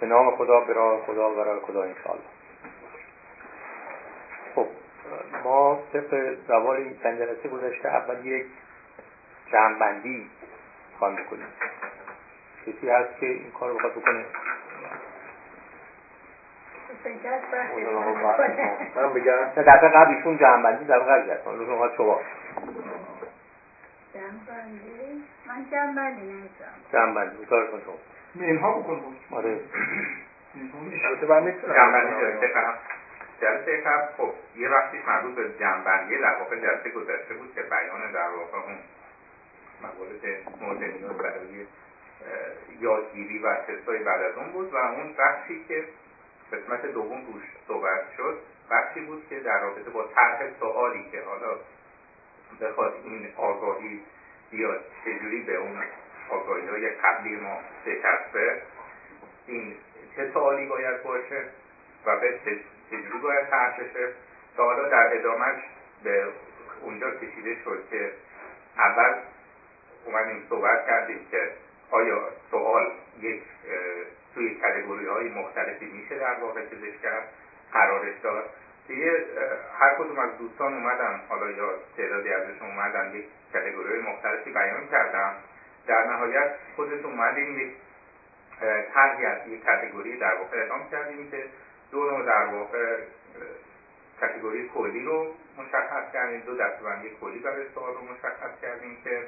به 0.00 0.06
نام 0.06 0.36
خدا 0.36 0.60
به 0.60 0.72
راه 0.72 1.00
خدا 1.06 1.30
و 1.30 1.40
راه 1.40 1.60
خدا 1.60 1.82
انشاءالله. 1.82 2.24
خب 4.54 4.66
ما 5.44 5.82
طبق 5.92 6.36
روال 6.48 6.76
این 6.76 6.98
چند 7.02 7.18
جلسه 7.18 7.48
گذشته 7.48 7.88
اول 7.88 8.26
یک 8.26 8.46
جمعبندی 9.52 10.30
خواهیم 10.98 11.24
بکنیم. 11.24 11.46
کسی 12.66 12.90
هست 12.90 13.20
که 13.20 13.26
این 13.26 13.50
کار 13.60 13.70
رو 13.70 13.76
بخواد 13.76 13.92
بکنه؟ 13.92 14.24
من 18.96 19.12
بگم 19.12 19.44
دفعه 19.56 19.88
قبل 19.88 20.14
ایشون 20.14 20.38
جمعبندی 20.38 20.84
دفعه 20.84 20.98
قبل 20.98 21.26
کرد 21.26 21.48
لطفا 21.48 21.72
اومد 21.72 21.90
شما. 21.96 22.20
جمعبندی؟ 24.14 25.24
من 25.46 25.66
جمعبندی 25.70 26.22
نمی‌تونم 26.22 26.70
جمعبندی 26.92 27.46
کار 27.46 27.66
کن 27.66 27.80
شما؟ 27.84 27.94
منها 28.34 28.80
بکن 28.80 29.16
آره. 29.30 29.60
البته 31.04 31.26
من 31.26 31.42
می‌تونم 31.42 31.74
جنبندی 31.74 32.20
جلسه 32.20 32.52
جلسه 33.40 33.80
قبل 33.80 34.12
خب 34.16 34.32
یه 34.56 34.68
وقتیش 34.68 35.00
مربوط 35.06 35.34
به 35.34 35.50
جنبندی 35.60 36.18
در 36.18 36.38
واقع 36.38 36.56
جلسه 36.56 36.90
گذشته 36.90 37.34
بود 37.34 37.54
که 37.54 37.62
بیان 37.62 38.12
در 38.12 38.28
واقع 38.28 38.58
اون 38.58 38.78
موارد 39.82 40.24
مورد 40.60 40.82
نیاز 40.82 41.18
برای 41.18 41.66
یادگیری 42.80 43.38
و 43.38 43.54
تستای 43.54 43.98
بعد 43.98 44.22
از 44.22 44.36
اون 44.36 44.52
بود 44.52 44.72
و 44.72 44.76
اون 44.76 45.14
بخشی 45.18 45.64
که 45.68 45.84
قسمت 46.52 46.86
دوم 46.86 47.26
روش 47.26 47.42
صحبت 47.68 48.02
شد 48.16 48.38
بخشی 48.70 49.00
بود 49.00 49.26
که 49.28 49.40
در 49.40 49.60
رابطه 49.60 49.90
با 49.90 50.08
طرح 50.14 50.42
سوالی 50.60 51.04
که 51.12 51.22
حالا 51.22 51.56
بخواد 52.60 52.94
این 53.04 53.28
آگاهی 53.36 54.00
بیاد 54.50 54.84
چجوری 55.04 55.42
به 55.42 55.56
اون 55.56 55.82
آگاهی 56.30 56.88
قبلی 56.88 57.36
ما 57.36 57.58
بچسبه 57.86 58.62
این 59.46 59.74
چه 60.16 60.30
سوالی 60.32 60.66
باید 60.66 61.02
باشه 61.02 61.42
و 62.06 62.16
به 62.20 62.38
چجوری 62.90 63.18
باید 63.22 63.50
طرح 63.50 63.76
تا 64.56 64.64
حالا 64.64 64.88
در 64.88 65.10
ادامهش 65.12 65.62
به 66.04 66.24
اونجا 66.82 67.10
کشیده 67.10 67.56
شد 67.64 67.84
که 67.90 68.12
اول 68.78 69.14
اومدیم 70.04 70.46
صحبت 70.48 70.86
کردیم 70.86 71.26
که 71.30 71.50
آیا 71.90 72.28
سوال 72.50 72.92
یک 73.20 73.42
توی 74.34 74.54
کتگوری 74.54 75.06
های 75.06 75.28
مختلفی 75.28 75.86
میشه 75.86 76.18
در 76.18 76.34
واقع 76.40 76.60
چیزش 76.66 76.98
کرد 77.02 77.28
قرارش 77.72 78.14
داد 78.22 78.44
دیگه 78.88 79.24
هر 79.80 79.94
کدوم 79.94 80.18
از 80.18 80.38
دوستان 80.38 80.74
اومدن 80.74 81.20
حالا 81.28 81.50
یا 81.50 81.70
تعدادی 81.96 82.32
ازشون 82.32 82.68
اومدن 82.68 83.14
یک 83.14 83.24
کتگوری 83.54 84.00
مختلفی 84.00 84.52
بیان 84.52 84.88
کردن 84.90 85.34
در 85.90 86.04
نهایت 86.04 86.54
خودتون 86.76 87.12
اومدیم 87.12 87.58
یک 87.58 87.70
طرحی 88.94 89.24
از 89.24 89.48
یک 89.48 89.64
کتگوری 89.64 90.18
در 90.18 90.34
واقع 90.34 90.56
اعلام 90.56 90.90
کردیم 90.90 91.30
که 91.30 91.44
دو 91.90 92.10
نوع 92.10 92.26
در 92.26 92.44
واقع 92.44 92.96
کتگوری 94.20 94.70
کلی 94.74 95.04
رو 95.04 95.34
مشخص 95.58 96.12
کردیم 96.12 96.40
دو 96.40 96.56
دستبندی 96.56 97.10
کلی 97.20 97.38
برای 97.38 97.64
سوال 97.74 97.94
رو 97.94 98.00
مشخص 98.00 98.60
کردیم 98.62 98.98
که 99.04 99.22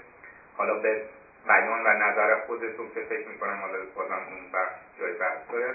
حالا 0.57 0.75
به 0.75 1.03
بیان 1.47 1.87
و 1.87 1.89
نظر 1.89 2.41
خودتون 2.47 2.87
که 2.95 3.01
فکر 3.01 3.29
می‌کنم 3.29 3.61
حالا 3.61 3.79
بازم 3.95 4.13
اون 4.13 4.53
بخش 4.53 4.75
جای 4.99 5.13
بحث 5.13 5.51
داره 5.53 5.75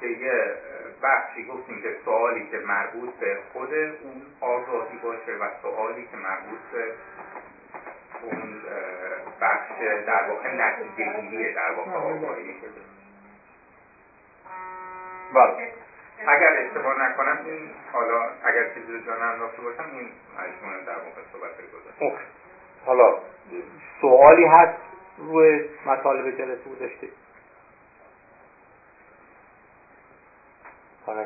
که 0.00 0.06
یه 0.06 0.54
بخشی 1.02 1.44
گفتیم 1.44 1.82
که 1.82 1.96
سوالی 2.04 2.48
که 2.50 2.58
مربوط 2.58 3.14
به 3.14 3.38
خود 3.52 3.74
اون 3.74 4.22
آگاهی 4.40 4.98
باشه 5.02 5.32
و 5.32 5.48
سوالی 5.62 6.08
که 6.10 6.16
مربوط 6.16 6.58
به 6.72 6.92
اون 8.22 8.62
بخش 9.40 9.68
در 10.06 10.28
واقع 10.28 10.54
نتیجه 10.54 11.20
گیریه 11.20 11.54
در 11.54 11.72
واقع 11.72 11.90
آگاهی 11.90 12.54
بله 15.34 15.72
اگر 16.26 16.52
اشتباه 16.66 17.02
نکنم 17.02 17.38
این 17.46 17.70
حالا 17.92 18.22
اگر 18.44 18.74
چیزی 18.74 18.92
رو 18.92 18.98
جان 18.98 19.22
انداخته 19.22 19.62
باشم 19.62 19.84
این 19.92 20.08
مجموعه 20.38 20.84
در 20.86 20.98
واقع 20.98 21.22
صحبت 21.32 21.50
گذاشت. 21.72 22.20
حالا 22.86 23.18
سوالی 24.00 24.44
هست 24.44 24.78
روی 25.18 25.68
مطالب 25.86 26.38
جلسه 26.38 26.70
گذاشته 26.70 27.08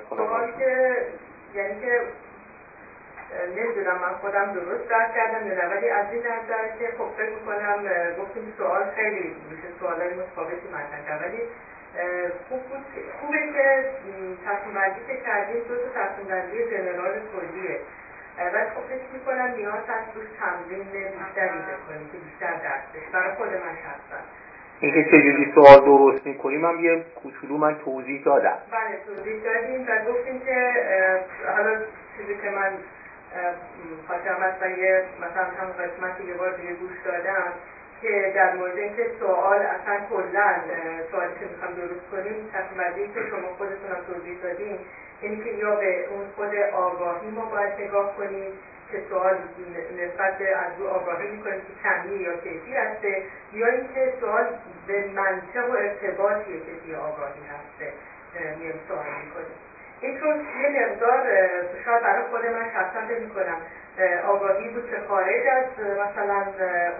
سوال 0.08 0.52
که 0.58 0.96
یعنی 1.54 1.80
که 1.80 2.00
نمی‌دونم 3.56 3.98
من 3.98 4.14
خودم 4.20 4.52
درست 4.52 4.88
درک 4.88 5.14
کردم 5.14 5.46
یا 5.46 5.68
ولی 5.70 5.88
از 5.88 6.06
این 6.12 6.22
نظر 6.22 6.64
که 6.78 6.86
خب 6.98 7.08
فکر 7.16 7.30
می‌کنم 7.30 7.78
گفتیم 8.20 8.54
سوال 8.58 8.84
خیلی 8.96 9.36
میشه 9.50 9.68
سوال 9.80 10.00
های 10.00 10.14
متفاوتی 10.14 10.68
مطرح 10.68 11.06
کرد 11.06 11.22
ولی 11.22 11.40
خوب 12.48 12.62
بود 12.62 12.84
خوبه 13.20 13.38
که 13.38 13.84
تصمیم 14.46 14.74
که 15.08 15.16
کردیم 15.16 15.62
دو 15.68 15.76
تا 15.76 15.88
تصمیم 16.00 16.26
بندی 16.28 16.58
جنرال 16.70 17.12
کلیه. 17.32 17.80
ولی 18.54 18.64
خب 18.74 18.80
فکر 18.88 19.08
می‌کنم 19.12 19.54
نیاز 19.56 19.84
هست 19.88 20.16
روش 20.16 20.26
تمرین 20.40 20.84
بیشتری 20.84 21.58
بکنیم 21.58 22.08
که 22.12 22.18
بیشتر 22.18 22.52
درک 22.52 22.84
بشه. 22.94 23.12
برای 23.12 23.34
خود 23.34 23.48
من 23.48 23.74
شخصا. 23.86 24.18
اینکه 24.80 25.04
چجوری 25.04 25.52
سوال 25.54 25.80
درست 25.84 26.26
می‌کنیم 26.26 26.64
هم 26.64 26.80
یه 26.80 27.04
کوچولو 27.22 27.58
من 27.58 27.78
توضیح 27.78 28.24
دادم. 28.24 28.58
بله 28.70 28.98
توضیح 29.06 29.42
دادیم 29.44 29.86
و 29.88 30.12
گفتیم 30.12 30.40
که 30.40 30.72
حالا 31.56 31.76
چیزی 32.16 32.34
که 32.42 32.50
من 32.50 32.70
خاطرم 34.08 34.36
مثلا 34.36 34.68
یه 34.68 35.04
مثلا 35.20 35.44
همون 35.44 35.72
قسمت 35.72 36.20
یه 36.28 36.34
بار 36.34 36.50
دیگه 36.50 36.74
گوش 36.74 36.96
دادم 37.04 37.52
که 38.02 38.32
در 38.34 38.54
مورد 38.56 38.78
اینکه 38.78 39.06
سوال 39.18 39.58
اصلا 39.58 39.96
کلا 40.10 40.54
سوالی 41.10 41.32
که 41.40 41.46
می‌خوام 41.46 41.74
درست 41.74 42.06
کنیم 42.10 42.50
تصمیم 42.52 43.12
که 43.14 43.20
شما 43.30 43.48
خودتون 43.58 43.90
هم 43.90 44.02
توضیح 44.06 44.38
دادیم 44.42 44.78
اینی 45.20 45.44
که 45.44 45.50
یا 45.50 45.76
به 45.76 46.06
اون 46.10 46.24
خود 46.36 46.54
آگاهی 46.72 47.30
ما 47.30 47.44
باید 47.44 47.72
نگاه 47.80 48.16
کنیم 48.16 48.52
که 48.90 49.00
سوال 49.08 49.36
نسبت 50.00 50.40
از 50.40 50.78
رو 50.78 50.88
آگاهی 50.88 51.30
می‌کنیم 51.30 51.60
که 51.60 51.88
کمی 51.88 52.16
یا 52.16 52.36
کیفی 52.36 52.74
هسته 52.74 53.22
یا 53.52 53.66
اینکه 53.66 54.12
سوال 54.20 54.46
به 54.86 55.04
منطق 55.14 55.70
و 55.70 55.72
ارتباطیه 55.72 56.60
که 56.86 56.96
آگاهی 56.96 57.42
هسته. 57.54 57.92
میام 58.58 58.78
سوال 58.88 59.06
می‌کنیم 59.24 59.56
این 60.02 60.14
یه 60.60 60.86
مقدار 60.86 61.22
شاید 61.84 62.02
برای 62.02 62.22
خود 62.30 62.46
من 62.46 62.64
شخصا 62.74 63.00
فکر 63.08 63.18
می‌کنم 63.18 63.56
آگاهی 64.26 64.68
بود 64.68 64.90
که 64.90 64.96
خارج 65.08 65.46
از 65.46 65.64
مثلا 65.80 66.44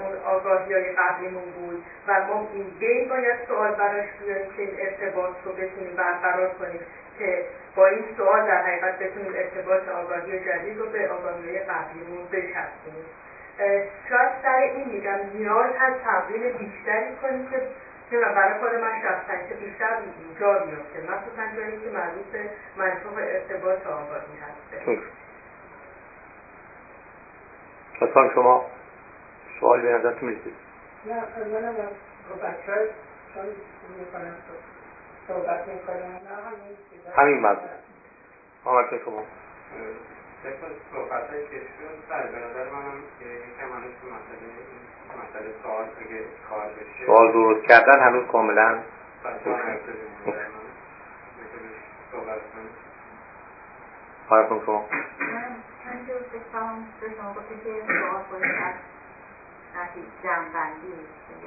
اون 0.01 0.15
آگاهی 0.25 0.75
های 0.75 0.93
قبلیمون 0.93 1.51
بود 1.57 1.85
و 2.07 2.21
ما 2.21 2.49
این 2.81 3.09
باید 3.09 3.37
سوال 3.49 3.71
براش 3.71 4.05
بیاریم 4.21 4.53
که 4.57 4.63
این 4.63 4.77
ارتباط 4.79 5.33
رو 5.45 5.53
بتونیم 5.53 5.97
برقرار 5.97 6.51
کنیم 6.59 6.81
که 7.19 7.45
با 7.77 7.87
این 7.87 8.05
سوال 8.17 8.47
در 8.47 8.63
حقیقت 8.63 8.99
بتونیم 8.99 9.33
ارتباط 9.37 9.89
آگاهی 9.89 10.39
جدید 10.45 10.79
رو 10.79 10.87
به 10.87 11.09
آگاهی 11.09 11.59
قبلیمون 11.59 12.25
بچسبونیم 12.33 13.07
شاید 14.09 14.31
سر 14.43 14.57
این 14.57 14.89
میگم 14.89 15.19
نیاز 15.35 15.71
هست 15.79 15.97
تمرین 16.05 16.53
بیشتری 16.53 17.13
کنیم 17.23 17.47
که 17.51 17.61
نمی‌دونم 18.13 18.35
برای 18.35 18.61
خود 18.61 18.75
من 18.75 19.03
شخصا 19.03 19.49
که 19.49 19.55
بیشتر 19.55 19.97
جا 20.41 20.59
بیفته. 20.59 21.13
مخصوصا 21.13 21.57
جایی 21.57 21.81
که 21.81 21.91
مربوط 21.91 22.25
به 22.33 22.51
منطق 22.77 23.17
ارتباط 23.17 23.87
آگاهی 23.87 24.39
هسته. 24.43 24.99
لطفا 28.01 28.35
شما 28.35 28.67
سوال 29.61 29.81
به 29.81 29.93
نظرتون 29.93 30.29
می‌رسید. 30.29 30.55
نه 31.07 31.13
اولا 31.13 31.73
با 32.29 32.47
بچه 32.47 32.73
های 32.73 32.87
چون 33.35 33.45
می‌کنم 33.99 34.35
صحبت 35.29 35.69
می‌کنم 35.69 36.21
همین 37.17 37.41
مضمون 37.41 37.69
آمد 38.65 38.87
شما. 39.05 39.25
طبق 40.43 40.73
صحبت 40.93 41.31
هایی 41.31 41.47
که 41.47 41.57
شد 41.57 41.97
بله 42.09 42.27
به 42.33 42.39
نظر 42.39 42.71
منم 42.71 42.99
یکم 43.21 43.73
هنوز 43.77 43.93
تو 44.01 44.07
مسئله 44.17 44.49
مسئله 45.23 45.51
سوال 45.63 45.85
اگه 46.01 46.21
کار 46.49 46.67
بشه 46.67 47.07
سوال 47.07 47.33
درست 47.33 47.67
کردن 47.69 48.01
هنوز 48.01 48.27
کاملا 48.27 48.79
خواهد 54.29 54.49
کن 54.49 54.63
شما 54.67 54.87
من 56.53 56.85
به 57.01 57.09
شما 57.17 57.35
که 57.49 57.85
سوال 57.87 58.25
از 59.75 59.89
جمعبندی 60.23 60.95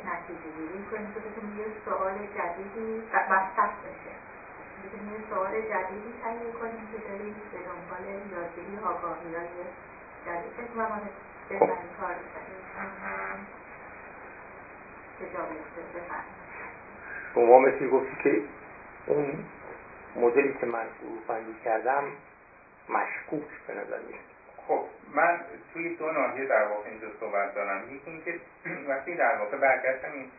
نتیجه 0.06 0.50
گیری 0.58 0.86
کنیم 0.92 1.14
که 1.14 1.20
بتونیم 1.20 1.60
یه 1.60 1.66
سوال 1.86 2.14
جدیدی 2.14 3.02
بستت 3.14 3.72
بتونیم 3.84 3.95
یه 4.94 5.30
سوال 5.30 5.52
جدیدی 5.52 6.14
تهیه 6.24 6.52
کنیم 6.60 6.88
که 6.92 6.98
داریم 7.08 7.36
به 7.52 7.60
دنبال 7.68 8.06
یادگیری 8.32 8.78
آگاهی 8.84 9.36
های 9.36 9.48
جدید. 10.26 10.52
فکر 10.58 10.68
کنم 10.76 11.02
بهترین 11.50 11.90
کار 12.00 12.16
که 15.20 15.26
جا 15.26 15.44
بیفته 15.46 15.82
بفرمایید. 15.82 16.36
شما 17.34 17.60
مثل 17.60 17.90
گفتی 17.90 18.16
که 18.24 18.42
اون 19.08 19.46
مدلی 20.16 20.54
که 20.54 20.66
من 20.66 20.86
گروه 21.02 21.56
کردم 21.66 22.04
مشکوک 22.90 23.50
به 23.68 23.74
نظر 23.74 24.00
میاد. 24.00 24.26
خب 24.68 24.86
من 25.14 25.40
توی 25.74 25.96
دو 25.96 26.12
ناحیه 26.12 26.46
در 26.46 26.68
واقع 26.68 26.90
اینجا 26.90 27.08
صحبت 27.20 27.56
دارم. 27.56 27.96
یکی 27.96 28.12
اینکه 28.12 28.40
وقتی 28.90 29.16
در 29.16 29.38
واقع 29.38 29.58
برگشتم 29.58 30.12
این 30.12 30.32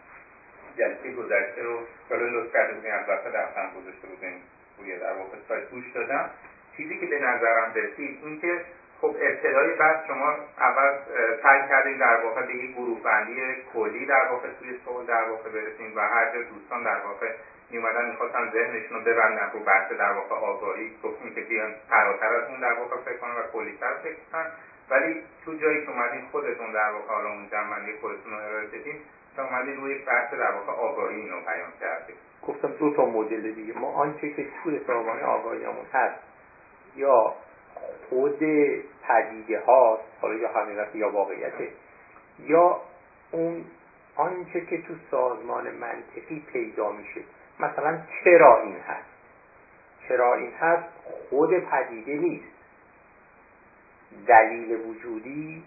جلسه 0.78 1.12
گذشته 1.12 1.62
رو 1.62 1.78
جلو 2.10 2.26
لطف 2.26 2.52
کرده 2.52 2.74
بودین 2.74 2.92
از 2.92 3.08
وقت 3.08 3.24
دفترم 3.24 3.70
گذاشته 3.80 4.06
بودین 4.08 4.34
روی 4.78 4.98
در 4.98 5.12
واقع 5.12 5.36
سایت 5.48 5.70
گوش 5.70 5.84
دادم. 5.94 6.30
چیزی 6.76 7.00
که 7.00 7.06
به 7.06 7.18
نظرم 7.18 7.72
رسید 7.74 8.20
این 8.24 8.40
که 8.40 8.60
خب 9.00 9.16
ابتدای 9.20 9.74
بعد 9.74 10.04
شما 10.06 10.36
اول 10.58 10.92
سعی 11.42 11.68
کردین 11.68 11.98
در 11.98 12.16
واقع 12.24 12.46
به 12.46 12.54
یک 12.54 12.72
گروه 12.74 13.02
بندی 13.02 13.42
کلی 13.74 14.06
در 14.06 14.28
واقع 14.30 14.48
توی 14.58 14.78
سوال 14.84 15.06
در 15.06 15.24
واقع 15.28 15.50
برسین 15.50 15.94
و 15.94 16.00
هر 16.00 16.32
دوستان 16.42 16.82
در 16.82 16.98
واقع 16.98 17.30
میومدن 17.70 18.10
می‌خواستن 18.10 18.50
ذهنشون 18.52 18.98
رو 18.98 19.04
ببندن 19.04 19.50
رو 19.52 19.60
بحث 19.60 19.92
در 19.92 20.12
واقع 20.12 20.34
آگاهی. 20.34 20.90
گفتیم 21.02 21.34
که 21.34 21.40
بیان 21.40 21.74
فراتر 21.88 22.34
از 22.34 22.48
اون 22.48 22.60
در 22.60 22.72
واقع 22.72 22.96
فکر 22.96 23.16
کنن 23.16 23.30
و 23.30 23.42
کلیتر 23.52 23.94
فکر 24.02 24.16
کنن. 24.32 24.46
ولی 24.90 25.22
تو 25.44 25.54
جایی 25.54 25.86
که 25.86 25.90
اومدین 25.90 26.22
خودتون 26.32 26.72
در 26.72 26.90
واقع 26.90 27.14
حالا 27.14 27.28
اون 27.28 27.48
جنبندی 27.50 27.92
خودتون 28.00 28.32
رو 28.32 28.38
ارائه 28.38 28.66
تا 29.36 29.44
اومدین 29.44 29.76
روی 29.76 29.98
بحث 29.98 30.34
در 30.34 30.52
واقع 30.52 30.72
آگاهی 30.72 31.16
اینو 31.16 31.40
بیان 31.40 31.72
کردیم 31.80 32.16
گفتم 32.46 32.68
دو 32.68 32.94
تا 32.94 33.04
مدل 33.04 33.52
دیگه. 33.52 33.78
ما 33.78 33.92
آنچه 33.92 34.30
که 34.30 34.46
توی 34.64 34.80
سازمان 34.86 35.20
آگاهیمون 35.20 35.86
هست. 35.92 36.20
یا 36.96 37.34
خود 38.10 38.38
پدیده 39.08 39.60
هاست 39.60 40.02
حالا 40.20 40.34
یا 40.34 40.48
حقیقت 40.48 40.96
یا 40.96 41.10
واقعیته 41.10 41.68
یا 42.40 42.80
اون 43.30 43.64
آنچه 44.16 44.60
که 44.60 44.82
تو 44.82 44.94
سازمان 45.10 45.70
منطقی 45.70 46.46
پیدا 46.52 46.92
میشه. 46.92 47.20
مثلا 47.60 47.98
چرا 48.24 48.62
این 48.62 48.76
هست؟ 48.76 49.08
چرا 50.08 50.34
این 50.34 50.52
هست؟ 50.60 50.88
خود 51.30 51.58
پدیده 51.58 52.14
نیست. 52.14 52.56
دلیل 54.26 54.80
وجودی 54.86 55.62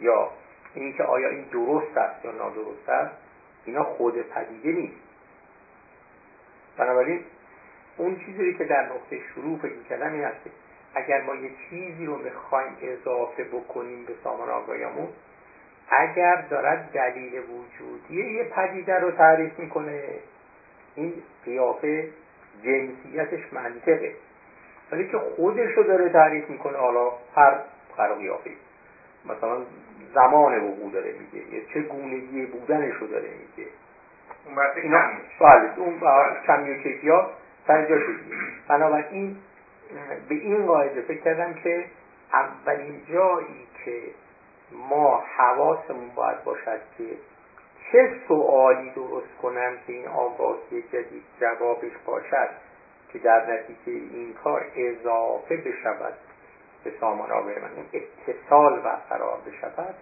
یا 0.00 0.30
اینکه 0.80 1.02
آیا 1.02 1.28
این 1.28 1.44
درست 1.52 1.96
است 1.96 2.24
یا 2.24 2.32
نادرست 2.32 2.88
است 2.88 3.14
اینا 3.64 3.84
خود 3.84 4.14
پدیده 4.22 4.72
نیست. 4.72 5.00
بنابراین 6.76 7.20
اون 7.96 8.16
چیزی 8.26 8.54
که 8.54 8.64
در 8.64 8.82
نقطه 8.82 9.20
شروع 9.34 9.58
فکر 9.58 9.82
کردم 9.88 10.12
این 10.12 10.24
است 10.24 10.40
اگر 10.94 11.22
ما 11.22 11.34
یه 11.34 11.50
چیزی 11.70 12.06
رو 12.06 12.18
می‌خوایم 12.18 12.76
اضافه 12.82 13.44
بکنیم 13.44 14.04
به 14.04 14.12
سامان 14.24 14.48
آگاهیمون 14.48 15.08
اگر 15.90 16.44
دارد 16.50 16.90
دلیل 16.92 17.32
وجودی 17.32 18.30
یه 18.30 18.44
پدیده 18.44 18.98
رو 18.98 19.10
تعریف 19.10 19.58
می‌کنه 19.58 20.02
این 20.94 21.12
قیافه 21.44 22.08
جنسیتش 22.64 23.52
منطقه. 23.52 24.12
ولی 24.92 25.08
که 25.08 25.18
خودش 25.18 25.70
رو 25.76 25.82
داره 25.82 26.08
تعریف 26.08 26.50
می‌کنه 26.50 26.78
حالا 26.78 27.12
هر 27.34 27.60
هر 27.98 28.14
قیافه 28.14 28.50
مثلا 29.24 29.58
زمان 30.14 30.64
وقوع 30.64 30.92
داره 30.92 31.14
میگه. 31.18 31.54
یا 31.54 31.64
چه 31.74 31.80
گونگی 31.80 32.46
بودنش 32.46 32.94
رو 33.00 33.06
داره 33.06 33.28
میگه. 33.28 33.70
اون 34.46 34.58
اینا 34.82 34.98
بله 35.40 35.78
اون 35.78 36.00
کمی 36.46 36.70
و 36.70 36.82
کیفیات 36.82 37.26
سر 37.66 37.84
جا 37.88 37.96
بنابراین 38.68 39.36
به 40.28 40.34
این 40.34 40.66
قاعده 40.66 41.00
فکر 41.00 41.20
کردم 41.20 41.54
که 41.54 41.84
اولین 42.32 43.02
جایی 43.12 43.66
که 43.84 44.02
ما 44.72 45.24
حواسمون 45.36 46.08
باید 46.14 46.44
باشد 46.44 46.80
که 46.98 47.04
چه 47.92 48.14
سوالی 48.28 48.90
درست 48.90 49.36
کنم 49.42 49.72
که 49.86 49.92
این 49.92 50.08
آگاهی 50.08 50.82
جدید 50.82 51.22
جوابش 51.40 51.92
باشد 52.06 52.48
که 53.12 53.18
در 53.18 53.52
نتیجه 53.52 54.06
این 54.14 54.34
کار 54.44 54.66
اضافه 54.76 55.56
بشود. 55.56 56.14
سامان 57.00 57.30
آگاهی 57.30 57.58
من 57.58 57.70
اون 57.76 57.86
اتصال 58.28 58.80
برقرار 58.80 59.38
بشود 59.46 59.94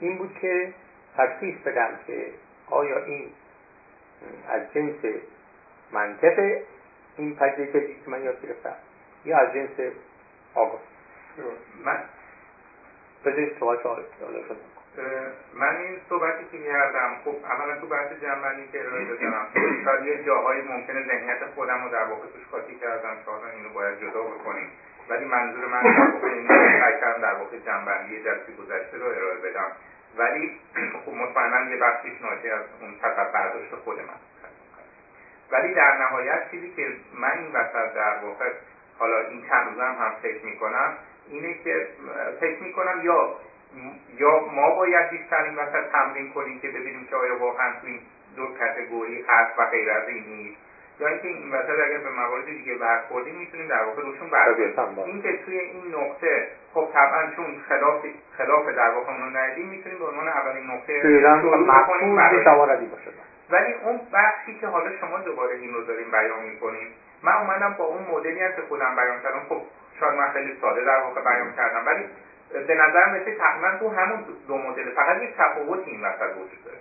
این 0.00 0.18
بود 0.18 0.38
که 0.40 0.72
تشخیص 1.16 1.58
بدم 1.58 1.90
که 2.06 2.26
آیا 2.70 3.04
این 3.04 3.30
از 4.48 4.62
جنس 4.74 5.20
منطق 5.92 6.58
این 7.16 7.36
پدیده 7.36 7.66
جدید 7.66 8.04
که 8.04 8.10
من 8.10 8.22
یاد 8.22 8.42
گرفتم 8.42 8.74
یا 9.24 9.38
از 9.38 9.52
جنس 9.54 9.92
آگاه. 10.54 10.80
من 11.84 12.04
بذارید 13.24 13.58
صحبت 13.60 13.78
من 15.54 15.76
این 15.76 16.00
صحبتی 16.08 16.44
که 16.52 16.64
کردم 16.64 17.16
خب 17.24 17.34
اولا 17.44 17.80
تو 17.80 17.86
بحث 17.86 18.12
جنبندی 18.22 18.68
که 18.72 18.80
ارائه 18.80 19.04
دادم 19.04 19.46
شاید 19.84 20.04
یه 20.04 20.24
جاهایی 20.24 20.62
ممکنه 20.62 21.06
ذهنیت 21.06 21.46
خودم 21.54 21.84
رو 21.84 21.90
در 21.90 22.04
واقع 22.04 22.26
توش 22.26 22.46
قاطی 22.50 22.74
کردم 22.74 23.16
شاید 23.24 23.54
اینو 23.54 23.68
باید 23.68 24.00
جدا 24.00 24.22
بکنیم 24.22 24.70
ولی 25.08 25.24
منظور 25.24 25.66
من 25.66 25.82
در 25.82 26.10
واقع 26.10 26.28
سعی 26.80 27.00
کردم 27.00 27.20
در 27.20 27.34
واقع 27.34 27.56
جنبندی 27.66 28.22
جلسه 28.22 28.52
گذشته 28.58 28.98
رو 28.98 29.06
ارائه 29.06 29.38
بدم. 29.38 29.72
ولی 30.16 30.60
خب 31.04 31.12
مطمئنا 31.12 31.70
یه 31.70 31.76
بخشیش 31.76 32.22
ناشی 32.22 32.50
از 32.50 32.62
اون 32.80 32.94
فقط 33.02 33.32
برداشت 33.32 33.74
خود 33.74 33.98
من. 33.98 34.18
ولی 35.50 35.74
در 35.74 35.96
نهایت 35.96 36.50
چیزی 36.50 36.72
که 36.76 36.92
من 37.14 37.38
این 37.38 37.52
وسط 37.52 37.94
در 37.94 38.18
واقع 38.22 38.50
حالا 38.98 39.20
این 39.20 39.42
چند 39.48 39.66
روزم 39.66 39.96
هم 40.00 40.12
فکر 40.22 40.44
می‌کنم 40.44 40.92
اینه 41.28 41.54
که 41.64 41.86
فکر 42.40 42.62
می‌کنم 42.62 43.00
یا 43.02 43.34
یا 44.18 44.40
ما 44.40 44.70
باید 44.70 45.10
بیشتر 45.10 45.42
این 45.42 45.56
وسط 45.56 45.90
تمرین 45.92 46.32
کنیم 46.32 46.60
که 46.60 46.68
ببینیم 46.68 47.06
که 47.10 47.16
آیا 47.16 47.38
واقعا 47.38 47.72
تو 47.80 47.86
این 47.86 48.00
دو 48.36 48.46
کتگوری 48.46 49.24
هست 49.28 49.58
و 49.58 49.64
غیر 49.64 49.90
از 49.90 50.08
این 50.08 50.24
نیست. 50.24 50.67
یا 51.00 51.08
اینکه 51.08 51.28
این 51.28 51.50
وسط 51.50 51.70
اگر 51.86 51.98
به 51.98 52.10
موارد 52.10 52.44
دیگه 52.44 52.74
برخوردیم 52.74 53.34
می‌تونیم 53.34 53.68
در 53.68 53.84
واقع 53.84 54.02
روشون 54.02 54.30
برخوردیم 54.30 54.98
این 54.98 55.22
که 55.22 55.38
توی 55.44 55.58
این 55.58 55.94
نقطه 55.94 56.48
خب 56.74 56.88
طبعا 56.92 57.30
چون 57.36 57.60
خلاف 57.68 58.06
خلاف 58.38 58.68
در 58.68 58.90
واقع 58.90 59.12
اونو 59.12 59.38
ندیدیم 59.38 59.68
می‌تونیم 59.68 59.98
به 59.98 60.04
عنوان 60.04 60.28
اولین 60.28 60.70
نقطه 60.70 61.02
شروع 61.40 61.54
ولی 63.50 63.72
اون 63.84 64.00
بخشی 64.12 64.54
که 64.60 64.66
حالا 64.66 64.90
شما 65.00 65.18
دوباره 65.18 65.54
این 65.54 65.74
رو 65.74 65.82
داریم 65.82 66.10
بیان 66.10 66.42
می‌کنیم 66.42 66.88
من 67.22 67.32
اومدم 67.32 67.74
با 67.78 67.84
اون 67.84 68.02
مدلی 68.10 68.40
هم 68.40 68.52
که 68.52 68.62
خودم 68.68 68.96
بیان 68.96 69.22
کردم. 69.22 69.40
خب 69.48 69.62
شاید 70.00 70.14
من 70.14 70.28
خیلی 70.32 70.56
ساده 70.60 70.84
در 70.84 71.00
واقع 71.00 71.20
بیان 71.20 71.52
کردم 71.56 71.86
ولی 71.86 72.04
به 72.66 72.74
نظرم 72.74 73.14
رسید 73.14 73.38
تقریبا 73.38 73.78
تو 73.78 73.88
همون 73.88 74.24
دو 74.48 74.58
مدل. 74.58 74.90
فقط 74.90 75.22
یک 75.22 75.36
تفاوت 75.36 75.80
این 75.86 76.04
وسط 76.04 76.36
وجود 76.36 76.64
داره. 76.64 76.78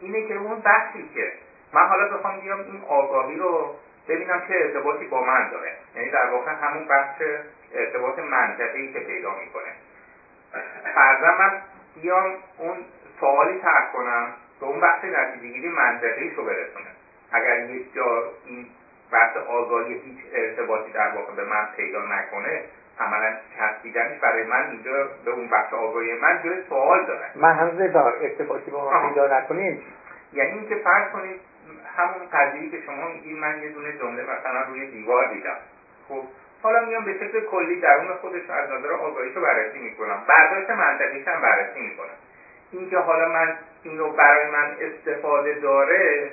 اینه 0.00 0.28
که 0.28 0.34
اون 0.34 0.62
بخشی 0.64 1.08
که 1.14 1.32
من 1.72 1.86
حالا 1.86 2.16
بخوام 2.16 2.40
بیام 2.40 2.60
این 2.60 2.82
آگاهی 2.88 3.36
رو 3.36 3.74
ببینم 4.08 4.42
چه 4.48 4.54
ارتباطی 4.54 5.06
با 5.06 5.24
من 5.24 5.50
داره. 5.50 5.72
یعنی 5.96 6.10
در 6.10 6.30
واقع 6.30 6.50
همون 6.50 6.88
بخش 6.88 7.22
ارتباط 7.74 8.18
منطقی 8.18 8.92
که 8.92 9.00
پیدا 9.00 9.30
می‌کنه. 9.30 9.72
فرضا 10.94 11.26
من 11.38 11.60
بیام 11.94 12.34
اون 12.58 12.76
سوالی 13.20 13.58
طرح 13.58 13.92
کنم 13.92 14.32
به 14.60 14.66
اون 14.66 14.80
بخش 14.80 15.04
نتیجهگیری 15.04 15.68
منطقی 15.68 16.30
رو 16.30 16.44
برسونه 16.44 16.86
اگر 17.32 17.70
یک 17.70 17.94
جا 17.94 18.22
این 18.46 18.66
بحث 19.12 19.36
آگاهی 19.36 19.94
هیچ 19.94 20.18
ارتباطی 20.34 20.92
در 20.92 21.08
واقع 21.08 21.32
به 21.32 21.44
من 21.44 21.68
پیدا 21.76 21.98
نکنه 22.02 22.62
عملا 23.00 23.36
چسبیدنش 23.56 24.18
برای 24.18 24.42
من 24.44 24.70
اینجا 24.70 25.08
به 25.24 25.30
اون 25.30 25.48
بخش 25.48 25.72
آگاهی 25.72 26.14
من 26.14 26.40
جای 26.44 26.62
سوال 26.68 27.06
داره. 27.06 27.30
من 27.34 27.86
دار 27.92 28.16
ارتباطی 28.20 28.70
با 28.70 28.90
من 28.90 29.08
پیدا 29.08 29.38
نکنه 29.38 29.62
یعنی, 29.64 29.82
یعنی 30.32 30.58
اینکه 30.58 30.76
فرض 30.76 31.12
کنید 31.12 31.40
همون 31.96 32.26
قضیه 32.32 32.70
که 32.70 32.78
شما 32.86 33.08
میگید 33.08 33.36
من 33.36 33.62
یه 33.62 33.68
دونه 33.68 33.92
جمله 33.92 34.22
مثلا 34.22 34.60
روی 34.60 34.84
دیوار 34.90 35.28
دیدم. 35.28 35.56
خب 36.08 36.22
حالا 36.62 36.80
میام 36.80 37.04
به 37.04 37.12
شکل 37.12 37.40
کلی 37.40 37.80
درون 37.80 38.12
خودش 38.12 38.50
از 38.50 38.70
نظر 38.70 38.92
آگاهیشو 38.92 39.40
بررسی 39.40 39.78
می‌کنم. 39.78 40.22
برداشت 40.28 40.70
منطقیش 40.70 41.28
هم 41.28 41.40
بررسی 41.40 41.80
می‌کنم. 41.80 42.14
اینکه 42.70 42.98
حالا 42.98 43.26
من 43.26 43.54
اینو 43.82 44.08
برای 44.08 44.46
من 44.46 44.72
استفاده 44.80 45.52
داره 45.52 46.30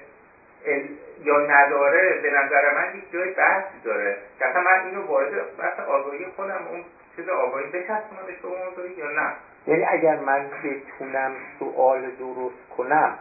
یا 1.24 1.40
نداره 1.40 2.20
به 2.22 2.30
نظر 2.30 2.70
من 2.70 2.96
یک 2.96 3.12
جای 3.12 3.28
بحثی 3.28 3.80
داره. 3.84 4.18
که 4.40 4.46
اصلا 4.46 4.62
من 4.62 4.80
اینو 4.86 5.02
وارد 5.02 5.58
بحث 5.58 5.80
آگاهی 5.80 6.28
خودم 6.36 6.68
اون 6.72 6.84
چیز 7.16 7.30
آگاهی 7.30 7.66
بچسبونمش 7.68 8.36
به 8.42 8.48
اون 8.48 8.92
یا 8.98 9.08
نه؟ 9.08 9.34
یعنی 9.68 9.84
اگر 9.84 10.16
من 10.16 10.50
بتونم 10.64 11.32
سوال 11.60 12.10
درست 12.10 12.70
کنم 12.78 13.14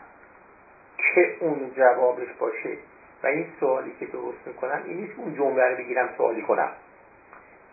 که 0.99 1.37
اون 1.40 1.73
جوابش 1.76 2.28
باشه. 2.38 2.76
و 3.23 3.26
این 3.26 3.47
سوالی 3.61 3.93
که 4.00 4.07
درست 4.07 4.47
می‌کنم 4.47 4.83
این 4.87 4.97
نیست 4.97 5.19
اون 5.19 5.35
جمله 5.35 5.64
رو 5.71 5.76
بگیرم 5.76 6.09
سوالی 6.17 6.43
کنم. 6.43 6.71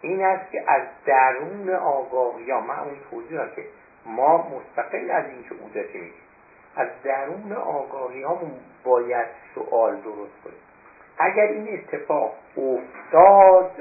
این 0.01 0.24
است 0.24 0.51
که 0.51 0.63
از 0.67 0.82
درون 1.05 1.70
آگاهی 1.70 2.44
یا 2.44 2.62
من 2.62 2.79
اون 2.79 2.98
توضیح 3.12 3.55
که 3.55 3.65
ما 4.05 4.50
مستقل 4.50 5.12
از 5.12 5.25
این 5.25 5.44
که 5.44 5.55
میگیم. 5.94 6.13
از 6.75 6.88
درون 7.03 7.53
آگاهی 7.53 8.24
همون 8.24 8.51
باید 8.84 9.27
سوال 9.55 9.96
درست 9.96 10.44
کنیم. 10.44 10.58
اگر 11.17 11.44
این 11.44 11.74
اتفاق 11.74 12.36
افتاد 12.58 13.72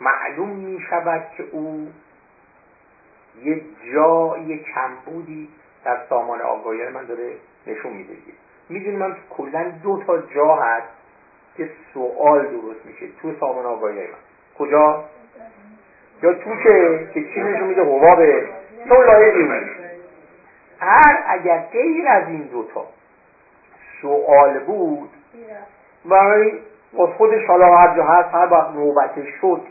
معلوم 0.00 0.48
می 0.48 0.80
شود 0.90 1.22
که 1.36 1.44
او 1.52 1.92
یه 3.42 3.60
جای 3.94 4.58
کمبودی 4.58 5.48
در 5.84 6.06
سامان 6.08 6.40
آگاهی 6.40 6.88
من 6.88 7.04
داره 7.04 7.32
نشون 7.66 7.92
میده 7.92 8.14
می‌دونیم 8.72 8.98
من 8.98 9.16
کلا 9.30 9.72
دو 9.82 10.02
تا 10.06 10.18
جا 10.18 10.54
هست 10.54 10.88
که 11.56 11.70
سوال 11.94 12.46
درست 12.46 12.86
میشه 12.86 13.06
تو 13.22 13.32
سامان 13.40 13.66
آگاهی 13.66 13.94
من. 13.94 14.06
کجا؟ 14.58 15.04
یا 16.22 16.32
تو 16.32 16.56
که 16.56 17.08
که 17.14 17.24
چی 17.34 17.40
نشون 17.40 17.68
میده؟ 17.68 17.82
حبابه 17.82 18.48
تو 18.88 19.02
لایه 19.02 19.60
هر 20.80 21.24
اگر 21.28 21.58
غیر 21.72 22.08
از 22.08 22.28
این 22.28 22.42
دوتا 22.42 22.86
سوال 24.02 24.58
بود 24.58 25.10
برای 26.04 26.52
با 26.92 27.06
خودش 27.06 27.46
حالا 27.46 27.76
هر 27.76 27.96
جا 27.96 28.04
هست 28.04 28.34
هر 28.34 28.52
وقت 28.52 28.70
نوبتش 28.70 29.28
شد 29.40 29.62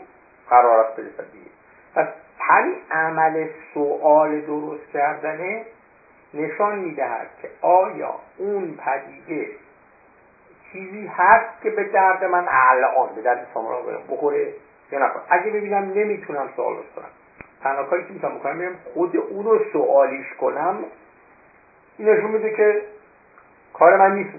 قرار 0.50 0.80
است 0.80 0.96
برسد 0.96 1.32
دیگه. 1.32 1.50
پس 1.94 2.06
همین 2.38 2.74
عمل 2.90 3.46
سوال 3.74 4.40
درست 4.40 4.92
کردنه 4.92 5.64
نشان 6.34 6.78
می‌دهد 6.78 7.30
که 7.42 7.50
آیا 7.60 8.14
اون 8.38 8.78
پدیده 8.84 9.50
چیزی 10.72 11.06
هست 11.06 11.62
که 11.62 11.70
به 11.70 11.84
درد 11.84 12.24
من 12.24 12.46
الان 12.48 13.14
به 13.14 13.22
درد 13.22 13.46
سامرا 13.54 13.82
بخوره 13.82 14.52
یا 14.92 15.06
نکنه 15.06 15.22
اگه 15.28 15.50
ببینم 15.50 15.92
نمی‌تونم 15.92 16.48
سوالش 16.56 16.86
کنم 16.96 17.08
تنها 17.62 17.84
کاری 17.84 18.04
که 18.04 18.12
می‌تونم 18.12 18.38
بکنم 18.38 18.58
بگم 18.58 18.76
خود 18.94 19.16
اون 19.16 19.44
رو 19.44 19.64
سوالیش 19.72 20.34
کنم. 20.40 20.84
این 21.98 22.08
نشون 22.08 22.30
میده 22.30 22.56
که 22.56 22.82
کار 23.74 23.96
من 23.96 24.14
نیست. 24.14 24.34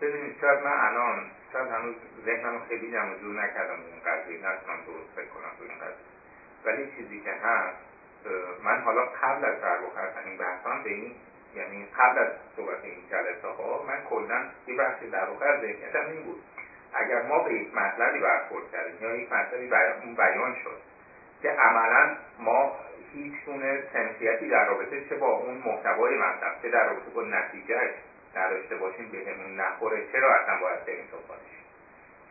ببینید 0.00 0.36
شاید 0.40 0.58
من 0.64 0.72
الان 0.72 1.22
شاید 1.52 1.68
هنوز 1.68 1.94
ذهنم 2.24 2.58
خیلی 2.68 2.92
جمع 2.92 3.14
جور 3.14 3.44
نکردم. 3.44 3.74
این 3.74 4.00
قضیه 4.06 4.36
نتونم 4.36 4.78
درست 4.86 5.10
فکر 5.16 5.26
کنم 5.26 5.50
تو 5.58 5.64
این 5.64 5.78
قضیه. 5.78 6.06
ولی 6.64 6.92
چیزی 6.96 7.20
که 7.20 7.30
هست 7.30 7.91
من 8.64 8.80
حالا 8.80 9.04
قبل 9.04 9.44
از 9.44 9.60
در 9.60 9.78
واقع 9.78 10.00
این 10.26 10.38
بحثان 10.38 10.82
به 10.82 10.90
این 10.90 11.14
یعنی 11.54 11.86
قبل 11.98 12.18
از 12.18 12.28
صحبت 12.56 12.84
این 12.84 12.98
جلسه 13.10 13.48
ها 13.48 13.84
من 13.88 14.04
کلا 14.10 14.44
یه 14.66 14.76
بحثی 14.76 15.10
در 15.10 15.24
واقع 15.24 15.60
ذهنیتم 15.60 16.06
این 16.10 16.22
بود. 16.22 16.42
اگر 16.94 17.22
ما 17.22 17.38
به 17.38 17.54
یک 17.54 17.74
مطلبی 17.74 18.20
برخورد 18.20 18.64
کردیم 18.72 18.96
یا 19.00 19.16
یک 19.16 19.32
مطلبی 19.32 19.66
بیان 20.16 20.54
شد 20.64 20.78
که 21.42 21.50
عملا 21.50 22.16
ما 22.38 22.76
هیچ 23.12 23.34
گونه 23.46 23.82
سنخیتی 23.92 24.48
در 24.48 24.64
رابطه 24.64 25.04
چه 25.08 25.14
با 25.14 25.26
اون 25.26 25.54
محتوای 25.54 26.18
مطلب 26.18 26.62
چه 26.62 26.68
در 26.70 26.84
رابطه 26.84 27.10
با 27.14 27.22
نتیجهش 27.22 27.90
نداشته 28.36 28.76
باشیم 28.76 29.08
بهمون 29.08 29.60
نخوره 29.60 30.12
چرا 30.12 30.34
اصلا 30.34 30.58
باید 30.60 30.84
بریم 30.84 31.08
دنبالش 31.12 31.52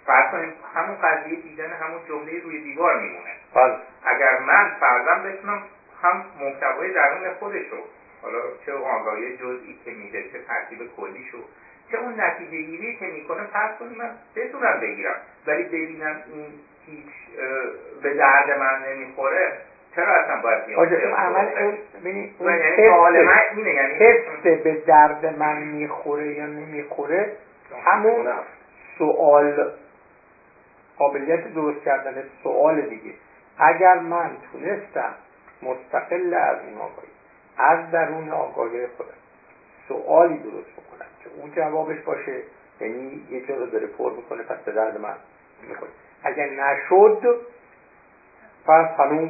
فرض 0.05 0.31
کنیم 0.31 0.53
همون 0.75 0.95
قضیه 0.95 1.41
دیدن 1.41 1.73
همون 1.73 1.99
جمله 2.07 2.39
روی 2.43 2.61
دیوار 2.63 2.99
میمونه. 2.99 3.35
بله. 3.53 3.75
اگر 4.05 4.39
من 4.39 4.75
فرضم 4.79 5.23
بتونم 5.23 5.63
هم 6.03 6.25
محتوای 6.39 6.93
درون 6.93 7.33
خودش 7.39 7.67
رو 7.71 7.77
حالا 8.21 8.39
چه 8.65 8.73
آگاهی 8.73 9.37
جزئی 9.37 9.79
که 9.85 9.91
میده 9.91 10.23
چه 10.23 10.39
ترتیب 10.47 10.95
کلیشو 10.97 11.37
چه 11.91 11.97
اون 11.97 12.21
نتیجه 12.21 12.61
گیری 12.61 12.97
که 12.99 13.05
می‌کنه 13.05 13.43
فرض 13.53 13.77
کنیم 13.79 13.97
من 13.97 14.09
بتونم 14.35 14.79
بگیرم. 14.81 15.15
ولی 15.47 15.63
ببینم 15.63 16.15
این 16.33 16.45
هیچ 16.85 17.37
به 18.03 18.13
درد 18.13 18.59
من 18.59 18.89
نمی‌خوره 18.89 19.57
چرا 19.95 20.13
اصلا 20.13 20.41
باید 20.41 20.65
بیام؟ 20.65 20.79
اون 20.79 21.13
عمل 21.13 21.47
اون 21.57 21.77
یعنی 22.05 22.33
من 22.39 22.59
یعنی 23.65 23.93
حس 23.93 24.43
به 24.63 24.73
درد 24.87 25.25
من 25.39 25.57
می‌خوره 25.57 26.33
یا 26.33 26.45
نمی‌خوره؟ 26.45 27.31
همون 27.85 28.27
سوال 28.97 29.71
قابلیت 30.97 31.53
درست 31.53 31.83
کردن 31.83 32.23
سوال 32.43 32.81
دیگه. 32.81 33.13
اگر 33.57 33.99
من 33.99 34.29
تونستم 34.51 35.13
مستقل 35.63 36.33
از 36.33 36.57
اون 36.67 36.77
آگاهی 36.77 37.07
از 37.57 37.91
درون 37.91 38.29
آگاهی 38.29 38.87
خودم. 38.87 39.09
سوالی 39.87 40.37
درست 40.37 40.71
بکنم 40.71 41.07
که 41.23 41.29
اون 41.41 41.51
جوابش 41.55 41.99
باشه. 41.99 42.41
یعنی 42.81 43.21
یه 43.29 43.47
جا 43.47 43.55
رو 43.55 43.65
داره 43.65 43.87
پر 43.87 44.11
می‌کنه 44.11 44.43
پس 44.43 44.57
به 44.57 44.71
درد 44.71 44.97
من 44.97 45.15
می‌خوره. 45.69 45.91
اگر 46.23 46.49
نشد 46.49 47.39
پس 48.65 48.87
هنوز 48.97 49.29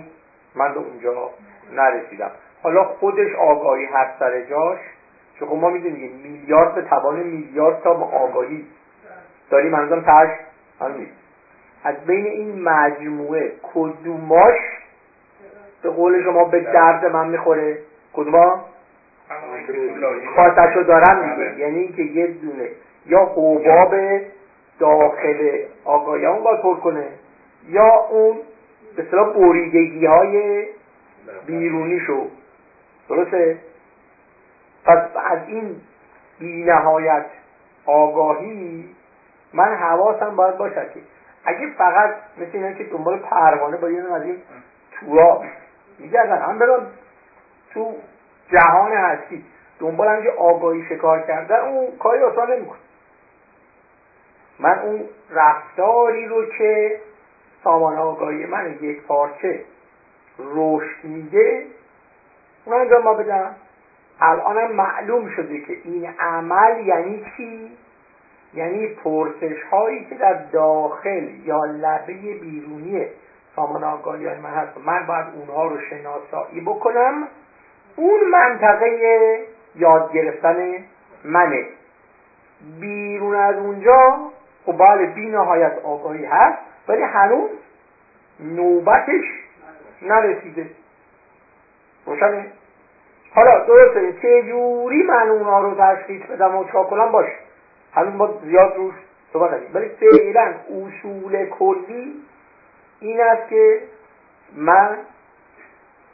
من 0.55 0.73
به 0.73 0.79
اونجا 0.79 1.29
نرسیدم. 1.71 2.31
حالا 2.63 2.83
خودش 2.83 3.35
آگاهی 3.35 3.85
هست 3.85 4.19
سر 4.19 4.41
جاش. 4.41 4.79
چون 5.39 5.47
خب 5.49 5.55
ما 5.55 5.69
می‌دونیم 5.69 6.11
میلیارد 6.11 6.75
به 6.75 6.81
توان 6.81 7.19
میلیارد 7.19 7.83
تا 7.83 7.91
آگاهی. 7.91 8.67
داریم 9.49 9.75
هنوزم 9.75 10.01
تش 10.01 10.29
هنوز 10.79 11.07
از 11.83 11.95
بین 12.05 12.25
این 12.25 12.61
مجموعه 12.61 13.51
کدوماش 13.73 14.80
به 15.83 15.89
قول 15.89 16.23
شما 16.23 16.43
به 16.43 16.59
درد 16.59 17.05
من 17.05 17.27
می‌خوره. 17.27 17.77
کدوما 18.13 18.65
خاصشو 20.35 20.83
دارم 20.83 21.29
میگه. 21.29 21.59
یعنی 21.59 21.87
که 21.87 22.01
یه 22.01 22.27
دونه. 22.27 22.69
یا 23.05 23.19
حباب 23.19 23.95
داخل 24.79 25.57
آگاهی 25.85 26.25
اون 26.25 26.43
باید 26.43 26.61
پر 26.61 26.75
کنه. 26.75 27.07
یا 27.69 27.93
اون 28.09 28.37
به 28.95 29.05
صلاح 29.11 29.33
بریدگی 29.33 30.05
های 30.05 30.65
بیرونی 31.45 31.99
شو 31.99 32.27
درسته؟ 33.09 33.57
پس 34.85 34.97
از 35.25 35.39
این 35.47 35.75
بی 36.39 36.63
نهایت 36.63 37.25
آگاهی 37.85 38.85
من 39.53 39.75
حواسم 39.75 40.35
باید 40.35 40.57
باشد 40.57 40.93
که 40.93 40.99
اگه 41.45 41.67
فقط 41.77 42.15
مثل 42.37 42.49
اینا 42.53 42.71
که 42.71 42.83
دنبال 42.83 43.19
پروانه 43.19 43.77
با 43.77 43.89
یه 43.89 44.13
از 44.13 44.23
این 44.23 44.37
تورا 44.99 45.43
میگردن 46.01 46.41
هم 46.41 46.59
برم 46.59 46.87
تو 47.73 47.95
جهان 48.51 48.91
هستی. 48.91 49.45
دنبال 49.79 50.07
همینجا 50.07 50.31
آگاهی 50.37 50.85
شکار 50.89 51.21
کردن 51.21 51.59
اون 51.59 51.97
کاری 51.97 52.23
آسان 52.23 52.51
نمیکن 52.51 52.75
من 54.59 54.79
اون 54.79 55.03
رفتاری 55.29 56.27
رو 56.27 56.45
که 56.45 56.99
سامان 57.63 57.97
آگاهی 57.97 58.45
من 58.45 58.77
یک 58.81 59.01
پارچه 59.01 59.63
رشد 60.39 61.03
میده 61.03 61.65
اون 62.65 62.77
انجام 62.77 63.03
ما 63.03 63.13
بدم. 63.13 63.55
الانم 64.19 64.71
معلوم 64.71 65.29
شده 65.29 65.61
که 65.61 65.73
این 65.83 66.09
عمل 66.19 66.87
یعنی 66.87 67.25
چی؟ 67.37 67.71
یعنی 68.53 68.87
پرسش 68.87 69.63
هایی 69.71 70.05
که 70.05 70.15
در 70.15 70.33
داخل 70.33 71.29
یا 71.45 71.65
لبه 71.65 72.13
بیرونی 72.13 73.05
سامان 73.55 73.83
آگاهی 73.83 74.25
های 74.25 74.37
من 74.37 74.49
هست 74.49 74.77
من 74.85 75.05
باید 75.05 75.25
اونها 75.35 75.67
رو 75.67 75.77
شناسایی 75.81 76.61
بکنم. 76.61 77.27
اون 77.95 78.19
منطقه 78.29 79.39
یاد 79.75 80.13
گرفتن 80.13 80.77
منه. 81.23 81.65
بیرون 82.79 83.35
از 83.35 83.55
اونجا 83.55 84.19
خب 84.65 84.77
بله 84.77 85.05
بی 85.05 85.29
نهایت 85.29 85.79
آگاهی 85.83 86.25
هست 86.25 86.57
ولی 86.87 87.03
هنوز 87.03 87.49
نوبتش 88.39 89.23
نرسیده. 90.01 90.65
روشنه؟ 92.05 92.45
حالا 93.35 93.65
درسته 93.65 94.13
چه 94.21 94.43
جوری 94.43 95.03
من 95.03 95.29
اونا 95.29 95.61
رو 95.61 95.75
تشخیص 95.75 96.21
بدم 96.21 96.55
و 96.55 96.63
چکار 96.63 96.85
کنم؟ 96.85 97.11
باش 97.11 97.27
هنوز 97.93 98.15
ما 98.15 98.29
زیاد 98.43 98.73
روش 98.77 98.93
صحبت 99.33 99.59
ولی 99.73 99.89
فعلا 99.89 100.53
اصول 100.69 101.45
کلی 101.45 102.13
این 103.01 103.21
است 103.21 103.49
که 103.49 103.81
من 104.55 104.97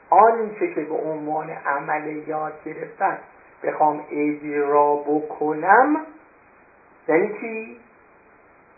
آنچه 0.10 0.74
که 0.74 0.82
به 0.82 0.96
عنوان 0.96 1.50
عمل 1.50 2.08
یاد 2.27 2.53
گرفتن 2.65 3.17
بخوام 3.63 4.06
اجرا 4.12 4.96
بکنم 4.96 6.06
یعنی 7.08 7.39
چی؟ 7.39 7.79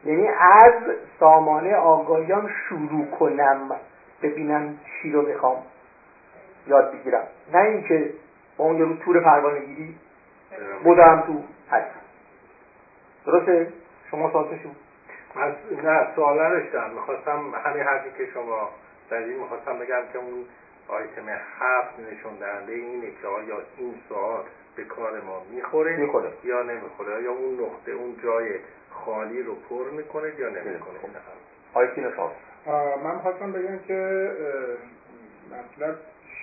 یعنی 0.05 0.27
از 0.27 0.73
سامانه 1.19 1.75
آگاهیام 1.75 2.49
شروع 2.69 3.05
کنم 3.19 3.71
ببینم 4.21 4.77
چی 4.85 5.11
رو 5.11 5.21
می‌خوام 5.21 5.57
یاد 6.67 6.93
بگیرم. 6.93 7.27
نه 7.53 7.59
اینکه 7.59 8.13
با 8.57 8.65
اون 8.65 8.79
رو 8.79 8.95
تور 8.95 9.19
پروانه 9.19 9.59
گیری 9.59 9.95
بودم 10.83 11.23
تو. 11.27 11.33
هست. 11.71 11.91
درسته؟ 13.25 13.67
شما 14.11 14.31
سوال 14.31 14.59
من 15.35 15.55
نه 15.83 16.15
سوال 16.15 16.39
نداشتم. 16.41 16.89
می‌خواستم 16.93 17.51
همین 17.65 17.83
حرفی 17.83 18.09
که 18.17 18.31
شما 18.33 18.69
زدید 19.09 19.37
می‌خواستم 19.37 19.79
بگم 19.79 20.01
که 20.13 20.17
اون 20.19 20.45
آیتم 20.87 21.29
هفت 21.59 21.99
نشون 21.99 22.35
دهنده 22.39 22.71
اینه 22.73 23.11
که 23.21 23.27
آیا 23.27 23.61
این 23.77 23.95
سوال 24.09 24.43
به 24.75 24.83
کار 24.83 25.21
ما 25.21 25.41
می‌خوره 25.51 25.97
می‌خوره. 25.97 26.31
یا 26.43 26.61
نمی‌خوره؟ 26.61 27.23
یا 27.23 27.31
اون 27.31 27.59
نقطه 27.59 27.91
اون 27.91 28.17
جای 28.23 28.59
خالی 28.89 29.43
رو 29.43 29.55
پر 29.55 29.89
می‌کنه 29.89 30.33
یا 30.39 30.49
نمی‌کنه؟ 30.49 30.99
آیتی 31.73 32.01
نشان 32.01 32.31
من 33.03 33.17
خواستم 33.19 33.51
بگم 33.51 33.79
که 33.87 34.31
مطلب 35.51 35.95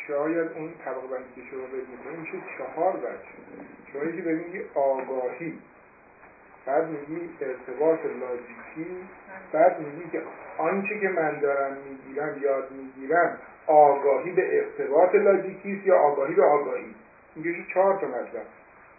شاید 0.09 0.53
اون 0.53 0.73
طبقه 0.85 1.07
بندی 1.07 1.35
که 1.35 1.41
شما 1.51 1.67
بگید 1.67 2.19
میشه 2.21 2.39
چهار 2.59 2.93
بچه. 2.93 3.37
شما 3.93 4.05
یکی 4.05 4.21
میگی 4.21 4.63
آگاهی. 4.75 5.59
بعد 6.67 6.89
میگی 6.89 7.31
ارتباط 7.41 7.99
لاجیکی 8.21 8.97
بعد 9.53 9.81
میگی 9.81 10.11
که 10.11 10.23
آنچه 10.59 11.01
که 11.01 11.09
من 11.09 11.39
دارم 11.41 11.77
می‌گیرم 11.89 12.43
یاد 12.43 12.69
می‌گیرم 12.71 13.39
آگاهی 13.67 14.33
به 14.33 14.59
ارتباط 14.59 15.15
لاجیکی 15.15 15.83
یا 15.85 15.99
آگاهی 15.99 16.35
به 16.35 16.45
آگاهی؟ 16.45 16.95
میگه 17.37 17.55
چهار 17.75 18.01
تا 18.01 18.07
مطلب. 18.07 18.43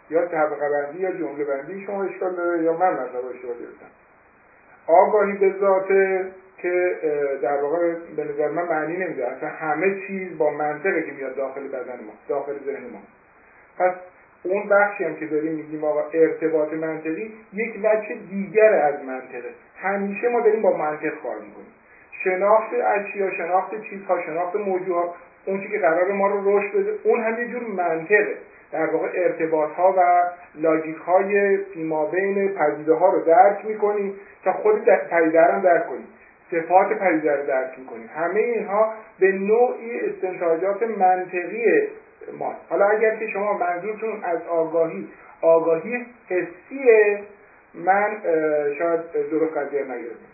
یا 0.10 0.28
طبقه 0.28 0.70
بندی 0.70 1.00
یا 1.00 1.12
جمله 1.12 1.44
بندی 1.44 1.86
شما 1.86 2.04
اشکال 2.04 2.36
داره 2.36 2.64
یا 2.64 2.74
من 2.74 2.94
مطلب 2.94 3.26
اشکال 3.26 3.54
گرفتم. 3.60 3.92
آگاهی 4.88 5.34
به 5.34 5.54
ذاته 5.60 6.32
که 6.58 6.98
در 7.42 7.62
واقع 7.62 7.94
به 8.16 8.24
نظر 8.24 8.48
من 8.48 8.64
معنی 8.64 8.98
نمیده. 8.98 9.28
اصلا 9.28 9.50
همه 9.50 10.08
چیز 10.08 10.38
با 10.38 10.50
منطقه 10.50 11.04
که 11.04 11.12
میاد 11.12 11.36
داخل 11.36 11.68
بدن 11.68 12.00
ما 12.06 12.14
داخل 12.28 12.54
ذهن 12.66 12.84
ما. 12.84 13.00
پس 13.78 13.92
اون 14.50 14.70
بخشی 14.70 15.04
هم 15.04 15.16
که 15.16 15.26
داریم 15.26 15.52
میگیم 15.54 15.84
آقا 15.84 16.04
ارتباط 16.14 16.74
منطقی 16.74 17.34
یک 17.54 17.76
وجه 17.84 18.16
دیگر 18.30 18.74
از 18.74 19.06
منطقه. 19.06 19.50
همیشه 19.78 20.30
ما 20.30 20.40
داریم 20.40 20.62
با 20.62 20.78
منطق 20.78 21.10
کار 21.24 21.36
می‌کنیم. 21.36 21.74
شناخت 22.24 22.74
اشیا 22.74 23.32
شناخت 23.32 23.82
چیزها 23.82 24.22
شناخت 24.22 24.56
موضوعات 24.56 25.10
اون 25.46 25.62
چی 25.62 25.68
که 25.68 25.78
قرار 25.78 26.12
ما 26.12 26.28
رو 26.28 26.58
رشد 26.58 26.78
بده 26.78 26.92
اون 27.04 27.24
هم 27.24 27.40
یه 27.40 27.48
جور 27.48 27.64
منطقه. 27.64 28.36
در 28.72 28.86
واقع 28.86 29.08
ارتباط 29.16 29.72
ها 29.72 29.94
و 29.98 30.24
لاجیک 30.56 30.96
های 30.96 31.58
فیما 31.58 32.06
بین 32.06 32.48
پدیده 32.48 32.94
ها 32.94 33.10
رو 33.10 33.26
درک 33.26 33.66
می‌کنیم 33.66 34.14
تا 34.44 34.54
خود 34.54 34.86
پدیده 34.86 35.42
هم 35.42 35.62
درک 35.62 35.88
کنیم. 35.88 36.08
صفات 36.52 37.00
پدیده 37.00 37.36
رو 37.36 37.48
درک 37.48 37.80
می‌کنیم. 37.80 38.10
همه 38.16 38.40
اینها 38.40 38.94
به 39.20 39.32
نوعی 39.32 40.00
استنتاجات 40.00 40.84
منطقی 40.84 41.88
ماست 42.40 42.60
حالا 42.70 42.86
اگر 42.86 43.16
که 43.16 43.28
شما 43.28 43.54
منظورتون 43.54 44.24
از 44.24 44.40
آگاهی 44.50 45.08
آگاهی 45.42 46.06
حسیه 46.30 47.20
من 47.74 48.18
شاید 48.78 49.00
درست 49.32 49.58
قضیه 49.58 49.84
نگرفتم 49.84 50.28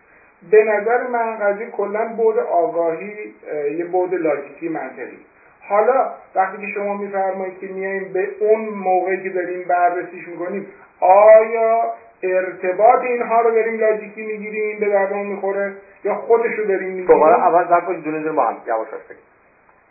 به 0.51 0.63
نظر 0.63 1.07
من 1.07 1.37
قضیه 1.37 1.69
کلا 1.69 2.05
بود 2.17 2.37
آگاهی 2.39 3.33
یه 3.77 3.85
بود 3.85 4.13
لاجیکی 4.13 4.69
منطقی. 4.69 5.19
حالا 5.61 6.11
وقتی 6.35 6.57
که 6.57 6.67
شما 6.67 6.97
میفرمایید 6.97 7.59
که 7.59 7.67
میاییم 7.67 8.13
به 8.13 8.29
اون 8.39 8.61
موقعی 8.61 9.23
که 9.23 9.29
داریم 9.29 9.67
بررسیش 9.67 10.27
می‌کنیم 10.27 10.65
آیا 10.99 11.93
ارتباط 12.23 13.01
اینها 13.01 13.41
رو 13.41 13.51
داریم 13.51 13.79
لاجیکی 13.79 14.21
می‌گیریم 14.21 14.79
به 14.79 14.89
دردمون 14.89 15.27
می‌خوره 15.27 15.73
یا 16.03 16.15
خودش 16.15 16.51
رو 16.57 16.65
داریم 16.65 16.89
می‌گیریم؟ 16.89 17.07
خب 17.07 17.23
اول 17.23 18.01
دونه 18.01 18.19
دونه 18.19 18.31
با 18.31 18.45
هم 18.45 18.57
یواش 18.67 18.87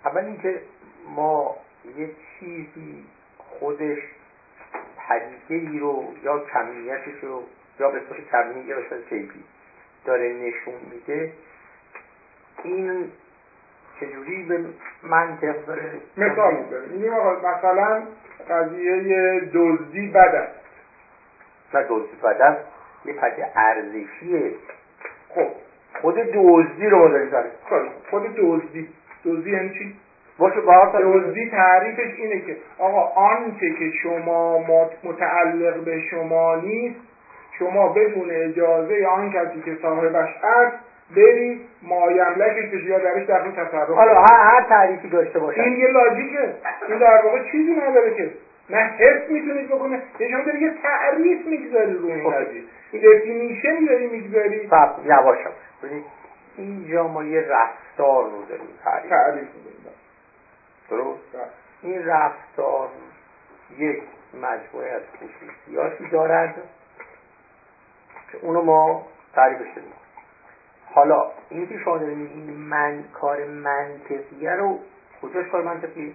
اول 0.05 0.25
اینکه 0.25 0.55
ما 1.17 1.57
یه 1.85 2.11
چیزی 2.41 3.05
خودش 3.39 3.99
پدیده 5.09 5.71
ای 5.71 5.79
رو 5.79 6.15
یا 6.25 6.39
کمیتش 6.39 7.23
رو 7.23 7.43
یا 7.81 7.91
به 7.91 8.01
صورت 8.09 8.31
کمی 8.31 8.61
یا 8.61 8.77
به 8.77 9.03
کیفی 9.11 9.45
داره 10.05 10.33
نشون 10.33 10.75
میده. 10.91 11.33
این 12.65 13.11
چجوری 14.01 14.43
به 14.43 14.65
منطق 15.03 15.67
داره 15.67 15.93
مثال 16.17 16.55
آقا 17.12 17.49
مثلا 17.49 18.03
قضیه 18.51 19.41
دزدی 19.55 20.09
بد 20.09 20.35
است. 20.35 20.61
نه 21.75 21.87
دزدی 21.89 22.17
بد 22.23 22.41
است. 22.41 22.65
یه 23.05 23.12
پدیده 23.12 23.59
ارزشیه. 23.59 24.55
خب 25.29 25.49
خود 26.01 26.15
دزدی 26.15 26.89
رو 26.89 26.99
ما 26.99 27.09
داریم 27.09 27.51
خب 27.71 28.11
خود 28.11 28.37
دزدی. 28.37 28.89
دزدی 29.25 29.51
یعنی 29.51 29.71
چی؟ 29.79 29.97
باشه 30.43 30.61
دزدی 31.03 31.51
تعریفش 31.51 32.19
اینه 32.19 32.41
که 32.41 32.57
آقا 32.79 33.01
آنچه 33.01 33.71
که 33.71 33.91
شما 34.03 34.59
متعلق 35.05 35.85
به 35.85 36.01
شما 36.01 36.57
نیست 36.57 37.01
شما 37.59 37.89
بدون 37.89 38.31
اجازه 38.31 39.07
آن 39.07 39.31
کسی 39.31 39.63
که 39.65 39.77
صاحبش 39.83 40.29
است 40.43 40.77
برید 41.17 41.61
مایملکش 41.83 42.69
بشه 42.69 42.85
یا 42.85 42.99
درش 42.99 43.25
داخل 43.27 43.51
تصرف 43.51 43.89
حالا 43.89 44.15
هر, 44.15 44.39
هر 44.41 44.67
تعریفی 44.69 45.09
داشته 45.09 45.39
باشه 45.39 45.63
این 45.63 45.77
یه 45.77 45.89
لاجیکه. 45.89 46.55
این 46.89 46.99
در 46.99 47.23
واقع 47.25 47.39
چیزی 47.53 47.73
نداره 47.73 48.15
که 48.15 48.31
نه 48.71 48.79
حس 48.79 49.31
می‌تونید 49.31 49.69
بکنه 49.69 49.99
یه 50.21 50.29
شما 50.31 50.43
داری 50.43 50.59
یه 50.59 50.73
تعریف 50.83 51.47
می‌گذاری 51.47 51.93
رو 51.93 52.07
این 52.07 52.31
قضیه. 52.31 52.63
دفینیشنی 52.93 53.87
داری 53.87 54.07
می‌گذاری 54.07 54.69
خب 54.69 55.07
یواشم. 55.07 55.51
اینجا 56.57 57.09
ما 57.09 57.25
یه 57.25 57.41
رفتار 57.41 58.25
رو 58.25 58.45
داریم 58.49 58.67
تعریف 58.85 59.11
تعریف 59.11 59.49
درست. 60.93 61.51
این 61.83 62.07
رفتار 62.07 62.89
یک 63.79 64.03
مجموعه 64.35 64.91
از 64.91 65.03
خصوصیاتی 65.17 66.09
دارد 66.09 66.55
که 68.33 68.39
اونو 68.43 68.63
ما 68.63 69.07
تعریفش 69.35 69.69
داریم 69.77 69.93
حالا 70.95 71.31
این 71.51 71.69
که 71.69 71.79
شما 71.85 71.99
داریم 71.99 72.19
من 72.51 73.05
کار 73.12 73.45
منطقیه 73.45 74.51
رو 74.51 74.79
کجاش 75.23 75.49
کار 75.49 75.62
منطقیه 75.62 76.12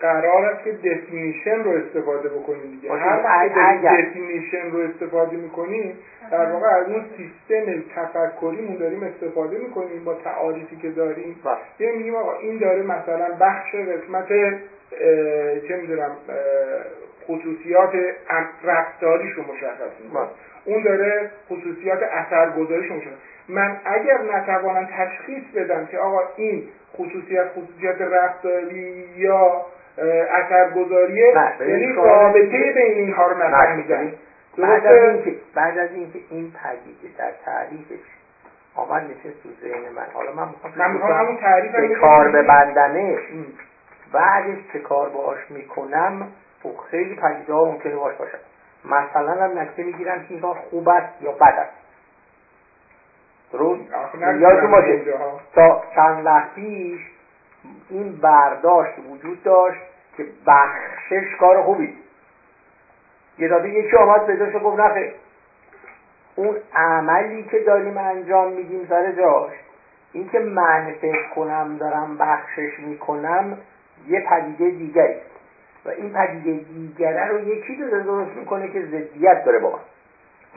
قرار 0.00 0.44
است 0.44 0.64
که 0.64 0.72
definition 0.72 1.64
رو 1.64 1.70
استفاده 1.70 2.28
بکنیم 2.28 2.70
دیگه. 2.70 2.92
هر 2.92 3.78
definition 3.78 4.70
رو 4.70 4.78
استفاده 4.78 5.36
می‌کنیم 5.36 5.94
در 6.30 6.52
واقع 6.52 6.66
از 6.66 6.86
اون 6.86 7.04
سیستم 7.16 7.82
تفکریمون 7.96 8.76
داریم 8.76 9.02
استفاده 9.02 9.58
می‌کنیم 9.58 10.04
با 10.04 10.14
تعاریفی 10.14 10.76
که 10.76 10.90
داریم. 10.90 11.36
یه 11.80 11.92
میگیم 11.92 12.14
آقا 12.14 12.32
این 12.32 12.58
داره 12.58 12.82
مثلا 12.82 13.28
بخش 13.40 13.74
قسمت 13.74 14.28
چه 15.68 15.76
می‌دونم 15.76 16.10
خصوصیات 17.26 17.90
رفتاریش 18.64 19.32
رو 19.32 19.42
مشخص 19.42 20.00
می‌کنه. 20.04 20.28
اون 20.64 20.82
داره 20.82 21.30
خصوصیات 21.50 22.02
اثرگذاریش 22.02 22.90
رو 22.90 22.96
مشخص 22.96 23.18
من 23.48 23.76
اگر 23.84 24.18
نتوانم 24.34 24.88
تشخیص 24.98 25.42
بدم 25.54 25.86
که 25.86 25.98
آقا 25.98 26.20
این 26.36 26.68
خصوصیت 26.96 27.46
خصوصیت 27.48 28.00
رفتاری 28.00 29.04
یا 29.16 29.62
اثرگذاریه. 30.30 31.34
یعنی 31.60 31.92
رابطه 31.92 32.72
بین 32.74 32.98
اینها 32.98 33.26
رو 33.26 33.38
نفهمیدم 33.38 34.12
بعد 34.58 34.86
از 34.86 35.02
اینکه 35.10 35.34
بعد 35.54 35.78
از 35.78 35.90
اینکه 35.92 36.18
این 36.30 36.52
پدیده 36.62 37.14
در 37.18 37.30
تعریفش 37.44 38.04
آمد 38.74 39.02
نشست 39.02 39.42
تو 39.42 39.48
ذهن 39.62 39.88
من. 39.96 40.06
حالا 40.14 40.32
من 40.32 40.48
می‌خوام 40.48 40.72
من 40.76 41.16
همون 41.18 41.36
تعریف 41.36 41.72
به 41.72 41.88
کار 41.88 42.28
ببندمش 42.28 43.20
بعدش 44.12 44.58
چه 44.72 44.78
کار 44.78 45.08
باش 45.08 45.38
می‌کنم 45.48 46.26
خب 46.62 46.72
خیلی 46.90 47.14
پدیده 47.14 47.52
ها 47.52 47.64
ممکنه 47.64 47.96
باش 47.96 48.14
باشم 48.14 48.38
مثلا 48.84 49.44
هم 49.44 49.58
نکته 49.58 49.82
می‌گیرم 49.82 50.20
که 50.20 50.26
این 50.30 50.40
کار 50.40 50.54
خوب 50.70 50.88
است 50.88 51.22
یا 51.22 51.32
بد 51.32 51.54
است. 51.58 51.72
درست 53.52 53.80
یادتون 54.20 54.70
باشه 54.70 55.00
تا 55.54 55.82
چند 55.94 56.26
وقت 56.26 56.54
پیش 56.54 57.00
این 57.90 58.16
برداشت 58.16 58.92
وجود 59.10 59.42
داشت 59.42 59.80
که 60.16 60.24
بخشش 60.46 61.36
کار 61.40 61.62
خوبی 61.62 61.94
یه 63.38 63.48
دفعه 63.48 63.70
یکی 63.70 63.96
آمد 63.96 64.26
به 64.26 64.36
جاش 64.36 64.62
گفت 64.64 64.80
نخه 64.80 65.12
اون 66.36 66.56
عملی 66.74 67.42
که 67.50 67.58
داریم 67.58 67.98
انجام 67.98 68.52
میدیم 68.52 68.86
سر 68.88 69.12
جاش 69.12 69.52
اینکه 70.12 70.38
من 70.38 70.92
فکر 71.00 71.28
کنم 71.34 71.76
دارم 71.76 72.18
بخشش 72.18 72.78
می‌کنم 72.78 73.58
یه 74.08 74.20
پدیده 74.20 74.70
دیگری 74.70 75.16
و 75.84 75.88
این 75.88 76.12
پدیده 76.12 76.52
دیگره 76.52 77.28
رو 77.28 77.40
یکی 77.40 77.76
داره 77.76 78.02
درست 78.02 78.36
می‌کنه 78.36 78.68
که 78.68 78.82
ضدیت 78.82 79.44
داره 79.44 79.58
با 79.58 79.70
من. 79.70 79.78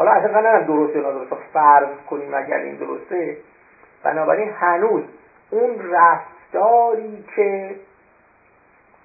حالا 0.02 0.12
اصلا 0.12 0.42
نه 0.42 0.66
درسته 0.66 1.00
یا 1.00 1.12
نادرسته. 1.12 1.36
فرض 1.54 1.98
کنیم 2.10 2.34
اگر 2.34 2.58
این 2.58 2.76
درسته. 2.76 3.38
بنابراین 4.04 4.50
هنوز 4.50 5.04
اون 5.50 5.92
رفتاری 5.92 7.24
که 7.36 7.76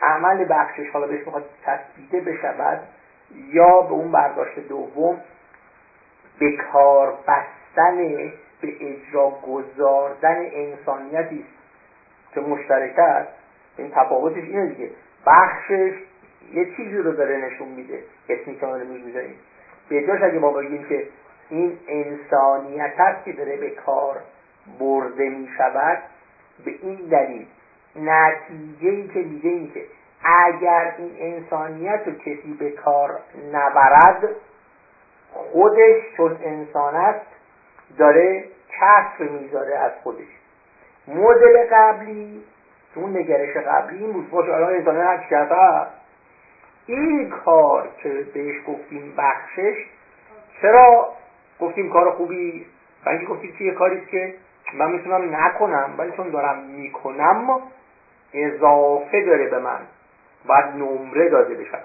عمل 0.03 0.47
بخشش 0.49 0.91
حالا 0.93 1.07
بهش 1.07 1.27
می‌خواد 1.27 1.45
تثبیته 1.65 2.21
بشود 2.31 2.81
یا 3.53 3.81
به 3.81 3.93
اون 3.93 4.13
برداشت 4.13 4.59
دوم 4.69 5.21
به 6.39 6.57
کار 6.73 7.15
بستن 7.29 7.97
به 8.61 8.75
اجرا 8.81 9.31
گذاردن 9.31 10.37
انسانیتی 10.53 11.45
که 12.35 12.41
مشترک 12.41 12.99
است 12.99 13.33
این 13.77 13.91
تفاوتش 13.91 14.37
اینه 14.37 14.67
دیگه. 14.67 14.91
بخشش 15.27 15.93
یه 16.53 16.77
چیزی 16.77 16.97
رو 16.97 17.13
داره 17.13 17.37
نشون 17.37 17.69
میده. 17.69 18.03
اسمی 18.29 18.57
که 18.57 18.67
ما 18.67 18.77
می‌گذاریم. 18.77 19.35
به 19.89 20.07
جاش 20.07 20.23
اگه 20.23 20.39
ما 20.39 20.53
بگیم 20.53 20.85
که 20.89 21.09
این 21.51 21.79
انسانیت 21.89 23.01
است 23.01 23.25
که 23.25 23.33
داره 23.33 23.57
به 23.57 23.71
کار 23.71 24.17
برده 24.81 25.29
می 25.29 25.49
شود 25.59 25.99
به 26.65 26.71
این 26.83 26.97
دلیل 27.11 27.47
نتیجه 27.97 28.89
ای 28.89 29.09
که 29.09 29.19
میده 29.19 29.49
این 29.49 29.73
که 29.75 29.85
اگر 30.25 30.95
این 30.99 31.17
انسانیت 31.19 32.01
رو 32.07 32.13
کسی 32.13 32.57
به 32.59 32.71
کار 32.71 33.19
نبرد 33.53 34.29
خودش 35.33 35.97
چون 36.17 36.39
انسان 36.45 36.95
است 36.95 37.27
داره 37.99 38.45
کسر 38.69 39.25
می‌ذاره 39.25 39.79
از 39.79 39.93
خودش. 40.03 40.27
مدل 41.09 41.67
قبلی 41.73 42.43
اون 42.95 43.17
نگرش 43.17 43.57
قبلی 43.57 43.99
این 43.99 44.13
بود. 44.13 44.31
باشه 44.31 44.53
الان 44.53 44.75
انسان 44.75 44.97
هست. 44.97 45.91
این 46.87 47.31
کار 47.31 47.89
که 48.03 48.27
بهش 48.35 48.57
گفتیم 48.67 49.15
بخشش 49.19 49.77
چرا 50.63 51.13
گفتیم 51.61 51.91
کار 51.93 52.11
خوبی؟ 52.11 52.67
برای 53.05 53.25
گفتیم 53.27 53.53
که 53.59 53.65
یه 53.65 53.73
کاری 53.73 54.07
که 54.11 54.35
من 54.75 54.91
می‌تونم 54.91 55.37
نکنم 55.37 55.95
ولی 55.99 56.13
چون 56.17 56.31
دارم 56.31 56.63
می‌کنم 56.63 57.61
اضافه 58.35 59.25
داره 59.25 59.47
به 59.47 59.59
من. 59.59 59.79
باید 60.47 60.65
نمره 60.65 61.29
داده 61.29 61.55
بشه. 61.55 61.79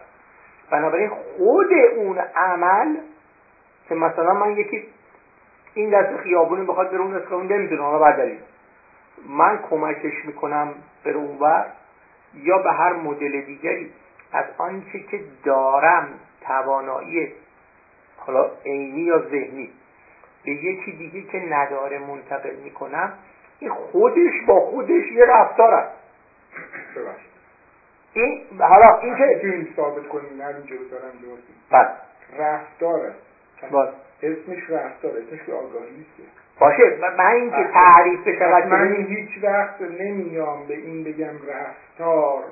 بنابراین 0.72 1.10
خود 1.10 1.74
اون 1.96 2.18
عمل 2.36 2.98
که 3.90 3.96
مثلا 3.96 4.34
من 4.34 4.52
یکی 4.58 4.84
این 5.74 5.90
دست 5.90 6.18
خیابونی 6.18 6.66
بخواد 6.66 6.92
بره 6.92 7.02
اون 7.02 7.18
دست 7.18 7.28
خیابون 7.28 7.48
نمی‌تونه 7.52 7.82
حالا 7.82 8.00
بعد 8.00 8.16
دلیل. 8.18 8.40
من 9.30 9.60
کمکش 9.70 10.26
می‌کنم 10.26 10.74
بره 11.06 11.16
اونور 11.16 11.66
یا 12.34 12.58
به 12.58 12.72
هر 12.72 12.94
مدل 12.94 13.42
دیگری. 13.42 13.92
از 14.34 14.46
آنچه 14.58 15.00
که 15.00 15.20
دارم 15.44 16.08
توانایی 16.42 17.34
حالا 18.18 18.50
عینی 18.66 19.02
یا 19.02 19.20
ذهنی 19.20 19.70
به 20.46 20.52
یکی 20.52 20.92
دیگه 20.92 21.22
که 21.22 21.40
نداره 21.40 22.00
منتقل 22.00 22.56
می‌کنم 22.64 23.14
این 23.60 23.70
خودش 23.70 24.34
با 24.48 24.60
خودش 24.60 25.12
یه 25.12 25.26
رفتار 25.26 25.74
است. 25.74 25.98
این 28.14 28.42
حالا 28.60 28.98
این 28.98 29.16
که 29.16 29.68
ثابت 29.76 30.08
کنیم 30.08 30.42
نه 30.42 30.48
اینجا 30.48 30.76
دارم 30.92 31.14
بله. 31.72 31.90
رفتار 32.38 33.06
است. 33.06 33.72
باز 33.72 33.90
اسمش 34.24 34.70
رفتار 34.70 35.12
اسمش 35.18 35.46
که 35.46 35.54
آگاهی 35.54 35.92
نیست. 35.98 36.32
باشه 36.60 36.98
من 37.18 37.26
این 37.26 37.52
که 37.52 37.70
تعریف 37.74 38.28
بشه 38.28 38.68
من 38.68 38.96
هیچ 38.96 39.44
وقت 39.44 39.82
نمیام 39.82 40.68
به 40.68 40.74
این 40.74 41.04
بگم 41.04 41.36
رفتار. 41.48 42.44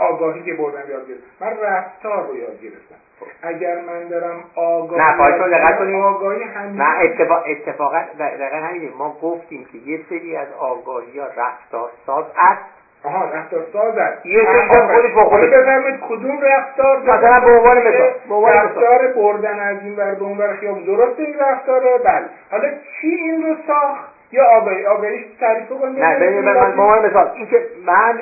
آگاهی 0.00 0.42
که 0.42 0.54
بردم 0.54 0.90
یاد 0.90 1.08
گرفتم. 1.08 1.26
من 1.40 1.56
رفتار 1.62 2.26
رو 2.26 2.36
یاد 2.36 2.60
گرفتم. 2.62 2.94
اگر 3.42 3.80
من 3.80 4.08
دارم 4.08 4.44
آگاهی 4.54 5.02
نه 5.02 5.16
پایتون 5.16 5.50
دقت 5.50 5.78
کنیم 5.78 6.02
آگاهی 6.02 6.42
همیشه 6.42 6.82
نه 6.82 7.00
اتفاق 7.00 7.44
اتفاقا 7.46 8.04
دقیقا 8.18 8.56
همینه 8.56 8.90
ما 8.98 9.16
گفتیم 9.22 9.68
که 9.72 9.78
یه 9.78 10.00
سری 10.08 10.36
از 10.36 10.48
آگاهی 10.58 11.18
ها 11.18 11.26
رفتار 11.26 11.90
ساز 12.06 12.24
است. 12.38 12.62
آها 13.04 13.24
رفتار 13.24 13.66
ساز 13.72 13.98
است. 13.98 14.26
یه 14.26 14.44
سری 14.44 14.86
خودش 14.86 15.12
با 15.14 15.24
خودش 15.24 15.50
بفرمایید 15.50 16.00
کدوم 16.08 16.40
رفتار 16.40 17.02
مثلا 17.02 17.40
به 17.40 17.50
عنوان 17.50 17.78
مثال 17.78 18.44
رفتار 18.44 19.12
بردن 19.12 19.58
از 19.58 19.76
این 19.82 19.96
ور 19.96 20.14
به 20.14 20.22
اون 20.22 20.38
ور 20.38 20.56
خیابون. 20.56 20.84
درست 20.84 21.20
این 21.20 21.38
رفتاره؟ 21.38 21.98
بله. 21.98 22.24
حالا 22.50 22.68
چی 22.68 23.08
این 23.08 23.42
رو 23.42 23.56
ساخت؟ 23.66 24.10
یا 24.32 24.44
آگاهی؟ 24.44 24.86
آگاهیش 24.86 25.26
تعریف 25.40 25.68
کنید. 25.68 26.04
نه 26.04 26.16
ببینید 26.16 26.44
من 26.44 26.76
به 26.76 26.82
عنوان 26.82 27.06
مثال 27.06 27.30
اینکه 27.34 27.62
من 27.86 28.20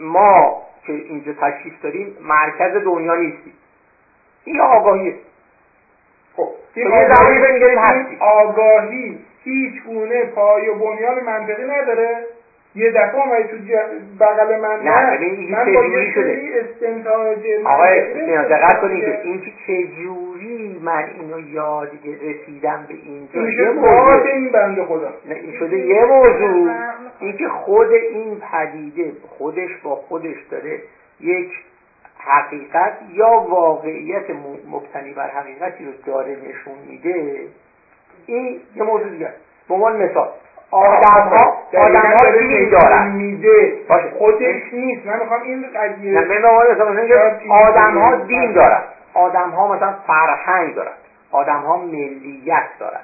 ما 0.00 0.65
که 0.86 0.92
اینجا 0.92 1.32
تشخیص 1.32 1.72
داریم 1.82 2.16
مرکز 2.20 2.84
دنیا 2.84 3.14
نیستیم. 3.14 3.52
این 4.44 4.60
آگاهیه. 4.60 5.14
خب 6.36 6.48
این 6.74 6.86
آگاهی, 6.86 7.46
این 7.64 8.18
آگاهی 8.20 9.18
هیچ 9.44 9.82
گونه 9.82 10.24
پای 10.24 10.68
و 10.68 10.74
بنیان 10.74 11.24
منطقی 11.24 11.64
نداره. 11.64 12.26
یه 12.76 12.90
دفعه 12.90 13.14
اومدی 13.14 13.42
تو 13.42 13.56
بغل 14.20 14.60
من 14.60 14.80
نه 14.82 15.16
ببین 15.16 15.50
من 15.50 15.64
با 15.74 15.84
یه 15.84 16.14
سری 16.14 16.52
استنتاج 16.58 17.38
آقای 17.64 18.00
دقت 18.26 18.80
کنید 18.80 19.04
که 19.04 19.20
این 19.22 19.40
که 19.40 19.50
چجوری 19.66 20.80
من 20.82 21.04
اینو 21.20 21.40
یاد 21.40 21.90
رسیدم 22.22 22.86
به 22.88 22.94
اینجا. 22.94 23.40
این 23.40 23.58
یه 23.58 23.70
موضوع. 23.70 24.26
این 24.26 24.48
بنده 24.48 24.84
خدا. 24.84 25.12
نه 25.28 25.34
این 25.34 25.52
شده 25.58 25.78
یه 25.78 26.04
موضوع. 26.04 26.70
این 27.20 27.36
که 27.36 27.48
خود 27.48 27.92
این 27.92 28.40
پدیده 28.52 29.12
خودش 29.28 29.70
با 29.82 29.94
خودش 29.94 30.36
داره 30.50 30.80
یک 31.20 31.50
حقیقت 32.18 32.98
یا 33.12 33.46
واقعیت 33.48 34.24
مبتنی 34.70 35.12
بر 35.12 35.28
حقیقتی 35.28 35.84
رو 35.84 35.92
داره 36.06 36.36
نشون 36.48 36.74
میده 36.88 37.40
این 38.26 38.60
یه 38.76 38.82
موضوع 38.82 39.08
دیگه 39.08 39.28
به 39.68 39.74
عنوان 39.74 39.96
مثال. 39.96 40.28
آدم 40.70 41.28
ها 41.28 41.62
آدم 41.78 42.00
ها 42.00 42.30
دین 42.38 42.68
دارن 42.68 43.08
میده 43.12 43.78
خودش 44.18 44.72
نیست. 44.72 45.06
من 45.06 45.18
می‌خوام 45.18 45.42
این 45.42 45.66
قضیه 45.74 46.12
آدم 47.50 47.98
ها 47.98 48.16
دین 48.16 48.52
دارن. 48.52 48.82
آدم 49.14 49.50
ها 49.50 49.74
مثلا 49.74 49.94
فرهنگ 50.06 50.74
دارن. 50.74 50.92
آدم 51.30 51.60
ها 51.60 51.76
ملیت 51.76 52.68
دارن. 52.78 53.00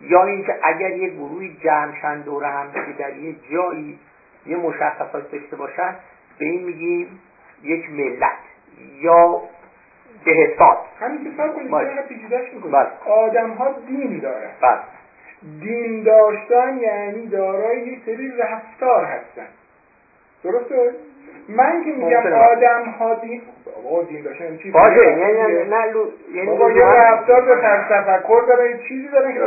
یا 0.00 0.24
اینکه 0.24 0.54
اگر 0.62 0.90
یه 0.90 1.08
گروهی 1.08 1.56
جمعشن 1.64 2.20
دور 2.20 2.44
هم 2.44 2.66
در 2.98 3.16
یه 3.16 3.34
جایی 3.52 3.98
یه 4.46 4.56
مشخصات 4.56 5.30
داشته 5.32 5.56
باشن 5.56 5.94
به 6.38 6.44
این 6.44 6.64
میگیم 6.64 7.20
یک 7.62 7.90
ملت 7.90 8.38
یا 9.00 9.40
دهستان 10.24 10.76
همین 11.00 11.24
که 11.24 11.30
سب 11.36 11.54
کنید. 11.56 11.70
آدم 13.06 13.50
ها 13.50 13.74
دین 13.86 14.18
دارن. 14.18 14.50
بله 14.60 14.78
دین 15.60 16.02
داشتن 16.02 16.78
یعنی 16.78 17.26
دارای 17.26 17.80
یه 17.80 17.98
سری 18.06 18.32
رفتار 18.38 19.04
هستن. 19.04 19.46
درسته؟ 20.44 20.90
من 21.48 21.84
که 21.84 21.90
میگم 21.90 22.32
آدم 22.32 22.84
ها 22.98 23.14
دین 23.14 23.42
بابا 23.84 24.02
دین 24.02 24.22
داشتن 24.22 24.44
یعنی 24.44 24.58
چی؟ 24.58 24.70
باشه 24.70 25.04
یعنی 25.04 25.22
نه 25.22 25.94
یعنی 26.34 26.46
بابا 26.46 26.70
یه 26.70 26.84
رفتار 26.84 27.40
به 27.40 27.54
تفکر 27.90 28.42
دارن 28.48 28.70
یه 28.70 28.78
چیزی 28.88 29.08
دارن 29.08 29.34
که 29.34 29.40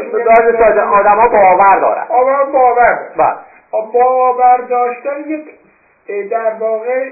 آدم 0.84 1.16
ها 1.16 1.28
باور 1.28 1.80
دارن. 1.80 2.06
آدم 2.10 2.52
باور 2.52 3.10
دارن. 3.18 3.38
بله. 3.72 3.92
باور 3.94 4.58
داشتن 4.58 5.20
یک 5.28 5.46
در 6.30 6.54
واقع 6.60 7.10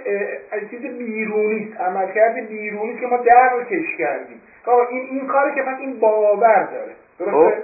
چیز 0.70 0.82
بیرونی 0.82 1.70
است. 1.72 1.82
عملکرد 1.82 2.48
بیرونی 2.48 3.00
که 3.00 3.08
ما 3.08 3.18
درکش 3.18 3.98
کردیم. 3.98 4.42
این 4.90 5.08
این 5.12 5.28
کاری 5.28 5.56
که 5.56 5.62
پس 5.62 5.80
این 5.80 6.00
باور 6.00 6.68
داره. 6.72 6.92
درسته؟ 7.20 7.64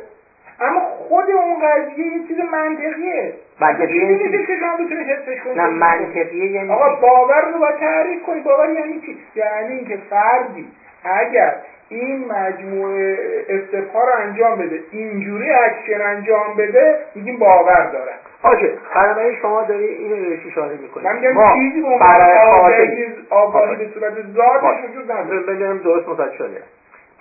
اما 0.61 0.79
خود 0.79 1.31
اون 1.31 1.59
قضیه 1.59 2.05
یه 2.05 2.27
چیز 2.27 2.37
منطقیه. 2.51 3.33
منطقیه 3.59 4.17
چی 4.17 4.45
که 4.47 4.57
شما 4.59 4.73
بتونید 4.73 5.07
حسش 5.07 5.43
کنید 5.43 5.59
نه 5.59 5.67
منطقیه 5.67 6.51
یعنی 6.51 6.71
آقا 6.71 6.95
باور 6.95 7.41
رو 7.53 7.59
باید 7.59 7.75
تعریف 7.75 8.23
کنید 8.23 8.43
باور 8.43 8.69
یعنی 8.69 9.01
چی؟ 9.01 9.17
یعنی 9.35 9.73
اینکه 9.73 9.97
فردی 10.09 10.67
اگر 11.03 11.55
این 11.89 12.25
مجموعه 12.31 13.17
step 13.49 13.93
ها 13.93 14.03
رو 14.03 14.11
انجام 14.17 14.57
بده 14.57 14.79
اینجوری 14.91 15.51
اکشن 15.51 16.01
انجام 16.01 16.55
بده 16.57 16.99
میگیم 17.15 17.39
باور 17.39 17.89
داره. 17.93 18.11
باشه 18.43 18.71
بنابراین 18.95 19.35
شما 19.41 19.63
داری 19.63 19.85
اینو 19.85 20.15
بهش 20.15 20.39
اشاره 20.51 20.77
می‌کنید 20.77 21.07
من 21.07 21.15
میگم 21.15 21.53
چیزی 21.53 21.81
به 21.81 21.87
عنوان 21.87 23.77
به 23.77 23.89
صورت 23.93 24.13
ذاتش 24.35 24.89
وجود 24.89 25.11
نداره. 25.11 25.39
بدونم 25.39 25.77
درست 25.77 26.09
متوجه 26.09 26.37
شده 26.37 26.61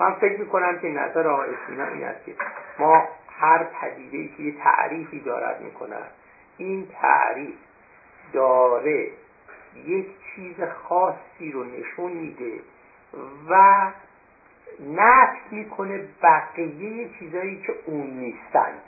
من 0.00 0.12
فکر 0.12 0.40
می‌کنم 0.40 0.78
که 0.82 0.88
نظر 0.88 1.28
آقای 1.28 1.48
سینا 1.66 1.84
این 1.94 2.04
است 2.04 2.24
که 2.26 2.32
ما 2.78 3.08
هر 3.38 3.64
پدیده 3.64 4.28
که 4.36 4.42
یه 4.42 4.54
تعریفی 4.64 5.20
دارد 5.20 5.60
می‌کنن 5.60 6.06
این 6.56 6.88
تعریف 7.00 7.54
داره 8.32 9.10
یک 9.86 10.06
چیز 10.34 10.56
خاصی 10.62 11.52
رو 11.52 11.64
نشون 11.64 12.12
میده 12.12 12.60
و 13.48 13.86
نفت 14.80 15.52
می‌کنه 15.52 16.00
بقیه 16.22 17.08
چیزایی 17.18 17.60
که 17.60 17.74
اون 17.86 18.06
نیستند. 18.06 18.80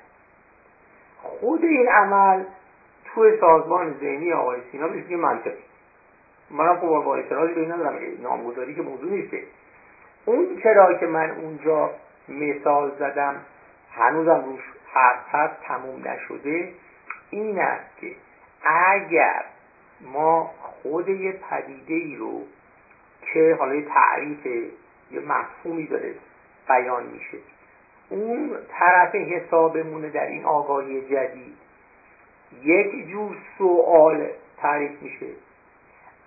خود 1.22 1.64
این 1.64 1.88
عمل 1.88 2.44
تو 3.04 3.36
سازمان 3.40 3.94
ذهنی 4.00 4.32
آقای 4.32 4.60
سینا 4.72 4.88
بهش 4.88 5.10
منطقی. 5.10 5.62
منم 6.50 6.76
خب 6.76 6.86
با 6.86 7.16
اعتراضی 7.16 7.54
به 7.54 7.66
ندارم 7.66 7.98
نامگذاری 8.22 8.74
که 8.74 8.82
موضوع 8.82 9.10
نیسته 9.10 9.42
اون 10.24 10.60
چرا 10.62 10.94
که 10.94 11.06
من 11.06 11.30
اونجا 11.30 11.90
مثال 12.28 12.92
زدم 12.98 13.36
هنوزم 13.98 14.44
روش 14.44 14.60
حرف 14.92 15.34
هست 15.34 15.62
تموم 15.62 16.08
نشده. 16.08 16.72
این 17.30 17.58
است 17.58 17.96
که 18.00 18.12
اگر 18.62 19.44
ما 20.00 20.50
خود 20.60 21.08
یه 21.08 21.32
پدیده 21.32 21.94
ای 21.94 22.16
رو 22.16 22.42
که 23.22 23.56
حالا 23.58 23.74
یه 23.74 23.84
تعریف 23.88 24.46
یه 25.10 25.20
مفهومی 25.20 25.86
داره 25.86 26.14
بیان 26.68 27.06
میشه 27.06 27.38
اون 28.08 28.58
طرف 28.78 29.14
حسابمونه 29.14 30.10
در 30.10 30.26
این 30.26 30.44
آگاهی 30.44 31.00
جدید 31.00 31.56
یک 32.62 33.08
جور 33.08 33.36
سوال 33.58 34.28
تعریف 34.56 35.02
میشه. 35.02 35.26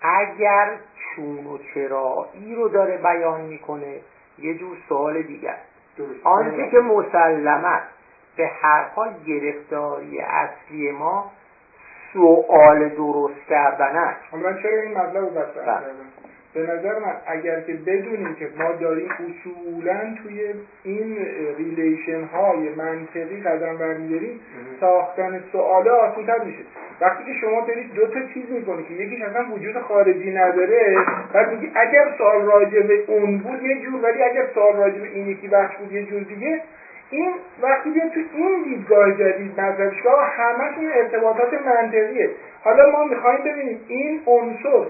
اگر 0.02 0.78
چون 0.96 1.48
و 1.48 1.58
چرایی 1.74 2.56
رو 2.56 2.68
داره 2.68 2.98
بیان 2.98 3.42
می‌کنه 3.42 4.00
یه 4.40 4.58
جور 4.58 4.78
سوال 4.90 5.22
دیگر. 5.22 5.58
آنچه 6.24 6.70
که 6.72 6.80
مسلمه 6.80 7.82
به 8.38 8.48
هر 8.62 8.84
حال 8.96 9.14
گرفتاری 9.28 10.20
اصلی 10.20 10.92
ما 10.92 11.32
سوال 12.14 12.90
درست 12.90 13.48
کردن 13.50 13.96
است 13.96 14.34
من 14.34 14.62
چرا 14.62 14.82
این 14.82 14.98
مطلب 14.98 15.24
رو 15.24 15.30
به 16.54 16.62
نظر 16.62 17.00
من 17.00 17.14
اگر 17.28 17.62
که 17.62 17.74
بدونیم 17.74 18.36
که 18.36 18.50
ما 18.58 18.72
داریم 18.72 19.10
اصولا 19.12 20.16
توی 20.24 20.54
این 20.84 21.18
relation 21.58 22.24
های 22.24 22.70
منطقی 22.70 23.42
قدم 23.42 23.78
برمیداریم 23.78 24.40
ساختن 24.80 25.44
سواله 25.52 25.92
آسان 25.92 26.26
تر 26.26 26.44
میشه. 26.44 26.64
وقتی 27.02 27.24
که 27.24 27.34
شما 27.42 27.62
دارید 27.68 27.94
دو 27.94 28.08
تا 28.08 28.20
چیز 28.34 28.52
می‌کنید 28.52 28.88
که 28.88 28.94
یکیش 28.94 29.22
اصلا 29.22 29.46
وجود 29.54 29.78
خارجی 29.78 30.32
نداره 30.32 30.98
بعد 31.34 31.52
میگی 31.52 31.72
اگر 31.76 32.14
سوال 32.18 32.46
راجع 32.46 32.82
به 32.82 33.04
اون 33.08 33.38
بود 33.38 33.64
یه 33.64 33.82
جور 33.82 34.04
ولی 34.04 34.24
اگر 34.24 34.46
سوال 34.54 34.76
راجع 34.76 35.00
به 35.00 35.08
این 35.08 35.28
یکی 35.28 35.48
بخش 35.48 35.76
بود 35.76 35.92
یه 35.92 36.04
جور 36.04 36.22
دیگه 36.22 36.62
این 37.10 37.34
وقتی 37.62 37.90
بیاد 37.90 38.10
تو 38.10 38.20
این 38.34 38.64
دیدگاه 38.64 39.12
جدید 39.12 39.62
مذهبشگاه 39.62 40.34
همشون 40.38 40.92
ارتباطات 40.94 41.54
منطقیه. 41.54 42.30
حالا 42.64 42.92
ما 42.92 43.04
می‌خوایم 43.06 43.44
ببینیم 43.44 43.80
این 43.88 44.22
عنصر 44.26 44.86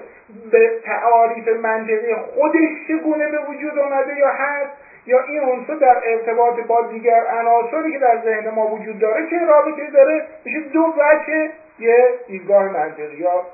به 0.51 0.71
تعاریف 0.85 1.47
منطقی 1.47 2.15
خودش 2.15 2.69
چگونه 2.87 3.31
به 3.31 3.37
وجود 3.49 3.79
اومده 3.79 4.15
یا 4.17 4.29
هست 4.29 4.71
یا 5.05 5.23
این 5.23 5.39
عنصر 5.39 5.75
در 5.75 6.01
ارتباط 6.05 6.59
با 6.67 6.81
دیگر 6.81 7.23
عناصری 7.27 7.91
که 7.91 7.99
در 7.99 8.21
ذهن 8.25 8.49
ما 8.49 8.67
وجود 8.67 8.99
داره 8.99 9.29
چه 9.29 9.45
رابطه 9.45 9.91
داره؟ 9.93 10.25
میشه 10.45 10.59
دو 10.59 10.93
وجه 10.97 11.49
یه 11.79 12.09
دیدگاه 12.27 12.63
منطقی 12.63 13.17
یا 13.17 13.45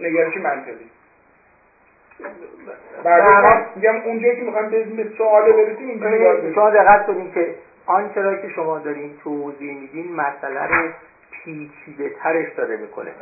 نگرش 0.00 0.36
منطقی. 0.36 0.90
بعد 3.04 3.66
میگم 3.76 3.96
اونجایی 3.96 4.36
که 4.36 4.42
می‌خوام 4.42 4.70
به 4.70 5.06
سوال 5.18 5.52
برسیم 5.52 5.88
اینجوری 5.88 6.54
شما 6.54 6.70
دقت 6.70 7.06
کنید 7.06 7.34
که 7.34 7.54
آنچه 7.86 8.22
را 8.22 8.36
که 8.36 8.48
شما 8.48 8.78
دارین 8.78 9.10
توضیح 9.24 9.80
میدین 9.80 10.12
مسئله 10.14 10.66
رو 10.66 10.88
پیچیده 11.44 12.10
ترش 12.22 12.52
داره 12.56 12.76
می‌کنه. 12.76 13.12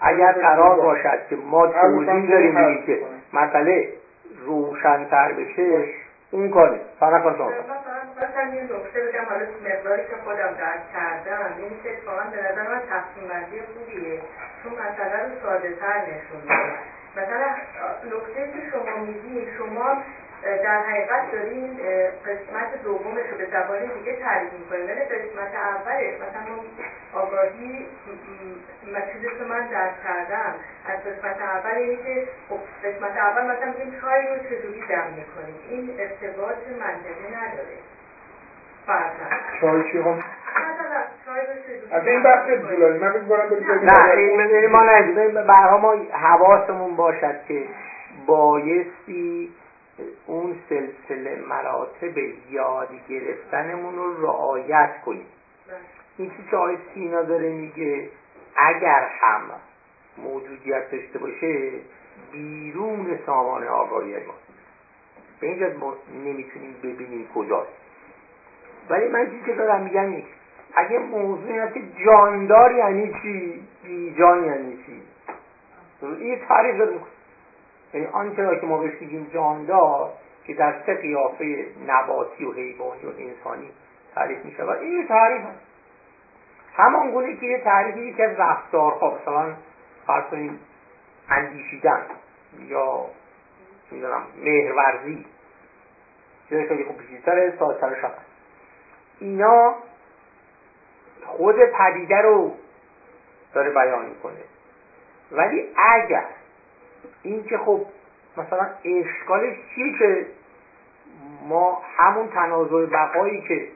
اگر 0.00 0.32
قرار 0.32 0.80
باشد 0.80 1.26
که 1.28 1.36
ما 1.36 1.66
توضیح 1.66 2.30
داریم 2.30 2.82
که 2.86 3.00
مسئله 3.32 3.88
روشنتر 4.46 5.32
بشه 5.32 5.84
اون 6.30 6.50
کار 6.50 6.70
نیست 6.70 6.84
فقط 7.00 7.22
شما 7.22 7.50
مثلا 8.16 8.54
یه 8.54 8.62
نکته 8.62 9.00
بگم 9.00 9.24
حالا 9.28 9.44
مقداری 9.64 10.02
که 10.02 10.16
خودم 10.24 10.54
درک 10.58 10.92
کردم 10.92 11.54
این 11.58 11.70
که 11.82 11.90
اتفاقا 11.90 12.22
به 12.30 12.36
نظر 12.36 12.62
من 12.68 12.80
تقسیم 12.88 13.28
بندی 13.28 13.60
خوبیه 13.60 14.20
چون 14.62 14.72
مسئله 14.72 15.22
رو 15.22 15.30
ساده 15.42 15.72
تر 15.80 15.98
نشون 16.00 16.42
مثلا 17.16 17.48
نکته 18.16 18.52
که 18.52 18.70
شما 18.70 19.04
میگی 19.04 19.46
شما 19.58 20.02
در 20.42 20.80
حقیقت 20.80 21.32
دارین 21.32 21.80
قسمت 22.26 22.82
دومش 22.84 23.26
رو 23.30 23.38
به 23.38 23.46
زبان 23.52 23.78
دیگه 23.98 24.16
تعریف 24.16 24.52
می‌کنیم. 24.52 24.86
ولی 24.86 25.04
قسمت 25.04 25.54
اولش 25.54 26.14
مثلا 26.14 26.54
ما 26.54 26.62
آگاهی 27.20 27.86
چیزی 29.12 29.28
که 29.38 29.44
من 29.44 29.66
درک 29.66 30.02
کردم 30.04 30.54
از 30.88 30.98
قسمت 31.04 31.40
اول 31.40 31.74
اینه 31.76 31.96
که 31.96 32.28
خب 32.48 32.58
قسمت 32.84 33.16
اول 33.16 33.42
مثلا 33.42 33.72
بگیم 33.72 34.00
چای 34.00 34.26
رو 34.26 34.36
چجوری 34.42 34.80
دم 34.88 35.06
می‌کنیم. 35.16 35.56
این 35.68 35.90
ارتباط 35.98 36.56
منطقی 36.80 37.28
نداره. 37.36 37.76
چای 39.60 39.92
چی 39.92 39.98
هم؟ 39.98 40.22
از 41.92 42.06
این 42.06 42.22
بحث 42.22 42.46
طولانی 42.46 42.98
من 42.98 43.12
نه 43.82 44.10
این 44.16 44.66
ما 44.68 44.82
نه. 44.82 45.42
برها 45.42 45.78
ما 45.78 45.94
حواسمون 46.12 46.96
باشد 46.96 47.34
که 47.48 47.62
بایستی 48.26 49.50
اون 50.26 50.56
سلسله 50.68 51.36
مراتب 51.48 52.18
یاد 52.50 52.88
گرفتنمون 53.08 53.96
رو 53.96 54.26
رعایت 54.26 55.00
کنیم. 55.04 55.26
این 56.18 56.30
چیزی 56.30 56.48
که 56.50 56.56
آقای 56.56 56.76
سینا 56.94 57.22
داره 57.22 57.52
میگه 57.52 58.08
اگر 58.56 59.08
هم 59.20 59.42
موجودیت 60.18 60.90
داشته 60.90 61.18
باشه 61.18 61.70
بیرون 62.32 63.18
سامان 63.26 63.66
آگاهی 63.66 64.12
ما. 64.12 64.34
به 65.40 65.46
اینجا 65.46 65.78
ما 65.78 65.94
نمی‌تونیم 66.24 66.74
ببینیم 66.82 67.28
کجاست. 67.34 67.72
ولی 68.90 69.08
من 69.08 69.30
چیزی 69.30 69.44
که 69.46 69.52
دارم 69.52 69.82
میگم 69.82 70.06
نیست 70.06 70.28
اگه 70.74 70.98
موضوع 70.98 71.58
هست 71.58 71.74
که 71.74 71.82
جاندار 72.06 72.72
یعنی 72.72 73.14
چی؟ 73.22 73.62
بیجان 73.84 74.44
یعنی 74.44 74.78
چی؟ 74.86 75.02
این 76.02 76.38
تعریف 76.48 76.76
داره 76.76 76.92
می‌کنه 76.92 77.15
یعنی 77.94 78.06
آنچه 78.06 78.42
را 78.42 78.56
که 78.56 78.66
ما 78.66 78.78
بهش 78.78 79.00
میگیم 79.00 79.30
جاندار 79.34 80.12
که 80.46 80.54
در 80.54 80.82
سه 80.86 80.94
قیافه 80.94 81.66
نباتی 81.86 82.44
و 82.44 82.52
حیوانی 82.52 83.06
و 83.06 83.10
انسانی 83.18 83.70
تعریف 84.14 84.44
می 84.44 84.52
شود 84.52 84.78
این 84.78 85.08
تعریف 85.08 85.42
هست. 85.42 85.60
همان 86.76 87.10
گونه 87.10 87.36
که 87.36 87.46
یه 87.46 87.58
تعریفی 87.58 88.00
یکی 88.00 88.22
از 88.22 88.36
رفتارها 88.38 89.18
مثلا 89.22 89.54
فرض 90.06 90.24
کنیم 90.24 90.60
اندیشیدن 91.28 92.06
یا 92.58 93.06
می‌دونم 93.90 94.22
مهرورزی. 94.36 95.26
چیزای 96.48 96.68
خیلی 96.68 96.84
خوب 96.84 96.96
پیچیده‌تر 96.96 97.56
ساده‌تر 97.58 98.00
شخص 98.00 98.18
اینا 99.20 99.74
خود 101.26 101.56
پدیده 101.56 102.16
رو 102.16 102.54
داره 103.54 103.70
بیان 103.70 104.04
می‌کنه. 104.04 104.44
ولی 105.32 105.68
اگر 105.76 106.26
این 107.22 107.44
که 107.44 107.58
خب 107.58 107.86
مثلا 108.36 108.70
اشکالش 108.84 109.56
چیه 109.74 109.98
که 109.98 110.26
ما 111.48 111.82
همون 111.96 112.28
تنازع 112.28 112.86
بقایی 112.86 113.40
که 113.40 113.68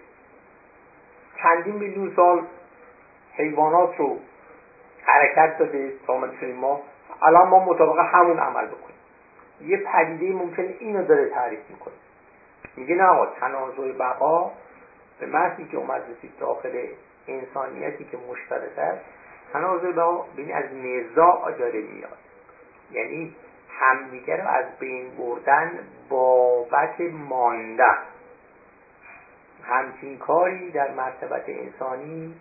چندین 1.42 1.74
میلیون 1.74 2.12
سال 2.16 2.42
حیوانات 3.36 3.96
رو 3.96 4.18
حرکت 5.04 5.58
داده 5.58 5.92
تا 6.06 6.16
ما 6.18 6.26
ما 6.60 6.82
الان 7.22 7.48
ما 7.48 7.64
مطابق 7.64 7.98
همون 7.98 8.38
عمل 8.38 8.66
بکنیم. 8.66 8.96
یه 9.60 9.76
پدیده 9.76 10.32
ممکنه 10.32 10.74
اینو 10.80 11.04
داره 11.06 11.28
تعریف 11.28 11.60
می‌کنه. 11.70 11.94
میگه 12.76 12.94
نه 12.94 13.04
آقا 13.04 13.26
تنازع 13.26 13.92
بقا 13.92 14.50
به 15.20 15.26
محضی 15.26 15.64
که 15.64 15.76
اومد 15.76 16.02
رسید 16.10 16.32
داخل 16.40 16.86
انسانیتی 17.28 18.04
که 18.04 18.18
مشترک 18.30 18.78
است 18.78 19.04
تنازع 19.52 19.92
بقا 19.92 20.24
بین 20.36 20.54
از 20.54 20.64
نزاع 20.74 21.52
داره 21.58 21.80
میاد. 21.80 22.18
یعنی 22.92 23.34
همدیگه 23.80 24.36
رو 24.36 24.48
از 24.48 24.64
بین 24.78 25.10
بردن 25.16 25.70
بابت 26.08 27.00
ماندن. 27.00 27.98
همچین 29.62 30.18
کاری 30.18 30.70
در 30.70 30.90
مرتبت 30.90 31.44
انسانی 31.48 32.34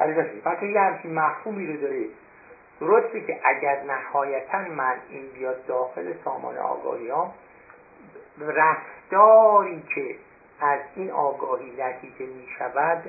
نشده. 0.00 0.66
یه 0.66 0.80
همچین 0.80 1.14
مفهومی 1.14 1.66
رو 1.66 1.80
داره 1.80 2.04
درسته 2.80 3.20
که 3.20 3.40
اگر 3.44 3.82
نهایتا 3.82 4.58
من 4.58 4.96
این 5.08 5.28
بیاد 5.34 5.66
داخل 5.66 6.12
سامان 6.24 6.58
آگاهی 6.58 7.08
ها 7.08 7.34
رفتاری 8.40 9.82
که 9.94 10.16
از 10.60 10.80
این 10.96 11.10
آگاهی 11.10 11.72
نتیجه 11.78 12.26
می 12.26 12.46
شود 12.58 13.02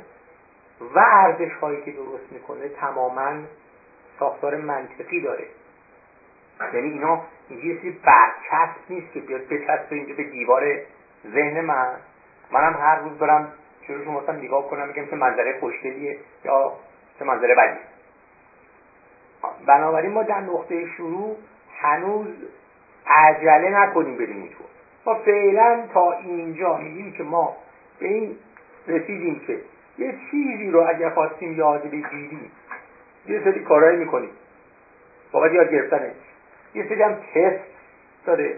و 0.96 1.00
ارزش 1.00 1.54
هایی 1.62 1.82
که 1.82 1.92
درست 1.92 2.32
می‌کنه 2.32 2.70
تماما 2.70 3.34
ساختار 4.20 4.56
منطقی 4.56 5.22
داره. 5.22 5.48
یعنی 6.74 6.90
اینا 6.90 7.22
یه 7.50 7.58
چیزی 7.58 7.90
برچسب 7.90 8.80
نیست 8.90 9.14
که 9.14 9.20
بیاد 9.20 9.48
بچسبه 9.48 9.96
اینجا 9.96 10.14
به 10.16 10.24
دیوار 10.24 10.64
ذهن 11.34 11.62
من. 11.62 11.96
منم 12.52 12.74
هر 12.74 13.00
روز 13.00 13.18
برم 13.18 13.52
شروع 13.88 14.06
شما 14.06 14.20
مثلا 14.20 14.36
نگاه 14.36 14.70
کنم 14.70 14.88
میگم 14.88 15.06
که 15.06 15.16
منظره 15.16 15.60
خوشگلیه 15.60 16.18
یا 16.46 16.74
چه 17.20 17.26
منظره 17.26 17.56
بدی 17.56 17.80
بنابراین 19.66 20.12
ما 20.12 20.24
در 20.24 20.40
نقطه 20.40 20.88
شروع 20.98 21.36
هنوز 21.78 22.28
عجله 23.08 23.70
نکنیم 23.70 24.18
بریم 24.18 24.42
اینطور 24.42 24.68
ما 25.06 25.16
فعلا 25.16 25.84
تا 25.94 26.12
اینجا 26.12 26.78
میگیم 26.78 27.12
که 27.12 27.24
ما 27.24 27.58
به 28.00 28.08
این 28.08 28.38
رسیدیم 28.88 29.42
که 29.48 29.62
یه 29.98 30.16
چیزی 30.32 30.72
رو 30.72 30.86
اگر 30.90 31.10
خواستیم 31.10 31.54
یاد 31.54 31.84
بگیریم 31.84 32.52
یه 33.28 33.44
سری 33.44 33.60
کارهایی 33.64 33.98
می‌کنیم. 33.98 34.30
فقط 35.32 35.52
یاد 35.52 35.72
گرفتنه 35.72 36.12
یه 36.78 36.90
سری 36.90 37.04
هم 37.04 37.14
تست 37.14 37.64
داره 38.26 38.58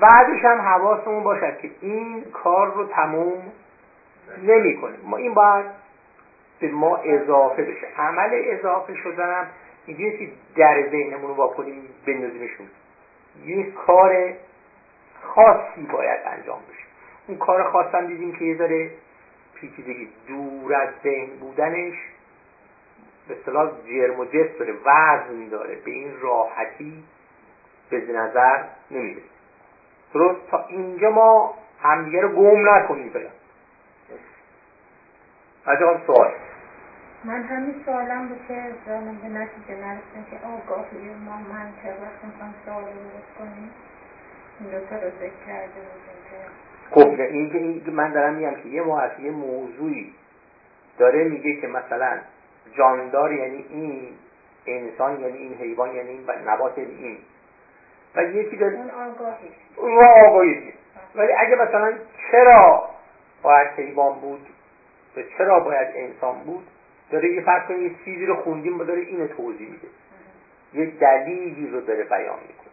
بعدش 0.00 0.44
هم 0.44 0.60
حواسمون 0.60 1.22
باشد 1.22 1.58
که 1.58 1.70
این 1.80 2.24
کار 2.24 2.74
رو 2.74 2.86
تموم 2.86 3.52
نمی‌کنه. 4.42 4.96
ما 5.04 5.16
این 5.16 5.34
باید 5.34 5.66
به 6.60 6.68
ما 6.68 6.96
اضافه 6.96 7.62
بشه. 7.62 7.86
عمل 7.98 8.30
اضافه 8.32 8.94
شدن 8.94 9.46
یه 9.88 10.30
در 10.56 10.90
ذهنمون 10.90 11.28
رو 11.28 11.34
واکنیم 11.34 11.82
بندازیمشون. 12.06 12.66
یه 13.44 13.70
کار 13.70 14.34
خاصی 15.22 15.82
باید 15.92 16.20
انجام 16.26 16.60
بشه. 16.70 16.84
اون 17.26 17.38
کار 17.38 17.70
خاص 17.70 17.94
هم 17.94 18.06
دیدیم 18.06 18.32
که 18.32 18.44
یه 18.44 18.56
ذره 18.56 18.90
پیچیدگی 19.54 20.08
دور 20.28 20.74
از 20.74 20.88
ذهن 21.02 21.36
بودنش 21.40 21.94
به 23.28 23.34
اصطلاح 23.34 23.70
جرم 23.86 24.20
و 24.20 24.24
جست 24.24 24.58
داره 24.58 24.72
وزن 24.72 25.48
داره 25.50 25.74
به 25.84 25.90
این 25.90 26.12
راحتی 26.20 27.04
به 27.90 28.12
نظر 28.12 28.64
نمی‌رسه. 28.90 29.22
درست 30.14 30.50
تا 30.50 30.66
اینجا 30.68 31.10
ما 31.10 31.54
همدیگه 31.82 32.20
رو 32.20 32.28
گم 32.28 32.68
نکنیم 32.68 33.10
فعلا. 33.10 33.30
از 35.66 35.78
سوال. 36.06 36.30
من 37.24 37.42
همین 37.42 37.74
سوالم 37.84 38.28
بود 38.28 38.38
که 38.48 38.62
ظالم 38.86 39.18
به 39.22 39.28
نتیجه 39.28 39.80
نرسیم 39.80 40.26
که 40.30 40.46
آگاهی 40.46 41.14
ما 41.26 41.36
منطق 41.36 42.02
وقتی 42.02 42.26
می‌خوایم 42.26 42.54
سوال 42.64 42.82
رو 42.84 43.38
کنیم 43.38 43.70
این 44.60 44.70
دوتا 44.70 44.96
رو 44.96 45.10
ذکر 45.10 45.46
کرده 45.46 45.72
بودیم 45.74 46.20
که 46.30 46.90
خب 46.90 47.20
این 47.20 47.50
که 47.50 47.58
این 47.58 47.94
من 47.94 48.12
دارم 48.12 48.34
میگم 48.34 48.54
که 48.54 48.68
یه 48.68 48.82
یه 49.20 49.30
موضوعی 49.30 50.14
داره 50.98 51.24
میگه 51.24 51.60
که 51.60 51.66
مثلا 51.66 52.18
جاندار 52.76 53.32
یعنی 53.32 53.64
این 53.70 54.08
انسان 54.66 55.20
یعنی 55.20 55.38
این 55.38 55.54
حیوان 55.54 55.94
یعنی 55.94 56.08
این 56.08 56.24
نبات 56.46 56.78
یعنی 56.78 56.94
این. 56.94 57.18
و 58.16 58.24
یکی 58.24 58.56
داره 58.56 58.74
اون 58.74 58.90
آگاهی. 58.90 59.48
اون 59.76 59.98
آگاهی 60.26 60.72
ولی 61.14 61.32
اگه 61.32 61.56
مثلا 61.56 61.92
چرا 62.30 62.88
باید 63.42 63.68
حیوان 63.68 64.20
بود 64.20 64.46
و 65.16 65.22
چرا 65.38 65.60
باید 65.60 65.88
انسان 65.94 66.38
بود 66.38 66.66
داره 67.10 67.32
یه 67.32 67.40
فرق 67.40 67.68
کنید 67.68 67.82
یه 67.82 67.90
چیزی 68.04 68.26
رو 68.26 68.36
خوندیم 68.36 68.80
و 68.80 68.84
داره 68.84 69.00
اینو 69.00 69.26
توضیح 69.26 69.70
میده. 69.70 69.88
یه 70.74 70.86
دلیلی 71.00 71.70
رو 71.70 71.80
داره 71.80 72.04
بیان 72.04 72.38
می‌کنه. 72.48 72.70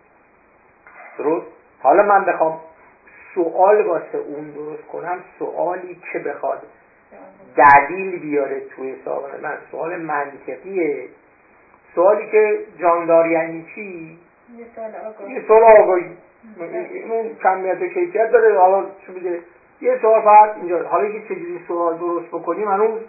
درست؟ 1.17 1.45
حالا 1.79 2.03
من 2.03 2.25
بخوام 2.25 2.59
سوال 3.35 3.81
واسه 3.81 4.17
اون 4.17 4.51
درست 4.51 4.83
کنم. 4.83 5.23
سوالی 5.39 6.01
که 6.13 6.19
بخواد 6.19 6.63
دلیل 7.55 8.19
بیاره 8.19 8.59
توی 8.59 8.95
سوال 9.05 9.41
من 9.41 9.57
سوال 9.71 9.97
منطقیه. 10.01 11.09
سوالی 11.95 12.29
که 12.31 12.59
جاندار 12.79 13.27
یعنی 13.27 13.65
چی؟ 13.75 14.19
یه 14.55 14.65
سوال 15.47 15.63
آگاهی. 15.63 16.11
یه 16.59 17.11
اون 17.11 17.35
کمیت 17.43 17.81
و 17.81 17.87
کیفیت 17.87 18.31
داره. 18.31 18.59
حالا 18.59 18.85
چون 19.05 19.15
میگه؟ 19.15 19.39
یه 19.81 19.99
سوال 20.01 20.21
فقط 20.21 20.55
اینجا. 20.55 20.87
حالا 20.87 21.09
که 21.09 21.21
چجوری 21.21 21.61
سوال 21.67 21.97
درست 21.97 22.27
بکنیم؟ 22.27 22.67
هنوز 22.67 23.01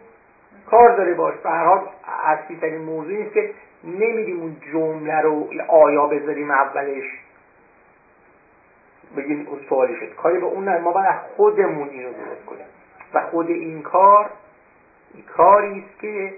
کار 0.71 0.97
داره 0.97 1.15
باش. 1.15 1.35
به 1.35 1.51
هر 1.51 1.65
حال 1.65 1.89
اصلی 2.25 2.57
ترین 2.57 2.83
موضوع 2.83 3.13
نیست 3.13 3.35
که 3.35 3.51
نمیدیم 3.85 4.41
اون 4.41 4.57
جمله 4.73 5.21
رو 5.21 5.49
آیا 5.69 6.07
بذاریم 6.07 6.51
اولش. 6.51 7.05
بگیم 9.17 9.47
اون 9.49 9.59
سوالی 9.69 9.97
شد. 9.97 10.15
کاری 10.15 10.39
به 10.39 10.47
اون 10.47 10.69
نه 10.69 10.79
ما 10.79 10.93
باید 10.93 11.17
خودمون 11.37 11.89
اینو 11.89 12.13
درست 12.13 12.45
کنیم. 12.47 12.67
و 13.15 13.21
خود 13.21 13.49
این 13.49 13.83
کار 13.83 14.31
کاری 15.37 15.85
است 15.89 16.01
که 16.01 16.35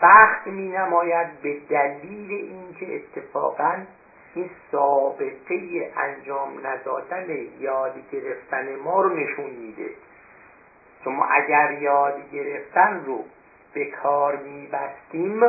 سخت 0.00 0.46
می 0.46 0.68
نماید 0.68 1.26
به 1.42 1.56
دلیل 1.70 2.30
اینکه 2.30 2.96
اتفاقا 2.96 3.72
این 4.34 4.50
سابقه 4.72 5.92
انجام 5.96 6.66
ندادن 6.66 7.26
یاد 7.60 7.92
گرفتن 8.12 8.76
ما 8.84 9.02
رو 9.02 9.08
نشون 9.08 9.50
میده. 9.50 9.90
چون 11.04 11.14
ما 11.14 11.24
اگر 11.24 11.72
یاد 11.72 12.30
گرفتن 12.32 13.04
رو 13.06 13.24
به 13.74 13.84
کار 13.84 14.36
میبستیم 14.36 15.42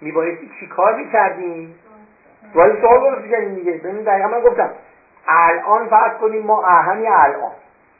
میبایستی 0.00 0.50
چی 0.60 0.66
کار 0.66 0.94
می‌کردیم؟ 0.94 1.74
ولی 2.54 2.80
سوال. 2.80 3.14
رو 3.14 3.22
بگنیم 3.22 3.54
دیگه. 3.54 3.72
ببین 3.72 4.02
دقیقا 4.02 4.28
من 4.28 4.40
گفتم 4.40 4.70
الان 5.26 5.88
فرض 5.88 6.20
کنیم 6.20 6.42
ما 6.42 6.62
همین 6.62 7.08
الان. 7.10 7.52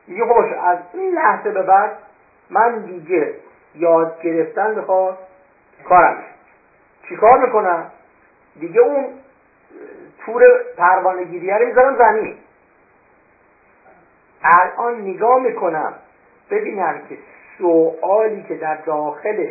دیگه 0.07 0.25
خوش 0.25 0.53
از 0.53 0.79
این 0.93 1.15
لحظه 1.15 1.51
به 1.51 1.63
بعد 1.63 1.99
من 2.51 2.79
دیگه 2.79 3.35
یاد 3.75 4.23
گرفتن 4.23 4.75
بخواد 4.75 5.19
کارم. 5.89 6.23
چی 7.09 7.17
کار 7.17 7.47
می‌کنم؟ 7.47 7.91
دیگه 8.61 8.81
اون 8.81 9.05
تور 10.27 10.43
پروانه 10.77 11.25
گیریه 11.25 11.59
رو 11.59 11.67
می‌ذارم 11.67 11.97
زمین. 11.99 12.37
الان 14.43 15.01
نگاه 15.01 15.39
می‌کنم. 15.43 15.95
ببینم 16.51 17.03
که 17.09 17.19
سوالی 17.59 18.43
که 18.49 18.55
در 18.55 18.77
داخل 18.77 19.49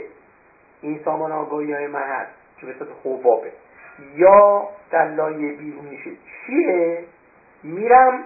این 0.81 0.99
سامان 1.05 1.31
آگاهی 1.31 1.73
های 1.73 1.88
من 1.88 2.01
هست 2.01 2.31
که 2.57 2.65
به 2.65 2.73
صورت 2.73 2.89
خوبابه 2.89 3.51
یا 4.15 4.69
در 4.91 5.07
لایه 5.07 5.53
بیرونیشه 5.53 6.12
چیه؟ 6.45 7.03
میرم 7.63 8.23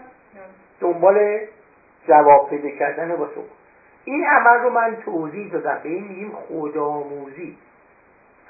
دنبال 0.79 1.39
جواب 2.07 2.49
پیدا 2.49 2.69
کردن 2.69 3.15
با 3.15 3.27
سوال 3.27 3.45
این 4.05 4.25
عمل 4.25 4.63
رو 4.63 4.69
من 4.69 4.97
توضیح 5.05 5.51
دادم. 5.51 5.79
به 5.83 5.89
این 5.89 6.07
میگیم 6.07 6.31
خودآموزی. 6.31 7.57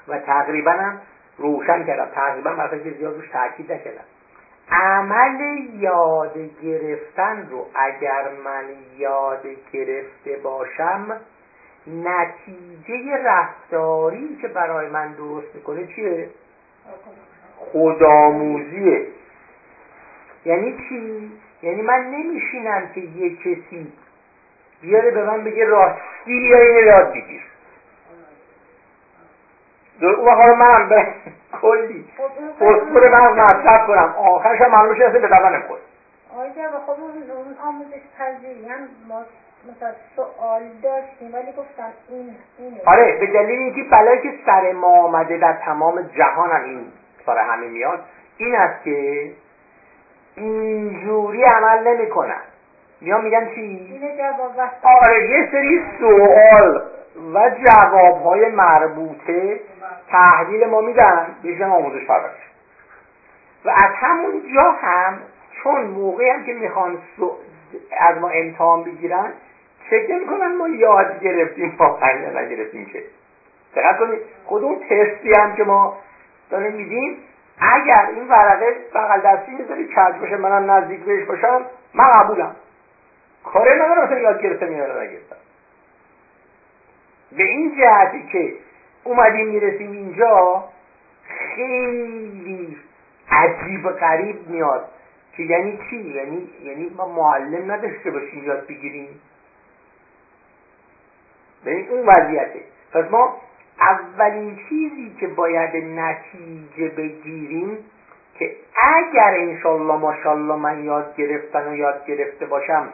و 0.08 0.18
تقریبا 0.18 0.70
هم 0.70 1.00
روشن 1.38 1.86
کردم 1.86 2.08
تقریبا 2.14 2.50
مثلا 2.50 2.78
که 2.78 2.90
زیاد 2.90 3.14
روش 3.14 3.28
تاکید 3.28 3.72
نکردم 3.72 4.04
عمل 4.70 5.40
یاد 5.74 6.34
گرفتن 6.62 7.48
رو 7.50 7.66
اگر 7.74 8.28
من 8.44 8.64
یاد 8.98 9.46
گرفته 9.72 10.36
باشم 10.42 11.20
نتیجه 11.86 13.16
رفتاری 13.24 14.38
که 14.42 14.48
برای 14.48 14.88
من 14.88 15.12
درست 15.12 15.54
می‌کنه 15.54 15.86
چیه؟ 15.86 16.28
خودآموزیه 17.56 19.06
یعنی 20.44 20.76
چی؟ 20.88 21.30
یعنی 21.62 21.82
من 21.82 22.04
نمیشینم 22.04 22.88
که 22.94 23.00
یه 23.00 23.36
کسی 23.36 23.92
بیاره 24.80 25.10
به 25.10 25.24
من 25.24 25.44
بگه 25.44 25.64
راستی 25.64 26.32
یا 26.32 26.84
یاد 26.84 27.10
بگیر 27.10 27.42
اون 30.00 30.26
وقت 30.26 30.58
من 30.58 30.88
به 30.88 31.06
کلی. 31.62 32.04
اصول 32.60 33.08
من 33.08 33.32
مصرف 33.32 33.86
کنم. 33.86 34.14
آخرش 34.18 34.60
هم 34.60 34.70
معلومه 34.70 34.96
شده 34.96 35.18
به 35.18 35.28
دبن 35.28 35.62
خود. 35.68 35.78
آقای 36.34 36.50
خب 36.86 36.90
اون 36.90 37.56
آموزش 37.66 38.00
پذیری. 38.18 38.68
هم 38.68 38.78
ما 39.08 39.22
مثلا 39.68 39.92
سوال 40.16 40.62
داشتیم 40.82 41.34
ولی 41.34 41.52
گفتن 41.52 41.92
این 42.08 42.36
اینه. 42.58 42.80
آره 42.86 43.18
به 43.20 43.26
دلیل 43.26 43.58
اینکه 43.58 43.96
بلایی 43.96 44.20
که 44.20 44.34
سر 44.46 44.72
ما 44.72 44.86
آمده 44.86 45.38
در 45.38 45.52
تمام 45.52 46.02
جهان 46.02 46.50
هم 46.50 46.64
این 46.64 46.92
سر 47.26 47.38
همه 47.38 47.68
میاد 47.68 48.00
این 48.36 48.56
است 48.56 48.84
که 48.84 49.30
اینجوری 50.36 51.44
عمل 51.44 51.88
نمی‌کنن. 51.88 52.40
میان 53.00 53.24
میگن 53.24 53.48
چی؟ 53.54 54.00
جواب 54.18 54.70
آره 54.82 55.30
یه 55.30 55.48
سری 55.52 55.84
سوال 55.98 56.82
و 57.34 57.50
جواب 57.50 58.22
های 58.22 58.48
مربوطه 58.48 59.60
تحلیل 60.10 60.66
ما 60.66 60.80
میدن 60.80 61.26
بهش 61.42 61.60
آموزش 61.60 62.06
پرورش. 62.06 62.48
و 63.64 63.70
از 63.70 63.90
همون 63.94 64.42
جا 64.54 64.70
هم 64.70 65.18
چون 65.62 65.80
موقعی 65.80 66.28
هم 66.28 66.44
که 66.44 66.52
می‌خوان 66.52 66.98
از 68.00 68.16
ما 68.16 68.28
امتحان 68.28 68.84
بگیرن 68.84 69.32
فکر 69.90 70.14
می‌کنن 70.18 70.56
ما 70.56 70.68
یاد 70.68 71.20
گرفتیم 71.20 71.76
واقعا 71.78 72.40
نگرفتیم 72.40 72.86
که. 72.86 73.02
دقت 73.76 73.98
کنید 73.98 74.20
خود 74.44 74.64
اون 74.64 74.78
تستی 74.78 75.32
هم 75.38 75.54
که 75.54 75.64
ما 75.64 75.96
داریم 76.50 76.72
میدیم 76.72 77.16
اگر 77.60 78.06
این 78.14 78.28
ورقه 78.28 78.76
بغل 78.94 79.20
دستی 79.20 79.52
می‌ذاری 79.52 79.84
کج 79.84 80.20
باشه 80.20 80.36
منم 80.36 80.70
نزدیک 80.70 81.00
بهش 81.00 81.24
باشم 81.24 81.62
من 81.94 82.10
قبولم. 82.10 82.56
کاره 83.44 83.74
ندارم 83.74 84.04
مثلا 84.04 84.18
یاد 84.18 84.42
گرفتم 84.42 84.72
یا 84.72 85.02
نگرفتم 85.02 85.36
به 87.32 87.42
این 87.42 87.76
جهتی 87.78 88.26
که 88.32 88.54
اومدیم 89.08 89.46
می‌رسیم 89.46 89.92
اینجا 89.92 90.64
خیلی 91.24 92.76
عجیب 93.30 93.90
غریب 93.90 94.48
میاد. 94.48 94.88
که 95.36 95.42
یعنی 95.42 95.78
چی؟ 95.90 95.96
یعنی 95.96 96.48
یعنی 96.62 96.90
ما 96.96 97.08
معلم 97.08 97.72
نداشته 97.72 98.10
باشیم 98.10 98.44
یاد 98.44 98.66
بگیریم. 98.66 99.20
به 101.64 101.86
اون 101.90 102.06
وضعیته. 102.06 102.60
پس 102.92 103.04
ما 103.10 103.36
اولین 103.80 104.58
چیزی 104.68 105.16
که 105.20 105.26
باید 105.26 105.76
نتیجه 105.76 106.88
بگیریم 106.88 107.78
که 108.38 108.56
اگر 108.82 109.34
انشالله 109.34 109.96
ماشالله 109.96 110.56
من 110.56 110.84
یاد 110.84 111.16
گرفتن 111.16 111.68
و 111.68 111.76
یاد 111.76 112.06
گرفته 112.06 112.46
باشم 112.46 112.88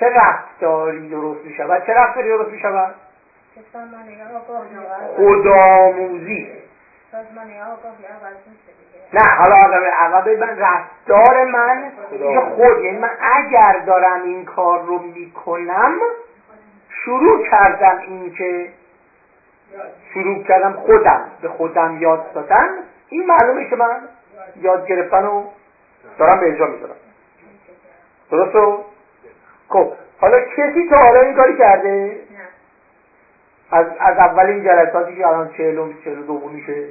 چه 0.00 0.06
رفتاری 0.06 1.08
درست 1.08 1.44
می 1.44 1.54
شود 1.54 1.86
چه 1.86 1.92
رفتاری 1.92 2.28
درست 2.28 2.50
می 2.50 2.58
شود 2.58 2.94
خودآموزی 5.16 6.52
نه 9.12 9.22
حالا 9.38 9.56
آدم 9.64 9.84
عقب 9.84 10.28
من 10.28 10.58
رفتار 10.58 11.44
من 11.44 11.92
میشه 12.10 12.40
خود 12.40 12.84
یعنی 12.84 12.98
من 12.98 13.10
اگر 13.22 13.78
دارم 13.86 14.22
این 14.22 14.44
کار 14.44 14.82
رو 14.82 14.98
می‌کنم 14.98 15.92
شروع 16.88 17.46
کردم 17.50 17.98
این 17.98 18.32
که 18.32 18.68
شروع 20.14 20.42
کردم 20.42 20.72
خودم 20.72 21.30
به 21.42 21.48
خودم 21.48 21.96
یاد 22.00 22.32
دادن. 22.32 22.68
این 23.08 23.26
معلومه 23.26 23.70
که 23.70 23.76
من 23.76 24.00
یاد 24.56 24.86
گرفتن 24.86 25.22
رو 25.22 25.44
دارم 26.18 26.40
به 26.40 26.48
اجرا 26.48 26.66
می‌ذارم. 26.66 26.96
درست 28.30 28.82
خب 29.68 29.92
حالا 30.20 30.40
کسی 30.40 30.88
تا 30.90 30.96
حالا 30.98 31.20
این 31.20 31.34
کاری 31.34 31.58
کرده؟ 31.58 32.20
از, 33.70 33.86
از 33.98 34.16
اولین 34.18 34.64
جلساتی 34.64 35.16
که 35.16 35.26
الان 35.26 35.50
چهلوم 35.56 35.94
چهلو 36.04 36.22
دوم 36.22 36.52
میشه. 36.52 36.84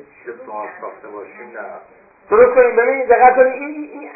ساخته 0.81 1.07
باشیم؟ 1.07 1.51
نه. 1.53 1.61
درست 2.29 2.55
کنیم. 2.55 2.75
ببینید 2.75 3.07
دقت 3.07 3.35
کنید. 3.35 3.53
این, 3.53 3.89
این 3.93 4.09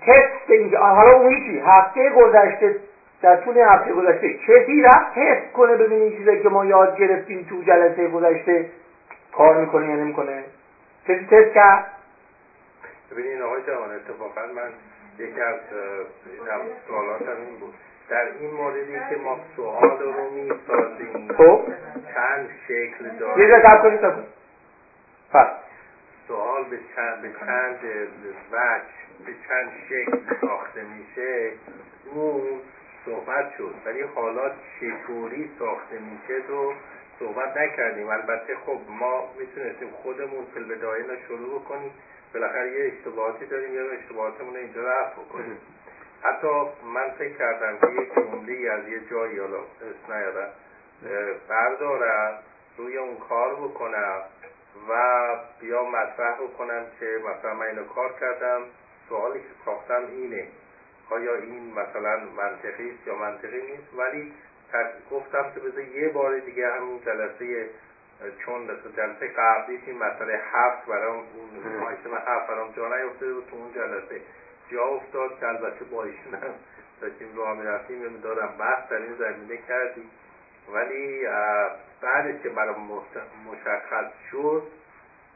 تست 0.00 0.50
اینجا 0.50 0.78
حالا 0.78 1.12
اون 1.12 1.40
چی 1.40 1.62
هفته 1.66 2.10
گذشته 2.10 2.76
در 3.22 3.36
طول 3.36 3.58
هفته 3.58 3.92
گذشته 3.92 4.34
کسی 4.34 4.82
رفت 4.82 5.14
تست 5.14 5.52
کنه 5.52 5.76
ببینید 5.76 6.02
این 6.02 6.18
چیزایی 6.18 6.42
که 6.42 6.48
ما 6.48 6.64
یاد 6.64 6.96
گرفتیم 6.96 7.46
تو 7.50 7.62
جلسه 7.62 8.08
گذشته 8.08 8.66
کار 9.32 9.56
می‌کنه 9.56 9.88
یا 9.88 9.96
نمی‌کنه. 9.96 10.44
کسی 11.08 11.26
تست 11.26 11.54
کرد؟ 11.54 11.86
ببینید 13.12 13.42
آقای 13.42 13.62
جوان 13.62 13.90
اتفاقا 13.90 14.40
من 14.54 14.70
یکی 15.18 15.40
از 15.40 15.56
سوالاتم 16.88 17.40
این 17.46 17.58
بود. 17.60 17.74
در 18.10 18.28
این 18.40 18.50
موردی 18.50 18.92
که 19.10 19.16
ما 19.16 19.40
سوال 19.56 19.98
رو 19.98 20.30
می‌سازیم 20.30 21.32
خب. 21.32 21.64
چند 22.14 22.48
شکل 22.68 23.08
داره؟ 23.18 23.42
یه 23.42 23.48
جا 23.48 23.68
تب 23.68 23.82
کنید 23.82 24.00
تب 25.32 25.56
سوال 26.28 26.64
به 26.64 26.78
چند 26.96 27.22
به 27.22 27.28
چند 27.40 27.78
وجه 28.52 28.84
به 29.26 29.32
چند 29.48 29.70
شکل 29.88 30.18
ساخته 30.40 30.82
میشه؟ 30.82 31.52
اون 32.14 32.42
صحبت 33.04 33.52
شد. 33.58 33.74
ولی 33.86 34.02
حالا 34.02 34.50
چطوری 34.50 35.50
ساخته 35.58 35.98
میشه 35.98 36.46
رو 36.48 36.72
صحبت 37.18 37.56
نکردیم. 37.56 38.08
البته 38.08 38.56
خب 38.66 38.78
ما 38.88 39.24
می‌تونستیم 39.38 39.90
خودمون 39.90 40.44
فیل 40.54 40.64
بدایه 40.64 41.04
شروع 41.28 41.60
بکنیم. 41.60 41.90
بالاخره 42.34 42.72
یه 42.72 42.92
اشتباهاتی 42.92 43.46
داریم. 43.46 43.74
یا 43.74 43.90
اشتباهاتمون 43.90 44.54
رو 44.54 44.60
اینجا 44.60 44.82
رفت 44.88 45.16
بکنیم. 45.16 45.58
حتی 46.22 46.48
من 46.94 47.10
فکر 47.18 47.38
کردم 47.38 47.78
که 47.78 48.02
یک 48.02 48.14
جمله 48.14 48.70
از 48.70 48.88
یه 48.88 49.00
جایی 49.10 49.38
حالا 49.38 49.58
اسم 49.58 50.12
نیادم 50.12 50.48
بردارم 51.48 52.38
روی 52.76 52.98
اون 52.98 53.16
کار 53.16 53.54
بکنم 53.54 54.22
و 54.88 55.26
بیا 55.60 55.84
مطرح 55.84 56.36
بکنم 56.40 56.86
که 57.00 57.06
مثلا 57.06 57.54
من 57.54 57.66
اینو 57.66 57.84
کار 57.84 58.12
کردم 58.20 58.62
سوالی 59.08 59.40
که 59.40 59.46
ساختم 59.64 60.06
اینه 60.10 60.48
آیا 61.10 61.34
این 61.34 61.72
مثلا 61.72 62.20
منطقی 62.36 62.90
است 62.90 63.06
یا 63.06 63.14
منطقی 63.14 63.60
نیست؟ 63.60 63.94
ولی 63.96 64.32
گفتم 65.10 65.50
که 65.54 65.60
بذار 65.60 65.84
یه 65.84 66.08
بار 66.08 66.38
دیگه 66.38 66.72
همین 66.72 67.00
جلسه 67.00 67.70
چون 68.38 68.66
جلسه 68.96 69.28
قبلی 69.36 69.82
این 69.86 69.98
مسئله 69.98 70.40
هفت 70.52 70.86
برام 70.86 71.16
اون 71.16 71.76
مایسم 71.76 72.14
هفت 72.14 72.46
برام 72.48 72.72
جا 72.72 72.96
نیفتاده 72.96 73.34
بود 73.34 73.46
تو 73.50 73.56
اون 73.56 73.72
جلسه. 73.74 74.20
جا 74.72 74.84
افتاد 74.84 75.40
که 75.40 75.48
البته 75.48 75.84
با 75.84 76.04
ایشون 76.04 76.34
هم 76.34 76.54
داشتیم 77.00 77.28
راه 77.36 77.58
می‌رفتیم 77.58 78.02
یه 78.02 78.08
دارم 78.22 78.54
بحث 78.58 78.90
در 78.90 78.96
این 78.96 79.14
زمینه 79.18 79.56
کردیم. 79.68 80.10
ولی 80.72 81.26
بعدش 82.02 82.42
که 82.42 82.48
برام 82.48 82.88
مشخص 83.52 84.10
شد 84.30 84.62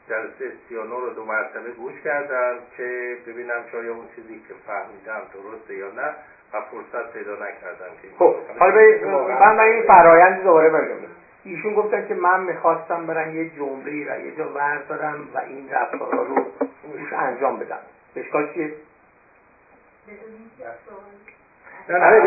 جلسه 0.09 0.51
سیانو 0.69 0.99
رو 0.99 1.09
دو 1.09 1.25
مرتبه 1.25 1.71
گوش 1.71 1.93
کردم 2.03 2.57
که 2.77 3.17
ببینم 3.27 3.63
شاید 3.71 3.89
اون 3.89 4.05
چیزی 4.15 4.41
که 4.47 4.53
فهمیدم 4.67 5.21
درسته 5.33 5.75
یا 5.75 5.91
نه 5.91 6.15
و 6.53 6.61
فرصت 6.61 7.13
پیدا 7.13 7.33
نکردم 7.33 7.91
که 8.01 8.07
خب 8.19 8.35
حالا 8.59 8.81
من 9.39 9.59
این 9.59 9.83
فرایند 9.87 10.43
دوباره 10.43 10.69
بگم 10.69 11.07
ایشون 11.43 11.73
گفتن 11.73 12.07
که 12.07 12.13
من 12.13 12.43
می‌خواستم 12.43 13.05
برم 13.05 13.35
یه 13.35 13.49
جمله 13.49 14.07
را 14.07 14.19
یه 14.19 14.35
جا 14.35 14.49
وردارم 14.53 15.29
و 15.33 15.39
این 15.39 15.69
رفتارها 15.69 16.23
رو 16.23 16.35
روش 16.93 17.13
انجام 17.13 17.59
بدم 17.59 17.79
اشکال 18.15 18.53
چیه؟ 18.53 18.73
نه 21.89 21.97
نه 21.97 22.19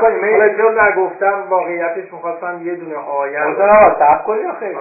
کنیم 0.00 0.30
حالا 0.30 0.56
چون 0.56 0.80
نگفتم 0.80 1.44
واقعیتش 1.48 2.12
می‌خواستم 2.12 2.66
یه 2.66 2.74
دونه 2.74 2.96
آیه 2.96 3.40
رو 3.40 3.54
صبر 3.98 4.22
کنیم 4.26 4.50
آخه 4.50 4.76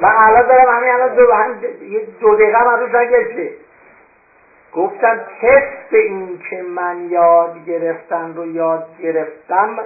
من 0.00 0.12
الان 0.28 0.46
دارم 0.46 0.76
همین 0.76 0.90
الان 0.90 1.14
دو 1.14 1.32
هم 1.32 1.56
یه 1.90 2.00
دو 2.20 2.34
دقیقه 2.34 2.64
من 2.64 2.80
روش 2.80 2.94
نگشته 2.94 3.50
گفتم 4.74 5.20
تست 5.42 5.92
این 5.92 6.40
که 6.50 6.62
من 6.62 7.10
یاد 7.10 7.64
گرفتن 7.66 8.34
رو 8.34 8.46
یاد 8.46 8.86
گرفتم 9.02 9.78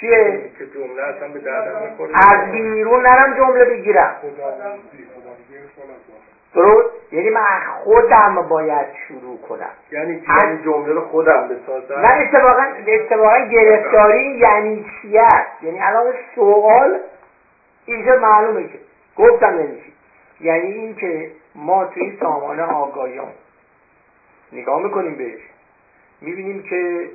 چیه؟ 0.00 0.42
که 0.58 0.66
جمله 0.66 1.02
اصلا 1.02 1.28
به 1.28 1.38
دردم 1.38 1.80
از 2.32 2.52
بیرون 2.52 3.06
نرم 3.06 3.36
جمله 3.36 3.64
بگیرم 3.64 4.16
درست 6.54 7.12
یعنی 7.12 7.30
من 7.30 7.60
خودم 7.84 8.48
باید 8.48 8.86
شروع 9.08 9.38
کنم. 9.38 9.70
یعنی 9.92 10.22
یعنی 10.42 10.64
جمله 10.64 10.92
رو 10.92 11.00
خودم 11.00 11.48
بسازم؟ 11.48 12.00
نه 12.00 12.08
اتفاقا 12.08 12.62
اتفاقا 12.86 13.38
گرفتاری 13.38 14.38
یعنی 14.38 14.86
چی 15.02 15.18
است؟ 15.18 15.62
یعنی 15.62 15.80
الان 15.80 16.14
سوال 16.34 16.98
اینجا 17.86 18.16
معلومه 18.16 18.68
که 18.68 18.78
گفتم 19.16 19.58
چی 19.58 19.92
یعنی 20.40 20.72
این 20.72 20.96
که 20.96 21.30
ما 21.54 21.84
توی 21.84 22.18
سامانه 22.20 22.62
آگاهیان 22.62 23.32
نگاه 24.52 24.82
می‌کنیم 24.82 25.14
بهش. 25.14 25.40
می‌بینیم 26.20 26.62
که 26.62 27.10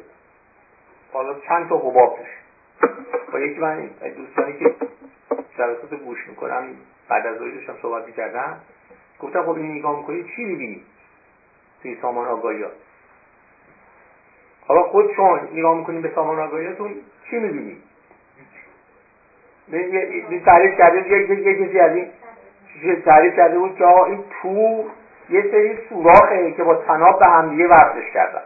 حالا 1.13 1.33
چند 1.47 1.69
تا 1.69 1.77
حباب 1.77 2.17
توش 2.17 2.89
با 3.33 3.39
یکی 3.39 3.59
من 3.59 3.89
دوستانی 4.17 4.53
که 4.59 4.75
جلسات 5.57 5.93
گوش 5.93 6.27
می‌کنم 6.27 6.67
بعد 7.09 7.27
از 7.27 7.39
داشتم 7.39 7.75
صحبت 7.81 8.05
می‌کردم. 8.05 8.57
گفتم 9.23 9.43
خب 9.43 9.49
این 9.49 9.77
نگاه 9.77 9.97
می‌کنی 9.97 10.23
چی 10.35 10.45
می‌بینی؟ 10.45 10.83
توی 11.81 11.97
سامان 12.01 12.27
آگاهی 12.27 12.65
حالا 14.67 14.83
خود 14.83 15.15
چون 15.15 15.39
نگاه 15.53 15.77
می‌کنیم 15.77 16.01
به 16.01 16.11
سامان 16.15 16.39
آگاهیاتون 16.39 16.95
چی 17.29 17.39
می‌بینی؟ 17.39 17.77
تعریف 20.45 20.77
کرده 20.77 21.09
یه 21.11 21.67
کسی 21.67 21.79
از 21.79 21.95
این 21.95 22.11
تعریف 23.05 23.35
کرده 23.35 23.59
بود 23.59 23.77
که 23.77 23.87
این 23.87 24.23
تو 24.41 24.83
یه 25.29 25.41
سری 25.51 25.79
سوراخه 25.89 26.51
که 26.51 26.63
با 26.63 26.75
تناب 26.75 27.19
به 27.19 27.25
همدیگه 27.25 27.67
ورزش 27.67 28.11
کردن. 28.13 28.41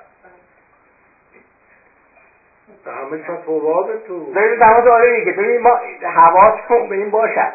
همه 2.85 3.17
تو. 4.07 4.25
ببین 4.25 4.59
تمام 4.59 4.87
آره 4.87 5.19
دیگه 5.19 5.31
ببین 5.31 5.61
ما 5.61 5.79
حواسمون 6.01 6.89
به 6.89 6.95
این 6.95 7.09
باشد 7.09 7.53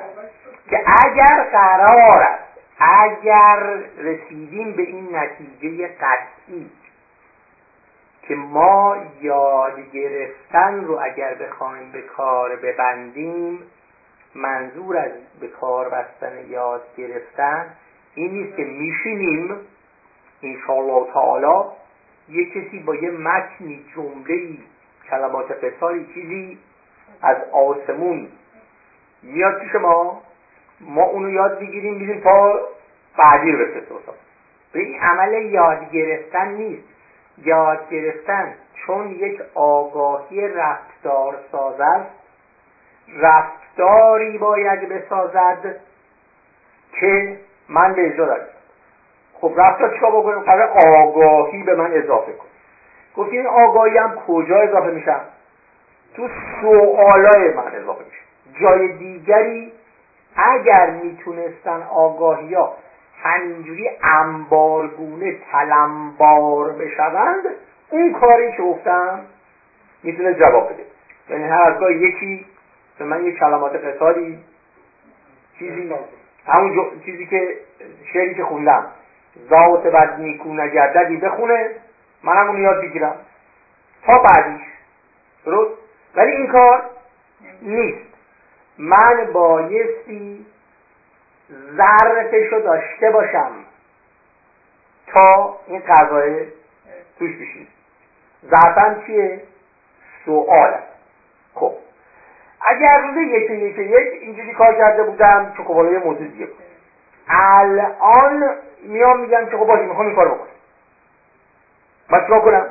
که 0.71 0.81
اگر 1.05 1.45
قرار 1.53 2.23
است 2.23 2.52
اگر 2.83 3.83
رسیدیم 3.99 4.73
به 4.73 4.83
این 4.83 5.17
نتیجه 5.17 5.89
قطعی 5.89 6.71
که 8.23 8.35
ما 8.35 8.97
یاد 9.21 9.91
گرفتن 9.93 10.85
رو 10.85 11.01
اگر 11.03 11.35
بخوایم 11.35 11.93
به 11.93 12.03
کار 12.03 12.57
ببندیم 12.57 13.59
منظور 14.35 14.97
از 14.97 15.11
به 15.41 15.49
کار 15.49 15.89
بستن 15.89 16.33
یاد 16.49 16.83
گرفتن 16.97 17.77
این 18.15 18.31
نیست 18.31 18.57
که 18.57 18.65
میشینیم 18.65 19.57
انشاءالله 20.43 21.13
تعالی 21.13 21.65
یه 22.29 22.51
کسی 22.51 22.79
با 22.79 22.95
یه 22.95 23.11
متنی 23.11 23.85
جمله 23.95 24.59
کلمات 25.11 25.65
قصاری 25.65 26.07
چیزی 26.15 26.59
از 27.23 27.37
آسمون. 27.53 28.29
میاد 29.23 29.59
پیش 29.61 29.75
ما 29.75 30.23
ما 30.83 31.03
اونو 31.03 31.31
یاد 31.31 31.59
بگیریم 31.59 31.99
بیدیم 31.99 32.21
تا 32.21 32.61
بعدی 33.19 33.53
رو 33.53 33.59
به 34.73 34.81
این 34.81 35.01
عمل 35.01 35.33
یاد 35.33 35.91
گرفتن 35.91 36.49
نیست. 36.49 36.83
یاد 37.39 37.91
گرفتن 37.91 38.55
چون 38.75 39.11
یک 39.11 39.41
آگاهی 39.55 40.49
رفتار 40.49 41.39
ساز 41.53 41.81
است. 41.81 42.11
رفتاری 43.17 44.39
باید 44.39 44.89
بسازد 44.89 45.77
که 47.01 47.37
من 47.69 47.95
به 47.95 48.07
اجرا 48.07 48.37
خب 49.35 49.53
رفتار 49.57 49.95
چیکار 49.95 50.11
بکنیم؟ 50.11 50.39
قرار 50.39 50.69
آگاهی 50.87 51.63
به 51.63 51.75
من 51.75 51.93
اضافه 51.93 52.33
کن 52.33 52.47
گفتیم 53.17 53.39
این 53.39 53.47
آگاهی 53.47 53.99
هم 53.99 54.15
کجا 54.27 54.57
اضافه 54.57 54.91
میشن 54.91 55.21
تو 56.17 56.29
سوالای 56.61 57.55
من 57.55 57.75
اضافه 57.75 58.05
میشه. 58.05 58.61
جای 58.61 58.89
دیگری 58.89 59.72
اگر 60.37 60.91
می‌تونستن 60.91 61.83
آگاهی 61.83 62.55
ها 62.55 62.77
همینجوری 63.23 63.91
انبارگونه 64.03 65.37
تلمبار 65.53 66.73
بشوند 66.73 67.45
اون 67.91 68.13
کاری 68.13 68.53
که 68.57 68.63
گفتم 68.63 69.21
می‌تونه 70.03 70.35
جواب 70.35 70.73
بده. 70.73 70.85
یعنی 71.29 71.45
هر 71.45 71.91
یکی 71.91 72.47
به 72.99 73.05
من 73.05 73.27
یک 73.27 73.39
کلمات 73.39 73.75
قصاری 73.75 74.39
چیزی 75.59 75.95
همون 76.47 77.01
چیزی 77.05 77.27
که 77.27 77.57
شعری 78.13 78.35
که 78.35 78.45
خوندم 78.45 78.87
ذات 79.51 79.87
بد 79.87 80.21
نیکو 80.21 80.55
نگرددی 80.55 81.17
بخونه 81.17 81.71
منم 82.23 82.47
اونو 82.47 82.59
یاد 82.59 82.81
بگیرم 82.81 83.17
تا 84.07 84.19
بعدیش 84.19 84.63
درست؟ 85.45 85.71
ولی 86.15 86.33
این 86.33 86.47
کار 86.47 86.83
نیست. 87.63 88.12
من 88.79 89.33
بایستی 89.33 90.47
ظرفش 91.77 92.53
رو 92.53 92.61
داشته 92.61 93.11
باشم 93.11 93.53
تا 95.07 95.57
این 95.67 95.83
قضایه 95.89 96.49
توش 97.19 97.31
بشین 97.37 97.67
ظرفم 98.51 99.03
چیه؟ 99.07 99.41
سوال. 100.25 100.79
خب. 101.55 101.73
اگر 102.69 103.01
روز 103.01 103.17
یک 103.17 103.51
یک 103.51 103.79
یک 103.79 104.23
اینجوری 104.23 104.53
کار 104.53 104.75
کرده 104.75 105.03
بودم 105.03 105.55
که 105.57 105.63
خب 105.63 105.93
یه 105.93 105.99
موضوع 105.99 106.27
دیگه 106.27 106.49
الان 107.29 108.57
میام 108.83 109.21
میگم 109.21 109.47
که 109.47 109.57
خب 109.57 109.65
باشه 109.65 109.83
می‌خوام 109.83 110.07
این 110.07 110.17
کار 110.17 110.29
بکنم. 110.29 110.49
من 112.11 112.23
چیکار 112.23 112.41
کنم؟ 112.41 112.67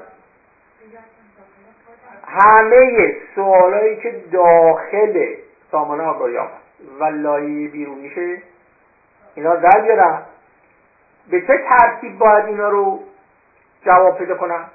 همه 2.28 3.16
سوالایی 3.36 3.95
که 3.95 4.12
داخل 4.32 5.36
سامانه 5.72 6.04
آگاهی 6.04 6.38
آمد. 6.38 6.62
و 7.00 7.04
لایه 7.04 7.68
بیرونیشه 7.68 8.42
اینا 9.36 9.56
در 9.56 9.82
بیارم 9.82 10.26
به 11.32 11.42
چه 11.42 11.54
ترتیب 11.70 12.18
باید 12.18 12.46
اینا 12.46 12.70
رو 12.70 13.04
جواب 13.86 14.18
پیدا 14.18 14.36
کنم 14.36 14.70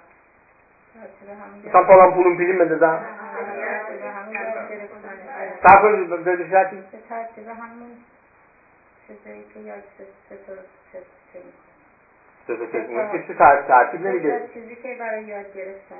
مثلا 1.67 1.85
پالان 1.85 2.15
پولون 2.15 2.37
پیلیم 2.37 2.59
بندازم 2.59 3.01
سب 5.67 5.83
کنید 5.83 6.09
به 6.09 6.47
ترتیب 7.09 7.49
همون 7.49 7.91
چیزایی 9.07 9.45
که 9.55 9.61
یاد 9.61 9.83
چه 13.27 13.35
ترتیب 13.69 14.07
نمیده 14.07 14.49
چیزی 14.55 14.77
که 14.77 14.97
برای 15.01 15.25
یاد 15.25 15.55
گرفتن 15.55 15.97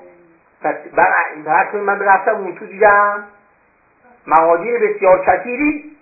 من 0.93 1.79
من 1.79 1.99
رفتم 1.99 2.35
اون 2.35 2.55
تو 2.55 2.65
دیدم. 2.65 3.27
مقادیر 4.27 4.79
بسیار 4.79 5.25
کثیری 5.25 5.97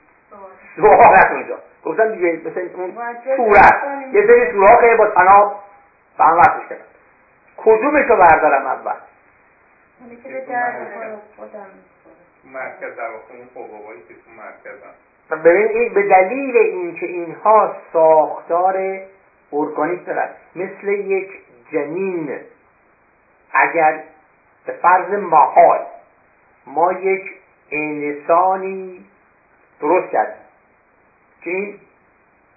سوالت 0.75 1.31
اونجا. 1.31 1.57
گفتم 1.85 2.15
دیگه 2.15 2.41
مثل 2.45 2.69
اون 2.75 2.97
صورت 3.37 3.83
یه 4.13 4.27
سری 4.27 4.51
سوراخه 4.51 4.95
با 4.95 5.07
تناب 5.07 5.55
به 6.17 6.23
هم 6.23 6.37
وقتش 6.37 6.69
کردم 6.69 6.83
کدومش 7.57 8.05
رو 8.09 8.15
بردارم 8.15 8.65
اول؟ 8.65 8.93
مرکز 12.53 12.97
ببین 15.43 15.67
این 15.67 15.93
به 15.93 16.03
دلیل 16.03 16.57
اینکه 16.57 17.05
اینها 17.05 17.75
ساختار 17.93 18.99
ارگانیک 19.53 20.05
دارن 20.05 20.29
مثل 20.55 20.87
یک 20.87 21.29
جنین 21.71 22.39
اگر 23.51 24.03
به 24.65 24.71
فرض 24.73 25.09
محال 25.09 25.79
ما 26.67 26.93
یک 26.93 27.31
انسانی 27.71 29.05
درست 29.81 30.11
کردیم 30.11 30.35
که 31.41 31.49
این 31.49 31.79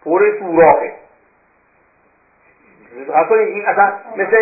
پر 0.05 0.39
سوراخه 0.39 0.93
این 3.33 3.67
اصلا 3.67 3.93
مثل 4.17 4.37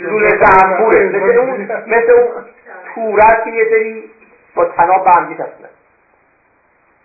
لوله 0.00 0.30
زنبوره 0.44 1.08
مثل 1.08 1.38
اون 1.38 1.60
مثل 1.86 2.12
اون 2.12 2.44
تورت 2.94 3.44
که 3.44 3.50
یه 3.50 3.64
سری 3.70 4.10
با 4.54 4.64
تناب 4.64 5.04
به 5.04 5.10
همگی 5.10 5.36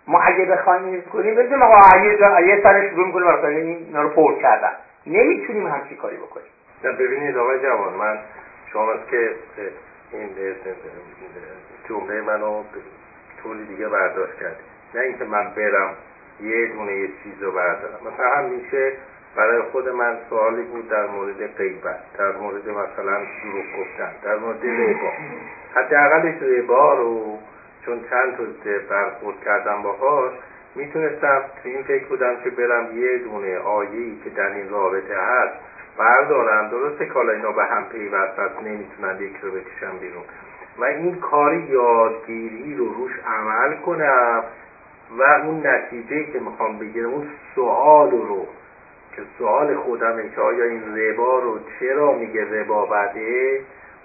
ما 0.06 0.20
اگه 0.20 0.44
بخوایم 0.44 0.84
این 0.84 1.02
کنیم 1.02 1.34
بدونیم 1.34 1.62
آقا 1.62 1.98
یه 2.40 2.60
سر 2.62 2.88
شروع 2.90 3.06
می‌کنیم 3.06 3.26
برای 3.26 3.56
اینا 3.56 4.02
رو 4.02 4.08
پر 4.08 4.42
کردن 4.42 4.72
نمی‌تونیم 5.06 5.66
همچی 5.66 5.96
کاری 5.96 6.16
بکنیم 6.16 6.50
ببینید 6.98 7.36
آقای 7.36 7.62
جوان 7.62 7.94
من 7.94 8.18
شما 8.72 8.92
که 9.10 9.34
این 10.12 10.28
جمله 11.88 12.20
منو 12.20 12.62
طوری 13.42 13.66
دیگه 13.66 13.88
برداشت 13.88 14.34
کردید 14.40 14.66
نه 14.94 15.00
اینکه 15.00 15.24
من 15.24 15.50
برم 15.56 15.94
یه 16.40 16.66
دونه 16.66 16.92
یه 16.92 17.08
چیز 17.22 17.42
رو 17.42 17.52
بردارم. 17.52 17.98
مثلا 18.14 18.30
همیشه 18.36 18.92
برای 19.36 19.62
خود 19.62 19.88
من 19.88 20.18
سوالی 20.30 20.62
بود 20.62 20.88
در 20.88 21.06
مورد 21.06 21.56
غیبت 21.56 21.98
در 22.18 22.32
مورد 22.32 22.68
مثلا 22.68 23.18
دروغ 23.42 23.64
گفتن 23.78 24.12
در 24.22 24.36
مورد 24.36 24.66
ربا. 24.66 25.10
حداقلش 25.74 26.42
ربا 26.42 26.94
رو 26.94 27.38
چون 27.86 28.00
چند 28.10 28.36
تا 28.36 28.42
برخورد 28.90 29.36
کردم 29.44 29.82
باهاش 29.82 30.32
می‌تونستم 30.74 31.42
تو 31.62 31.68
این 31.68 31.82
فکر 31.82 32.06
بودم 32.06 32.36
که 32.44 32.50
برم 32.50 32.98
یه 32.98 33.18
دونه 33.18 33.58
آیه‌ای 33.58 34.16
که 34.24 34.30
در 34.30 34.50
این 34.50 34.70
رابطه 34.70 35.16
هست 35.16 35.54
بردارم. 35.98 36.68
درسته 36.70 37.06
که 37.06 37.12
حالا 37.12 37.32
اینا 37.32 37.52
به 37.52 37.64
هم 37.64 37.84
پیوست 37.84 38.38
نمی‌تونن 38.64 39.20
یک 39.20 39.36
رو 39.42 39.50
بکشم 39.50 39.98
بیرون. 40.00 40.22
و 40.78 40.84
این 40.84 41.14
کاری 41.14 41.62
یادگیری 41.62 42.74
رو 42.74 42.92
روش 42.92 43.12
عمل 43.26 43.74
کنم 43.74 44.44
و 45.18 45.22
اون 45.22 45.66
نتیجه 45.66 46.32
که 46.32 46.38
می‌خوام 46.38 46.78
بگیرم 46.78 47.10
اون 47.10 47.28
سوال 47.54 48.10
رو 48.10 48.46
که 49.16 49.22
سوال 49.38 49.76
خودمه 49.76 50.28
که 50.28 50.40
آیا 50.40 50.64
این 50.64 50.96
ربا 50.96 51.38
رو 51.38 51.58
چرا 51.80 52.12
میگه 52.12 52.60
ربا 52.60 52.84
بده 52.86 53.60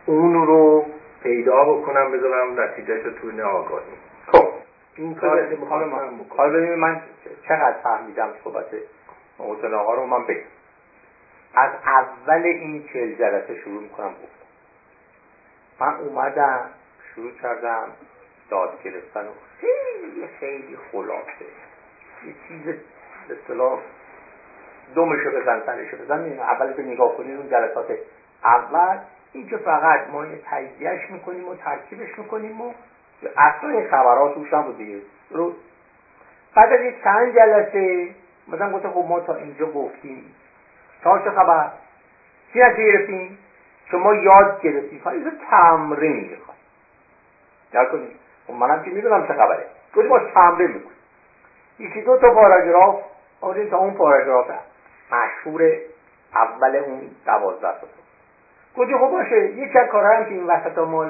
اون 0.06 0.34
رو 0.34 0.86
پیدا 1.24 1.64
بکنم 1.64 2.12
بذارم 2.12 2.60
نتیجهش 2.60 3.06
رو 3.06 3.12
توی 3.12 3.42
آگاهی 3.42 3.86
خب 4.32 4.48
این 4.96 5.16
کار 5.16 5.50
که 5.50 5.56
می‌خوام 5.56 5.96
حالا 6.38 6.50
ببینید 6.50 6.78
من 6.78 7.02
چقدر 7.48 7.76
فهمیدم 7.84 8.30
صحبت 8.44 8.66
محسن 9.40 9.74
آقا 9.74 9.94
رو 9.94 10.06
من 10.06 10.24
بگم. 10.24 10.42
از 11.56 11.72
اول 11.86 12.42
این 12.44 12.84
چل 12.94 13.12
جلسه 13.12 13.56
شروع 13.56 13.82
می‌کنم 13.82 14.12
من 15.80 15.96
اومدم 15.96 16.70
شروع 17.16 17.32
کردم 17.32 17.88
داد 18.50 18.84
گرفتن 18.84 19.28
و 19.28 19.32
خیلی 19.62 20.28
خیلی 20.40 20.78
خلاصه. 20.92 21.46
یه 22.26 22.34
چیز 22.48 22.76
اصطلاح 23.30 23.80
دومشو 24.96 25.32
بزن 25.32 25.62
سرشو 25.66 25.98
بزن 25.98 26.40
اول 26.40 26.74
که 26.74 26.82
نگاه 26.82 27.18
کنید 27.18 27.38
اون 27.38 27.50
جلسات 27.50 27.98
اول. 28.44 28.98
این 29.34 29.50
که 29.50 29.58
فقط 29.58 30.10
ما 30.10 30.26
یه 30.26 30.40
تجزیهش 30.46 31.12
می‌کنیم 31.12 31.48
و 31.48 31.56
ترکیبش 31.56 32.20
می‌کنیم 32.20 32.62
و 32.62 32.74
اصلا 33.38 33.88
خبرات 33.92 34.34
توش 34.36 34.54
نبود 34.54 34.78
دیگه. 34.78 35.02
رو 35.30 35.54
بعد 36.56 36.74
از 36.74 36.94
چند 37.04 37.36
جلسه 37.36 38.10
مثلا 38.48 38.72
گفتم 38.72 38.92
خب 38.92 39.06
ما 39.10 39.20
تا 39.20 39.36
اینجا 39.36 39.66
گفتیم. 39.66 40.36
تا 41.04 41.20
چه 41.20 41.32
خبر. 41.32 41.72
چی 42.54 42.60
نتیجه 42.60 42.92
گرفتیم؟ 42.92 43.38
که 43.92 43.98
ما 43.98 44.14
یاد 44.14 44.62
گرفتیم 44.62 45.02
فقط 45.04 45.16
تمرین 45.50 46.30
می‌خواد 46.30 46.58
یاد 47.74 47.92
کنیم 47.92 48.20
خب 48.48 48.54
منم 48.54 48.84
که 48.84 48.92
می‌دونم 48.92 49.28
چه 49.28 49.34
خبره. 49.34 49.66
گفتیم 49.96 50.08
ما 50.08 50.20
تمرین 50.20 50.68
می‌کنیم 50.68 50.98
یکی 51.80 52.02
دو 52.02 52.18
تا 52.18 52.34
پاراگراف. 52.34 52.96
آوریم 53.42 53.70
تا 53.70 53.78
اون 53.78 53.94
پاراگراف 53.94 54.46
مشهور 55.12 55.72
اول 56.36 56.76
اون 56.76 57.02
دوازده 57.26 57.62
تا. 57.62 57.88
گفتیم 58.78 58.98
خب 58.98 59.12
باشه. 59.12 59.46
یکی 59.46 59.80
از 59.80 59.90
کارهایی 59.90 60.26
که 60.26 60.32
این 60.32 60.48
وسط 60.48 60.78
ما 60.78 61.06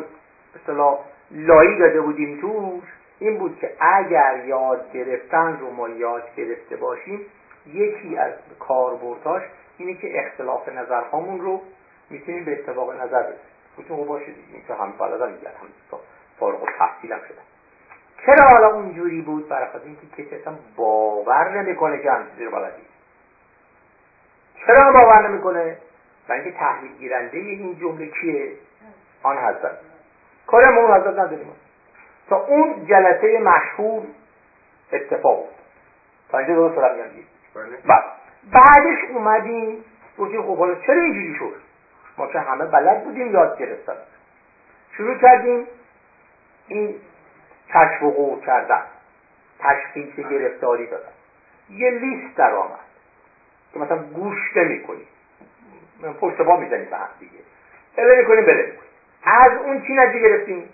اصطلاح 0.56 1.00
لایی 1.32 1.78
داده 1.78 2.02
بودیم 2.02 2.42
توش 2.42 2.84
این 3.20 3.38
بود 3.38 3.58
که 3.60 3.72
اگر 3.80 4.44
یاد 4.46 4.92
گرفتن 4.92 5.58
رو 5.60 5.72
ما 5.72 5.90
یاد 5.90 6.24
گرفته 6.36 6.76
باشیم 6.76 7.22
یکی 7.68 8.18
از 8.18 8.34
کاربردهاش 8.60 9.44
اینه 9.78 9.94
که 9.94 10.26
اختلاف 10.26 10.70
نظرهامون 10.70 11.42
رو 11.42 11.62
می‌تونیم 12.10 12.46
به 12.46 12.52
اتفاق 12.52 13.02
نظر 13.02 13.24
برسیم. 13.24 13.40
خب 13.78 14.06
باشه 14.06 14.26
دیگه 14.26 14.54
این 14.54 14.64
که 14.68 14.74
هم 14.74 14.92
بلدم 15.00 15.32
میگن 15.32 15.48
هم 15.48 16.00
فارغ 16.40 16.64
و 16.64 16.66
تحصیلم 16.80 17.20
شدن 17.28 17.42
چرا 18.26 18.48
حالا 18.52 18.74
اونجوری 18.74 19.22
بود؟ 19.22 19.50
برای 19.50 19.68
اینکه 19.86 20.24
کسی 20.24 20.36
اصلا 20.36 20.54
باور 20.76 21.62
نمی‌کنه 21.62 22.04
که 22.04 22.12
همچیزی 22.12 22.46
رو 22.46 22.52
بلدی 22.52 22.82
چرا 24.68 24.92
باور 24.92 25.30
نمی‌کنه؟ 25.30 25.78
برای 26.28 26.42
اینکه 26.42 26.60
تحلیل 26.60 26.98
گیرنده 26.98 27.38
این 27.38 27.80
جمله 27.80 28.08
کیه؟ 28.08 28.52
آن 29.24 29.38
حضرت. 29.38 29.78
کار 30.48 30.72
ما 30.72 30.82
اون 30.82 31.02
حضرت 31.02 31.20
نداریم 31.20 31.52
تا 32.30 32.46
اون 32.46 32.86
جلسه 32.86 33.40
مشهور 33.40 34.04
اتفاق 34.92 35.38
بود 35.38 35.56
تا 36.30 36.38
اینجا 36.38 36.56
درست 36.56 36.76
دارم 36.76 36.96
میگم. 36.96 37.28
بله. 37.86 38.04
بعدش 38.54 38.98
اومدیم 39.14 39.86
گفتیم 40.18 40.42
خب 40.42 40.58
حالا 40.58 40.76
چرا 40.76 41.02
اینجوری 41.02 41.36
شد؟ 41.40 41.67
ما 42.18 42.28
که 42.28 42.40
همه 42.40 42.66
بلد 42.66 43.04
بودیم 43.04 43.32
یاد 43.32 43.60
گرفتن. 43.60 43.98
شروع 44.98 45.18
کردیم 45.18 45.68
این 46.68 46.96
کشف 47.70 48.04
و 48.04 48.12
قور 48.12 48.40
کردن 48.40 48.84
تشخیص 49.60 50.16
گرفتاری 50.16 50.88
دادن. 50.88 51.12
یه 51.70 51.92
لیست 51.92 52.38
در 52.38 52.54
آمد 52.54 52.80
که 53.74 53.80
مثلا 53.80 53.98
گوش 53.98 54.38
نمی 54.56 54.84
کنیم 54.84 55.08
پشت 56.22 56.38
با 56.38 56.58
می‌زنیم 56.58 56.90
به 56.90 56.98
هم 56.98 57.10
دیگه. 57.20 57.40
اله 57.98 58.18
می‌کنیم 58.18 58.46
بله 58.46 58.74
از 59.24 59.52
اون 59.52 59.82
چی 59.82 59.94
نتیجه 59.94 60.20
گرفتیم؟ 60.20 60.70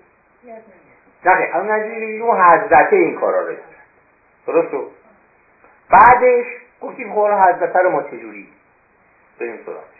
نه 1.26 1.32
از 1.32 1.66
نتیجه 1.66 2.24
اون 2.24 2.42
حضرته 2.42 2.96
این 2.96 3.16
کارا 3.16 3.48
رو 3.48 3.56
درست 4.48 4.94
بعدش 5.90 6.46
گفتیم 6.82 7.14
خب 7.14 7.32
حضرته 7.32 7.80
رو 7.80 7.90
ما 7.90 8.04
چجوری 8.04 8.48
بریم 9.40 9.60
سراغش 9.66 9.93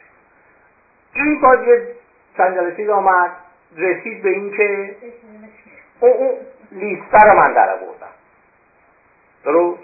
این 1.14 1.42
باز 1.42 1.68
یه 1.68 1.88
چند 2.38 2.56
جلسه 2.56 2.94
آمد 2.94 3.32
رسید 3.78 4.24
به 4.24 4.30
این 4.30 4.52
که 4.58 4.96
اون, 6.00 6.12
اون 6.12 6.32
لیسته 6.72 7.18
رو 7.18 7.40
من 7.40 7.54
در 7.54 7.70
آوردم 7.70 8.14
درست؟ 9.44 9.80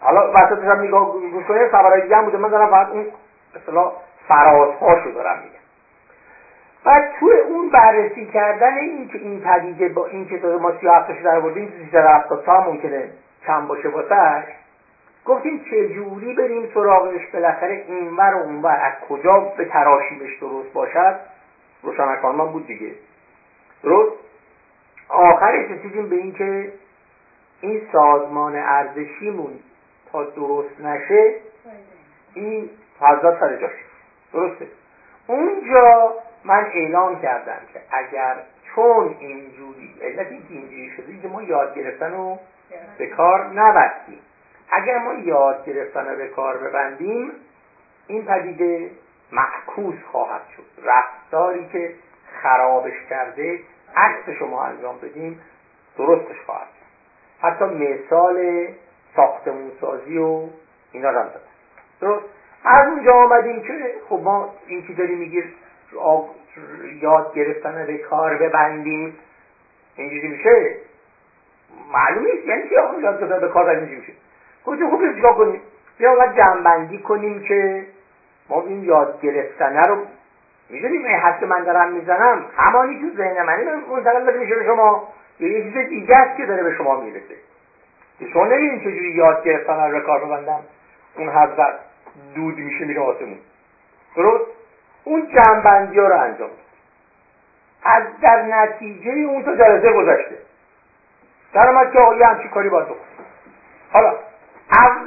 حالا 0.00 0.32
وسطش 0.32 0.64
هم 0.64 0.80
نگاه 0.80 1.12
گوش 1.12 1.44
کنید 1.44 1.70
خبرهای 1.70 2.00
دیگه 2.00 2.16
هم 2.16 2.24
بوده. 2.24 2.38
من 2.38 2.48
دارم 2.48 2.70
فقط 2.70 2.88
اون 2.88 3.06
اصلا 3.54 3.92
فرازهاشو 4.28 5.10
دارم 5.10 5.38
میگم. 5.38 5.64
و 6.86 7.02
تو 7.20 7.30
اون 7.48 7.70
بررسی 7.70 8.26
کردن 8.26 8.74
این 8.74 9.08
که 9.08 9.18
این 9.18 9.40
پدیده 9.40 9.88
با 9.88 10.06
این 10.06 10.28
که 10.28 10.36
ما 10.36 10.72
سی 10.80 10.88
هفتش 10.88 11.22
در 11.24 11.40
بردیم 11.40 11.72
سیزده 11.78 12.08
هفتاد 12.08 12.44
تا 12.44 12.60
ممکنه 12.60 13.10
کم 13.46 13.66
باشه 13.66 13.88
واسش 13.88 14.44
گفتیم 15.24 15.64
چجوری 15.70 16.34
بریم 16.34 16.70
سراغش؟ 16.74 17.26
بالاخره 17.32 17.84
اینور 17.88 18.34
و 18.34 18.38
اونور. 18.38 18.76
از 18.82 19.08
کجا 19.08 19.38
به 19.38 19.64
تراشیمش 19.64 20.38
درست 20.40 20.72
باشد؟ 20.72 21.20
روشنکان 21.82 22.34
من 22.36 22.46
بود 22.46 22.66
دیگه. 22.66 22.90
درست؟ 23.82 24.12
آخرش 25.08 25.70
رسیدیم 25.70 26.08
به 26.08 26.16
اینکه 26.16 26.72
این 27.60 27.82
سازمان 27.92 28.56
ارزشیمون 28.56 29.52
تا 30.12 30.24
درست 30.24 30.80
نشه 30.80 31.34
این 32.34 32.70
حضرت 33.00 33.40
سر 33.40 33.56
جاش. 33.56 33.70
درسته؟ 34.32 34.66
اونجا 35.26 36.14
من 36.44 36.66
اعلام 36.74 37.22
کردم 37.22 37.58
که 37.72 37.80
اگر 37.90 38.36
چون 38.74 39.16
اینجوری 39.18 39.94
علت 40.02 40.26
اینکه 40.26 40.54
اینجوری 40.54 40.90
شده 40.96 41.22
که 41.22 41.28
ما 41.28 41.42
یاد 41.42 41.74
گرفتن 41.74 42.12
رو 42.12 42.38
به 42.98 43.06
کار 43.06 43.46
نبستیم. 43.46 44.18
اگر 44.74 44.98
ما 44.98 45.14
یاد 45.14 45.64
گرفتن 45.66 46.08
رو 46.08 46.16
به 46.16 46.28
کار 46.28 46.56
ببندیم 46.56 47.32
این 48.06 48.24
پدیده 48.24 48.90
معکوس 49.32 49.94
خواهد 50.12 50.42
شد. 50.56 50.64
رفتاری 50.84 51.68
که 51.72 51.94
خرابش 52.42 52.92
کرده 53.10 53.60
عکس 53.96 54.28
شما 54.38 54.64
انجام 54.64 54.98
بدیم 54.98 55.40
درستش 55.98 56.40
خواهد 56.46 56.66
شد. 56.66 56.84
حتی 57.46 57.64
مثال 57.64 58.66
ساختمون 59.16 59.72
سازی 59.80 60.18
و 60.18 60.48
اینا 60.92 61.10
رو 61.10 61.18
هم 61.18 61.28
درست؟ 62.00 62.24
از 62.64 62.88
اونجا 62.88 63.12
آمدیم 63.12 63.62
که 63.62 63.94
خب 64.08 64.20
ما 64.24 64.54
این 64.66 64.86
که 64.86 64.92
داریم 64.92 65.18
میگیر 65.18 65.54
یاد 67.02 67.34
گرفتن 67.34 67.86
به 67.86 67.98
کار 67.98 68.36
ببندیم. 68.36 69.16
اینجوری 69.96 70.28
میشه؟ 70.28 70.76
معلوم 71.92 72.26
یعنی 72.46 72.68
که 72.68 72.74
یاد 72.74 73.20
گرفتن 73.20 73.40
به 73.40 73.48
کار 73.48 73.64
ببندیم. 73.64 73.98
میشه. 73.98 74.12
گفتیم 74.66 74.90
خب 74.90 75.14
چیکار 75.14 75.34
کنیم 75.34 75.60
بیا 75.98 76.12
اول 76.12 76.36
جنبندی 76.36 76.98
کنیم 76.98 77.42
که 77.42 77.86
ما 78.48 78.62
این 78.62 78.84
یاد 78.84 79.20
گرفتنه 79.20 79.82
رو 79.82 79.96
می‌دونیم 80.70 81.04
این 81.04 81.18
حد 81.18 81.40
که 81.40 81.46
من 81.46 81.64
دارم 81.64 81.92
می‌زنم؟ 81.92 82.44
همانی 82.56 83.00
تو 83.00 83.16
ذهن 83.16 83.42
منی 83.42 83.64
منتقل 83.64 84.38
میشه 84.38 84.54
به 84.54 84.64
شما. 84.64 85.08
یه 85.40 85.62
چیز 85.62 85.76
دیگه 85.88 86.16
است 86.16 86.36
که 86.36 86.46
داره 86.46 86.62
به 86.62 86.74
شما 86.74 87.00
می‌رسه. 87.00 87.34
که 88.18 88.26
شما 88.32 88.46
نمیدین 88.46 88.80
چجوری 88.80 89.10
یاد 89.10 89.44
گرفتن 89.44 89.90
رو 89.90 90.00
کار 90.00 90.24
ببندم 90.24 90.60
اون 91.16 91.28
حد 91.28 91.78
دود 92.34 92.58
میشه 92.58 92.84
میره 92.84 93.00
آسمون. 93.00 93.38
درست؟ 94.16 94.44
اون 95.04 95.28
جنبندی 95.34 95.98
ها 95.98 96.08
رو 96.08 96.20
انجام 96.20 96.50
از 97.84 98.02
در 98.22 98.42
نتیجه 98.42 99.10
اون 99.10 99.44
تا 99.44 99.56
جلسه 99.56 99.92
گذشته. 99.92 100.38
در 101.52 101.68
اومد 101.68 101.92
که 101.92 101.98
آقا 101.98 102.26
همچی 102.26 102.48
کاری 102.48 102.68
باید 102.68 102.86
بکن 102.86 102.96
حالا 103.92 104.14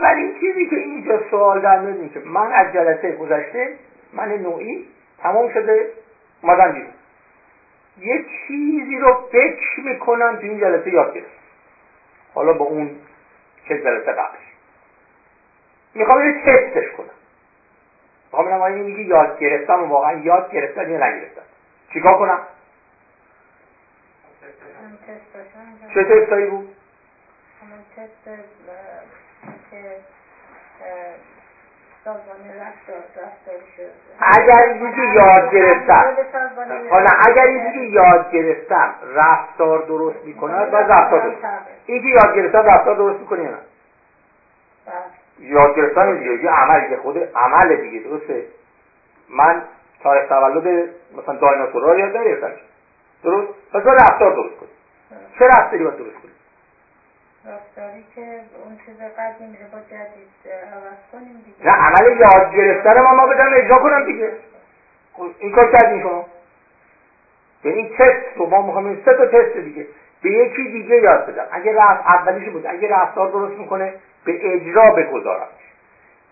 اولین 0.08 0.40
چیزی 0.40 0.68
که 0.68 0.76
اینجا 0.76 1.22
سوال 1.32 1.62
در 1.62 1.80
میاد 1.80 2.12
که 2.14 2.20
من 2.20 2.52
از 2.52 2.74
جلسه 2.74 3.12
گذشته 3.12 3.70
من 4.14 4.30
نوعی 4.32 4.86
تمام 5.18 5.50
شده 5.50 5.88
اومدم 6.42 6.72
بیرون. 6.72 6.92
یه 7.98 8.24
چیزی 8.48 9.00
رو 9.00 9.28
فکر 9.32 9.80
می‌کنم 9.84 10.36
تو 10.36 10.42
این 10.42 10.60
جلسه 10.60 10.90
یاد 10.90 11.14
گرفت 11.14 11.38
حالا 12.34 12.54
با 12.54 12.66
اون 12.66 12.96
چه 13.68 13.78
جلسه 13.78 14.12
قبلش 14.12 14.48
می‌خوام 15.96 16.20
اینو 16.20 16.32
تستش 16.32 16.92
کنم. 16.98 17.10
می‌خوام 18.26 18.46
ببینم 18.46 18.62
آیا 18.62 18.84
میگه 18.84 19.02
یاد 19.02 19.40
گرفتم 19.40 19.84
و 19.84 19.86
واقعا 19.86 20.12
یاد 20.12 20.52
گرفتم 20.52 20.92
یا 20.92 21.08
نگرفتم. 21.08 21.42
چیکار 21.94 22.18
کنم؟ 22.18 22.40
چه 25.94 26.04
تستایی 26.04 26.46
بود؟ 26.46 26.70
تست 27.96 28.30
که 29.82 29.96
اگر 34.20 34.74
اینکه 34.74 35.02
یاد 35.02 35.52
گرفتم. 35.52 36.16
حالا 36.90 37.10
اگر 37.28 37.44
اینکه 37.44 37.80
یاد 37.80 38.32
گرفتم 38.32 38.96
رفتار 39.16 39.86
درست 39.86 40.26
می‌کند 40.26 40.74
و 40.74 40.78
رفتار 40.78 41.22
درست. 41.22 41.46
اینکه 41.86 42.08
یاد 42.08 42.36
گرفتم 42.36 42.60
رفتار 42.60 42.96
درست 42.96 43.20
می‌کنه 43.20 43.44
یا 43.44 43.50
نه؟ 43.50 43.58
یاد 45.40 45.76
گرفتن 45.76 46.18
دیگه. 46.18 46.44
یه 46.44 46.52
عمل 46.52 46.82
دیگه 46.82 46.98
خود 46.98 47.18
عمل 47.36 47.76
دیگه 47.76 48.10
درسته؟ 48.10 48.46
من 49.30 49.62
تاریخ 50.04 50.30
تولد 50.30 50.90
مثلا 51.18 51.36
دایناسورها 51.36 51.92
رو 51.92 52.00
یاد 52.00 52.18
نگرفتم. 52.18 52.52
درست؟ 53.24 53.48
پس 53.74 53.86
رفتار 53.86 54.36
درست 54.36 54.56
کنی. 54.56 54.70
چه 55.40 55.46
رفتاری 55.46 55.84
باید 55.84 55.98
درست 55.98 56.16
کنی؟ 56.16 56.32
رفتاری 57.48 58.06
که 58.16 58.22
اون 58.64 58.80
چیز 58.86 58.96
قدیم 59.18 59.58
رو 59.62 59.68
با 59.72 59.80
جدید 59.80 60.54
عوض 60.74 61.02
کنیم 61.12 61.44
دیگه. 61.46 61.66
نه 61.66 61.72
عمل 61.72 62.20
یاد 62.20 62.56
گرفتن 62.56 63.02
ما 63.02 63.14
ما 63.14 63.28
بدم 63.28 63.50
اجرا 63.54 63.80
کنم 63.80 64.06
دیگه. 64.06 64.32
خب، 65.14 65.26
این 65.40 65.52
کار 65.52 65.72
کردیم 65.72 66.02
شما؟ 66.02 66.26
این 67.64 67.90
تست 67.90 68.38
رو 68.38 68.46
ما 68.46 68.62
می‌خوام 68.62 68.86
این 68.86 69.02
سه 69.06 69.14
تا 69.14 69.26
تست 69.26 69.58
دیگه. 69.58 69.86
به 70.24 70.30
یکی 70.30 70.68
دیگه 70.68 70.96
یاد 70.96 71.26
بدم. 71.26 71.46
اگه 71.52 71.74
رفت 71.76 72.06
اولیش 72.06 72.50
بود. 72.50 72.66
اگه 72.68 72.88
رفتار 72.88 73.28
درست 73.28 73.58
می‌کنه 73.58 73.94
به 74.26 74.54
اجرا 74.54 74.92
بگذارم. 74.92 75.48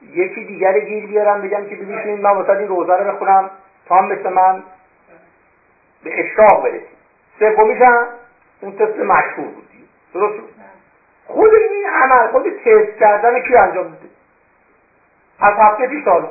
یکی 0.01 0.43
دیگر 0.43 0.79
گیر 0.79 1.07
بیارم 1.07 1.41
بگم 1.41 1.65
که 1.65 1.75
ببینید 1.75 2.21
من 2.21 2.31
واسه 2.31 2.49
این 2.49 2.67
روزه 2.67 2.93
رو 2.93 3.11
بخونم. 3.11 3.49
تا 3.85 3.95
هم 3.95 4.05
مثل 4.05 4.29
من. 4.29 4.63
به 6.03 6.19
اشراق 6.19 6.63
برسیم. 6.63 6.97
سومیشم 7.39 8.07
اون 8.61 8.75
تست 8.75 8.99
مشهور 8.99 9.47
بود 9.47 9.65
درست 10.13 10.39
خود 11.27 11.53
این 11.53 11.85
عمل 11.89 12.31
خود 12.31 12.43
تست 12.49 12.99
کردن 12.99 13.39
کی 13.39 13.55
انجام 13.55 13.85
میده 13.85 14.07
از 15.39 15.53
هفته 15.57 15.87
پیش 15.87 16.03
حالا. 16.03 16.29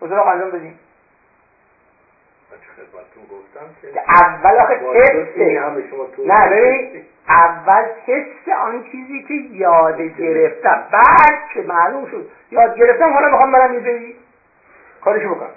حضور 0.00 0.18
انجام 0.18 0.50
بدیم 0.50 0.78
اول 4.08 4.56
آخه 4.56 4.74
تست. 4.94 5.38
نه 6.26 6.48
ببین 6.48 7.02
اول 7.28 7.82
تست 8.06 8.48
آن 8.48 8.84
چیزی 8.92 9.22
که 9.22 9.34
یاد 9.34 10.00
گرفتم. 10.00 10.84
بعد 10.92 11.48
که 11.54 11.60
معلوم 11.62 12.06
شد 12.10 12.30
یاد 12.50 12.76
گرفتم 12.76 13.12
حالا 13.12 13.28
می‌خوام 13.30 13.52
برم 13.52 13.74
یه 13.74 13.80
جایی 13.80 14.16
کارشو 15.04 15.34
بکنم. 15.34 15.50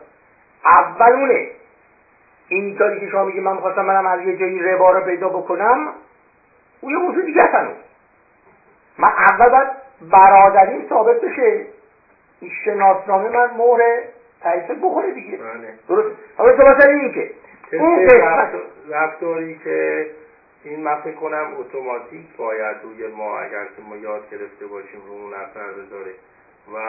اول 0.65 1.11
اونه 1.11 1.47
این 2.47 2.77
کاری 2.77 2.99
که 2.99 3.09
شما 3.09 3.23
میگی 3.23 3.39
من 3.39 3.53
می‌خواستم 3.53 3.86
منم 3.86 4.05
از 4.05 4.21
یه 4.21 4.38
جایی 4.38 4.59
ربا 4.59 4.91
رو 4.91 5.01
پیدا 5.05 5.29
بکنم 5.29 5.93
او 6.82 6.91
یه 6.91 6.97
موضوع 6.97 7.25
دیگه 7.25 7.43
هنوز. 7.43 7.75
من 8.97 9.07
اول 9.07 9.49
باید 9.49 9.67
برادریم 10.01 10.86
ثابت 10.89 11.21
بشه. 11.21 11.65
این 12.39 12.51
شناسنامه 12.65 13.29
من 13.29 13.49
مهر 13.57 14.03
تعریف 14.41 14.71
بخوره 14.71 15.11
دیگه. 15.11 15.38
بله. 15.38 15.73
درست 15.89 16.17
حالا 16.38 16.57
صحبت 16.57 16.86
این 16.86 17.13
که 17.13 17.32
اون 17.73 18.07
رفتاری 18.89 19.59
که 19.63 20.07
این 20.63 20.79
من 20.79 21.01
فکر 21.01 21.15
کنم 21.15 21.47
اتوماتیک 21.59 22.36
باید 22.38 22.77
روی 22.84 23.07
ما 23.07 23.39
اگر 23.39 23.65
که 23.65 23.82
ما 23.89 23.95
یاد 23.95 24.29
گرفته 24.29 24.65
باشیم 24.65 25.01
رو 25.07 25.13
اون 25.13 25.34
اثر 25.34 25.67
بذاره. 25.71 26.11
و 26.73 26.79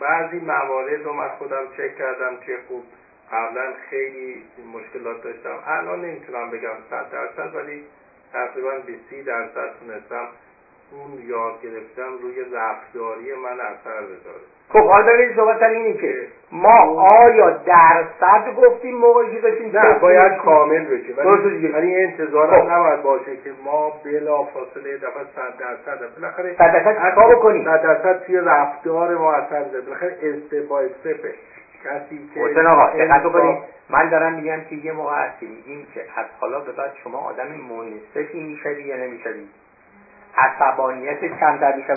بعضی 0.00 0.40
موارد 0.40 1.02
رو 1.04 1.12
من 1.12 1.28
خودم 1.28 1.66
چک 1.76 1.96
کردم 1.98 2.36
که 2.46 2.58
خوب 2.68 2.84
قبلا 3.32 3.72
خیلی 3.90 4.44
مشکلات 4.74 5.22
داشتم. 5.22 5.58
الان 5.66 6.00
نمی‌تونم 6.00 6.50
بگم 6.50 6.76
صد 6.90 7.10
درصد 7.10 7.54
ولی 7.54 7.84
تقریبا 8.32 8.70
20 8.86 9.26
درصد 9.26 9.70
تونستم 9.80 10.28
اون 10.92 11.28
یاد 11.28 11.62
گرفتم 11.62 12.18
روی 12.22 12.40
رفتاری 12.52 13.34
من 13.34 13.60
اثر 13.60 14.00
بذاره. 14.00 14.40
خب 14.68 14.88
حالا 14.88 15.12
ببینید 15.12 15.36
صحبت 15.36 15.62
اینه 15.62 15.94
که 15.94 16.28
ما 16.52 17.06
آیا 17.22 17.50
درصد 17.50 18.54
گفتیم 18.56 18.96
موقعی 18.96 19.34
که 19.34 19.40
داشتیم 19.40 19.78
نه 19.78 19.98
باید 19.98 20.36
کامل 20.36 20.84
بشه. 20.84 21.14
ولی 21.16 21.68
ولی 21.68 21.96
انتظار 21.96 22.60
خب. 22.60 22.70
نباید 22.70 23.02
باشه 23.02 23.36
که 23.36 23.52
ما 23.64 23.92
بلا 24.04 24.44
فاصله 24.44 24.96
دفعه 24.96 25.24
صد 25.36 25.58
درصد 25.58 26.14
بالاخره 26.16 26.54
صد 26.58 26.72
درصد 26.72 27.14
کار 27.14 27.34
بکنیم؟ 27.34 27.64
صد 27.64 27.82
درصد 27.82 28.22
توی 28.26 28.36
رفتار 28.36 29.18
ما 29.18 29.32
اثر 29.32 29.62
بذاره 29.62 29.84
بالاخره 29.84 30.16
استپ 30.22 30.68
با 30.68 30.80
استپه 30.80 31.34
کسی 31.84 32.30
که 32.34 32.40
حسین 32.40 32.66
آقا 32.66 32.90
دقت 32.90 33.22
بکنید. 33.22 33.58
من 33.90 34.08
دارم 34.08 34.32
میگم 34.32 34.60
که 34.70 34.76
یه 34.76 34.92
موقع 34.92 35.14
هستی 35.14 35.46
میگیم 35.46 35.86
که 35.94 36.00
از 36.16 36.26
حالا 36.40 36.60
به 36.60 36.72
بعد 36.72 36.92
شما 37.04 37.18
آدم 37.18 37.48
منصفی 37.48 38.40
می‌شوی 38.40 38.82
یا 38.82 38.96
نمی‌شوی؟ 38.96 39.46
عصبانیت 40.36 41.24
کمتر 41.40 41.76
میشه 41.76 41.88